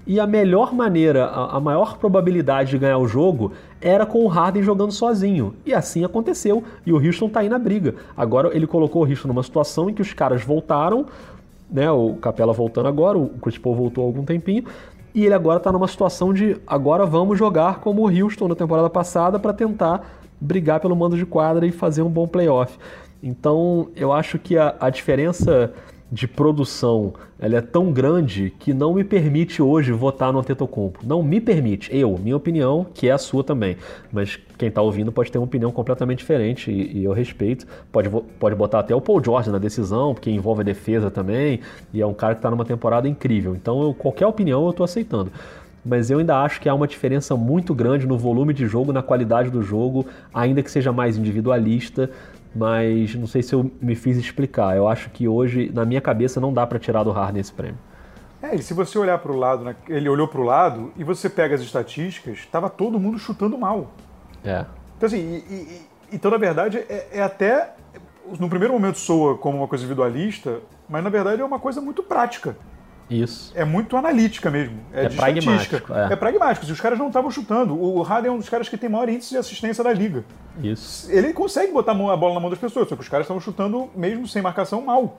E 0.07 0.19
a 0.19 0.27
melhor 0.27 0.73
maneira, 0.73 1.27
a, 1.27 1.61
maior 1.61 1.99
probabilidade 1.99 2.71
de 2.71 2.79
ganhar 2.79 2.97
o 2.97 3.07
jogo 3.07 3.53
era 3.79 4.07
com 4.07 4.25
o 4.25 4.27
Harden 4.27 4.63
jogando 4.63 4.91
sozinho. 4.91 5.55
E 5.67 5.75
assim 5.75 6.03
aconteceu. 6.03 6.65
E 6.87 6.93
o 6.95 6.97
Houston 6.97 7.29
tá 7.29 7.41
aí 7.41 7.49
na 7.51 7.59
briga. 7.59 7.95
Agora 8.17 8.57
ele 8.57 8.67
colocou 8.67 9.05
o 9.05 9.07
Houston 9.07 9.29
numa 9.29 9.43
situação 9.43 9.91
em 9.91 9.93
que 9.93 10.01
os 10.01 10.15
caras 10.15 10.43
voltaram, 10.43 11.05
né? 11.71 11.91
O 11.91 12.15
Capela 12.15 12.53
voltando 12.53 12.89
agora, 12.89 13.19
o 13.19 13.29
Chris 13.41 13.59
Paul 13.59 13.75
voltou 13.75 14.05
há 14.05 14.07
algum 14.07 14.25
tempinho. 14.25 14.65
E 15.15 15.25
ele 15.25 15.35
agora 15.35 15.59
está 15.59 15.73
numa 15.73 15.89
situação 15.89 16.33
de 16.33 16.57
agora 16.67 17.05
vamos 17.07 17.39
jogar 17.39 17.81
como 17.81 18.03
o 18.03 18.11
Houston 18.11 18.49
na 18.49 18.55
temporada 18.55 18.91
passada 18.91 19.39
para 19.39 19.53
tentar 19.53 20.03
brigar 20.41 20.81
pelo 20.81 20.95
mando 20.95 21.17
de 21.17 21.27
quadra 21.27 21.67
e 21.67 21.73
fazer 21.73 22.03
um 22.03 22.11
bom 22.11 22.27
playoff. 22.27 22.79
Então 23.23 23.89
eu 23.97 24.13
acho 24.13 24.39
que 24.39 24.57
a, 24.57 24.77
a 24.79 24.91
diferença 24.91 25.73
de 26.11 26.27
produção 26.27 27.13
ela 27.39 27.57
é 27.57 27.61
tão 27.61 27.93
grande 27.93 28.53
que 28.59 28.75
não 28.75 28.95
me 28.95 29.05
permite 29.05 29.63
hoje 29.63 29.93
votar 29.93 30.33
no 30.33 30.41
Antetokounmpo. 30.41 31.01
Não 31.05 31.23
me 31.23 31.41
permite. 31.41 31.95
Eu, 31.95 32.19
minha 32.19 32.37
opinião, 32.37 32.85
que 32.93 33.09
é 33.09 33.13
a 33.13 33.19
sua 33.19 33.45
também. 33.45 33.77
Mas 34.13 34.39
quem 34.57 34.69
está 34.69 34.83
ouvindo 34.83 35.13
pode 35.13 35.31
ter 35.31 35.39
uma 35.39 35.45
opinião 35.45 35.71
completamente 35.71 36.19
diferente 36.19 36.71
e, 36.71 36.99
e, 36.99 37.05
eu 37.05 37.13
respeito. 37.13 37.65
Pode, 37.93 38.09
pode 38.41 38.57
botar 38.57 38.81
até 38.81 38.95
o 38.95 39.01
Paul 39.01 39.23
George 39.23 39.51
na 39.51 39.59
decisão, 39.59 40.15
porque 40.15 40.31
envolve 40.31 40.63
a 40.63 40.65
defesa 40.65 41.11
também. 41.11 41.61
E 41.95 42.01
é 42.01 42.07
um 42.07 42.15
cara 42.15 42.35
que 42.35 42.41
está 42.41 42.51
numa 42.51 42.65
temporada 42.65 43.07
incrível. 43.07 43.55
Então, 43.55 43.83
eu, 43.83 43.95
qualquer 43.95 44.27
opinião 44.27 44.65
eu 44.65 44.71
estou 44.71 44.85
aceitando 44.85 45.31
mas 45.85 46.11
eu 46.11 46.19
ainda 46.19 46.37
acho 46.43 46.61
que 46.61 46.69
há 46.69 46.75
uma 46.75 46.87
diferença 46.87 47.35
muito 47.35 47.75
grande 47.75 48.07
no 48.07 48.19
volume 48.19 48.53
de 48.53 48.67
jogo, 48.67 48.93
na 48.93 49.01
qualidade 49.01 49.49
do 49.49 49.63
jogo, 49.63 50.07
ainda 50.35 50.63
que 50.63 50.71
seja 50.71 50.93
mais 50.93 51.17
individualista 51.17 52.11
mas 52.55 53.15
não 53.15 53.27
sei 53.27 53.43
se 53.43 53.55
eu 53.55 53.71
me 53.81 53.95
fiz 53.95 54.17
explicar. 54.17 54.77
Eu 54.77 54.89
acho 54.89 55.11
que 55.11 55.29
hoje, 55.29 55.71
na 55.73 55.85
minha 55.85 56.01
cabeça, 56.01 56.41
não 56.41 56.53
dá 56.53 56.67
para 56.67 56.79
tirar 56.79 57.03
do 57.05 57.11
Harden 57.11 57.41
esse 57.41 57.53
prêmio. 57.53 57.79
É, 58.43 58.55
e 58.55 58.63
se 58.63 58.73
você 58.73 58.99
olhar 58.99 59.19
para 59.19 59.33
o 59.33 59.37
lado, 59.37 59.65
né, 59.65 59.75
ele 59.89 60.09
olhou 60.09 60.29
para 60.29 60.41
o 60.41 60.45
lado 60.45 60.93
e 60.97 61.03
você 61.03 61.29
pega 61.29 61.55
as 61.55 61.61
estatísticas, 61.61 62.39
estava 62.39 62.71
todo 62.71 62.99
mundo 62.99 63.19
chutando 63.19 63.59
mal. 63.59 63.91
É. 64.45 64.65
Então, 64.97 65.07
assim, 65.07 65.19
e, 65.19 65.55
e, 65.55 65.83
então, 66.13 66.31
na 66.31 66.37
verdade, 66.37 66.79
é, 66.79 67.09
é, 67.13 67.23
até. 67.23 67.75
No 68.39 68.49
primeiro 68.49 68.75
momento 68.75 68.99
soa 68.99 69.39
como 69.39 69.57
uma 69.57 69.67
coisa 69.67 69.83
individualista, 69.85 70.61
mas 70.87 71.03
na 71.03 71.09
verdade 71.09 71.41
é 71.41 71.45
uma 71.45 71.59
coisa 71.59 71.81
muito 71.81 72.03
prática. 72.03 72.59
Isso. 73.11 73.53
É 73.55 73.65
muito 73.65 73.97
analítica 73.97 74.51
mesmo. 74.51 74.81
É, 74.93 75.05
É 75.05 75.09
de 75.09 75.17
pragmático, 75.17 75.95
é. 75.95 76.13
É 76.13 76.17
pragmático. 76.17 76.67
Se 76.67 76.73
os 76.73 76.81
caras 76.81 76.99
não 76.99 77.09
estavam 77.09 77.31
chutando, 77.31 77.81
o 77.81 78.03
Harden 78.03 78.31
é 78.31 78.35
um 78.35 78.39
dos 78.39 78.49
caras 78.49 78.69
que 78.69 78.77
tem 78.77 78.89
maior 78.89 79.09
índice 79.09 79.31
de 79.31 79.39
assistência 79.39 79.83
da 79.83 79.93
liga. 79.93 80.25
Isso. 80.63 81.11
Ele 81.11 81.33
consegue 81.33 81.73
botar 81.73 81.93
a 81.93 81.95
bola 81.95 82.35
na 82.35 82.41
mão 82.41 82.51
das 82.51 82.59
pessoas, 82.59 82.89
só 82.89 82.95
que 82.95 83.03
os 83.03 83.09
caras 83.09 83.25
estavam 83.25 83.41
chutando 83.41 83.89
mesmo 83.97 84.27
sem 84.27 84.43
marcação 84.43 84.83
mal. 84.83 85.19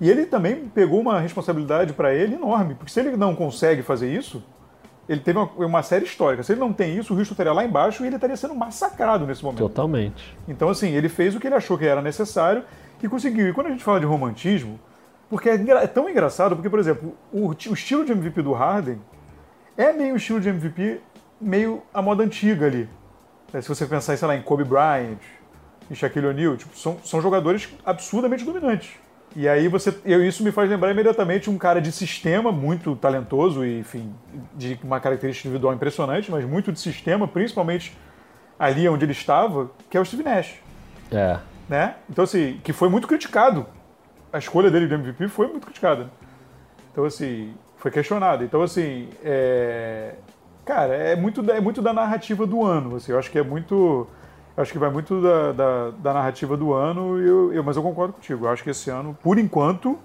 E 0.00 0.10
ele 0.10 0.26
também 0.26 0.68
pegou 0.74 1.00
uma 1.00 1.20
responsabilidade 1.20 1.92
para 1.92 2.12
ele 2.12 2.34
enorme, 2.34 2.74
porque 2.74 2.92
se 2.92 2.98
ele 2.98 3.16
não 3.16 3.34
consegue 3.34 3.82
fazer 3.82 4.12
isso, 4.12 4.42
ele 5.08 5.20
teve 5.20 5.38
uma, 5.38 5.50
uma 5.56 5.82
série 5.82 6.04
histórica. 6.04 6.42
Se 6.42 6.52
ele 6.52 6.60
não 6.60 6.72
tem 6.72 6.96
isso, 6.96 7.14
o 7.14 7.18
Houston 7.18 7.34
estaria 7.34 7.52
lá 7.52 7.64
embaixo 7.64 8.02
e 8.02 8.06
ele 8.06 8.16
estaria 8.16 8.36
sendo 8.36 8.54
massacrado 8.54 9.26
nesse 9.26 9.44
momento. 9.44 9.60
Totalmente. 9.60 10.36
Então, 10.48 10.68
assim, 10.68 10.90
ele 10.90 11.08
fez 11.08 11.36
o 11.36 11.40
que 11.40 11.46
ele 11.46 11.54
achou 11.54 11.78
que 11.78 11.86
era 11.86 12.02
necessário 12.02 12.64
e 13.02 13.08
conseguiu. 13.08 13.48
E 13.48 13.52
quando 13.52 13.66
a 13.66 13.70
gente 13.70 13.84
fala 13.84 14.00
de 14.00 14.06
romantismo, 14.06 14.80
porque 15.28 15.48
é, 15.48 15.54
é 15.54 15.86
tão 15.86 16.08
engraçado, 16.08 16.54
porque, 16.54 16.70
por 16.70 16.78
exemplo, 16.78 17.16
o, 17.32 17.48
o 17.48 17.74
estilo 17.74 18.04
de 18.04 18.12
MVP 18.12 18.42
do 18.42 18.52
Harden 18.52 19.00
é 19.76 19.92
meio 19.92 20.14
o 20.14 20.16
estilo 20.16 20.40
de 20.40 20.48
MVP, 20.48 21.00
meio 21.40 21.82
a 21.92 22.00
moda 22.00 22.22
antiga 22.22 22.66
ali. 22.66 22.88
É, 23.52 23.60
se 23.60 23.68
você 23.68 23.86
pensar, 23.86 24.16
sei 24.16 24.28
lá, 24.28 24.36
em 24.36 24.42
Kobe 24.42 24.64
Bryant, 24.64 25.18
em 25.90 25.94
Shaquille 25.94 26.26
O'Neal, 26.26 26.56
tipo, 26.56 26.76
são, 26.76 26.98
são 27.04 27.20
jogadores 27.20 27.68
absurdamente 27.84 28.44
dominantes. 28.44 28.90
E 29.36 29.48
aí 29.48 29.66
você, 29.66 29.92
eu, 30.04 30.24
isso 30.24 30.44
me 30.44 30.52
faz 30.52 30.70
lembrar 30.70 30.92
imediatamente 30.92 31.50
um 31.50 31.58
cara 31.58 31.80
de 31.80 31.90
sistema 31.90 32.52
muito 32.52 32.94
talentoso 32.94 33.64
e, 33.64 33.80
enfim, 33.80 34.14
de 34.54 34.78
uma 34.82 35.00
característica 35.00 35.48
individual 35.48 35.74
impressionante, 35.74 36.30
mas 36.30 36.44
muito 36.44 36.70
de 36.72 36.78
sistema, 36.78 37.26
principalmente 37.26 37.96
ali 38.56 38.88
onde 38.88 39.04
ele 39.04 39.12
estava, 39.12 39.70
que 39.90 39.96
é 39.96 40.00
o 40.00 40.04
Steve 40.04 40.22
Nash 40.22 40.54
É. 41.10 41.38
né? 41.68 41.96
Então, 42.08 42.22
assim, 42.22 42.60
que 42.62 42.72
foi 42.72 42.88
muito 42.88 43.08
criticado. 43.08 43.66
A 44.34 44.38
escolha 44.38 44.68
dele 44.68 44.88
de 44.88 44.94
MVP 44.94 45.28
foi 45.28 45.46
muito 45.46 45.64
criticada. 45.64 46.10
Então, 46.90 47.04
assim, 47.04 47.54
foi 47.76 47.90
questionado. 47.90 48.42
Então, 48.42 48.62
assim, 48.62 49.08
é... 49.22 50.14
cara, 50.64 50.92
é 50.92 51.14
muito, 51.14 51.48
é 51.50 51.60
muito 51.60 51.80
da 51.80 51.92
narrativa 51.92 52.44
do 52.44 52.64
ano. 52.64 52.96
Assim, 52.96 53.12
eu 53.12 53.18
acho 53.18 53.30
que 53.30 53.38
é 53.38 53.44
muito. 53.44 54.08
Acho 54.56 54.72
que 54.72 54.78
vai 54.78 54.90
muito 54.90 55.20
da, 55.22 55.52
da, 55.52 55.90
da 55.90 56.12
narrativa 56.14 56.56
do 56.56 56.72
ano, 56.72 57.18
eu, 57.20 57.52
eu- 57.52 57.62
mas 57.64 57.76
eu 57.76 57.82
concordo 57.82 58.12
contigo. 58.12 58.46
Eu 58.46 58.50
acho 58.50 58.62
que 58.64 58.70
esse 58.70 58.90
ano, 58.90 59.16
por 59.22 59.38
enquanto, 59.38 59.98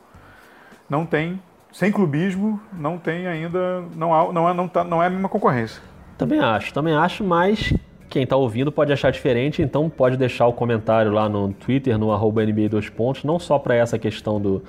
não 0.90 1.06
tem, 1.06 1.42
sem 1.72 1.92
clubismo, 1.92 2.60
não 2.74 2.98
tem 2.98 3.28
ainda, 3.28 3.82
não, 3.96 4.14
há, 4.14 4.32
não, 4.34 4.50
é, 4.50 4.54
não, 4.54 4.68
tá, 4.68 4.84
não 4.84 5.04
é 5.04 5.08
a 5.08 5.10
mesma 5.10 5.30
concorrência. 5.30 5.82
Também 6.18 6.40
acho, 6.40 6.74
também 6.74 6.96
acho, 6.96 7.24
mas 7.24 7.74
quem 8.10 8.26
tá 8.26 8.36
ouvindo 8.36 8.72
pode 8.72 8.92
achar 8.92 9.12
diferente, 9.12 9.62
então 9.62 9.90
pode 9.90 10.18
deixar 10.18 10.48
o 10.48 10.54
comentário 10.54 11.12
lá 11.12 11.30
no 11.30 11.54
Twitter, 11.54 11.98
no 11.98 12.12
arroba 12.12 12.44
NBA 12.44 12.70
2 12.70 12.90
pontos, 12.90 13.24
não 13.24 13.38
só 13.38 13.60
para 13.60 13.76
essa 13.76 14.00
questão 14.00 14.42
do, 14.42 14.64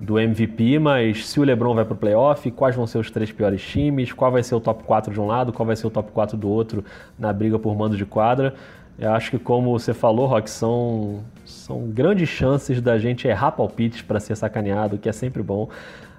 do 0.00 0.18
MVP, 0.18 0.78
mas 0.78 1.26
se 1.26 1.38
o 1.38 1.44
LeBron 1.44 1.74
vai 1.74 1.84
pro 1.84 1.94
playoff, 1.94 2.50
quais 2.50 2.74
vão 2.74 2.86
ser 2.86 2.98
os 2.98 3.10
três 3.10 3.30
piores 3.30 3.62
times, 3.62 4.12
qual 4.12 4.32
vai 4.32 4.42
ser 4.42 4.54
o 4.54 4.60
top 4.60 4.82
4 4.82 5.12
de 5.12 5.20
um 5.20 5.26
lado, 5.26 5.52
qual 5.52 5.66
vai 5.66 5.76
ser 5.76 5.86
o 5.86 5.90
top 5.90 6.10
4 6.10 6.36
do 6.36 6.48
outro 6.48 6.84
na 7.18 7.32
briga 7.32 7.58
por 7.58 7.76
mando 7.76 7.96
de 7.96 8.04
quadra. 8.04 8.54
Eu 8.98 9.12
acho 9.12 9.30
que 9.30 9.38
como 9.38 9.76
você 9.76 9.92
falou, 9.92 10.26
Rock, 10.26 10.48
são, 10.48 11.20
são 11.44 11.88
grandes 11.88 12.28
chances 12.28 12.80
da 12.80 12.98
gente 12.98 13.26
errar 13.26 13.52
palpites 13.52 14.02
para 14.02 14.20
ser 14.20 14.36
sacaneado, 14.36 14.98
que 14.98 15.08
é 15.08 15.12
sempre 15.12 15.42
bom. 15.42 15.68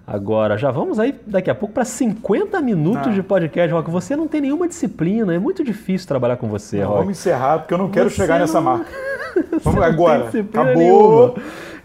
Agora, 0.07 0.55
já 0.57 0.69
vamos 0.69 0.99
aí 0.99 1.15
daqui 1.25 1.49
a 1.49 1.55
pouco 1.55 1.73
para 1.73 1.83
50 1.83 2.61
minutos 2.61 3.07
Ah. 3.07 3.11
de 3.11 3.23
podcast, 3.23 3.73
Rock. 3.73 3.89
Você 3.89 4.15
não 4.15 4.27
tem 4.27 4.41
nenhuma 4.41 4.67
disciplina, 4.67 5.33
é 5.33 5.39
muito 5.39 5.63
difícil 5.63 6.07
trabalhar 6.07 6.37
com 6.37 6.47
você, 6.47 6.77
Não, 6.81 6.87
Rock. 6.87 6.99
vamos 6.99 7.17
encerrar, 7.17 7.59
porque 7.59 7.73
eu 7.73 7.77
não 7.79 7.89
quero 7.89 8.09
Você 8.09 8.15
chegar 8.17 8.39
nessa 8.39 8.61
não- 8.61 8.77
marca. 8.77 8.91
Vamos 9.63 9.79
Não 9.79 9.83
agora. 9.83 10.29
Acabou. 10.29 10.75
nenhuma. 10.75 11.33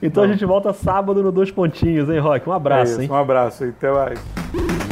Então 0.02 0.22
Não. 0.22 0.30
a 0.30 0.32
gente 0.32 0.44
volta 0.44 0.72
sábado 0.72 1.20
no 1.22 1.32
Dois 1.32 1.50
Pontinhos, 1.50 2.08
hein, 2.08 2.18
Rock? 2.20 2.48
Um 2.48 2.52
É 2.52 2.56
abraço, 2.56 2.92
isso, 2.92 3.02
hein? 3.02 3.08
um 3.10 3.14
abraço. 3.14 3.64
Até 3.64 3.90
mais. 3.90 4.89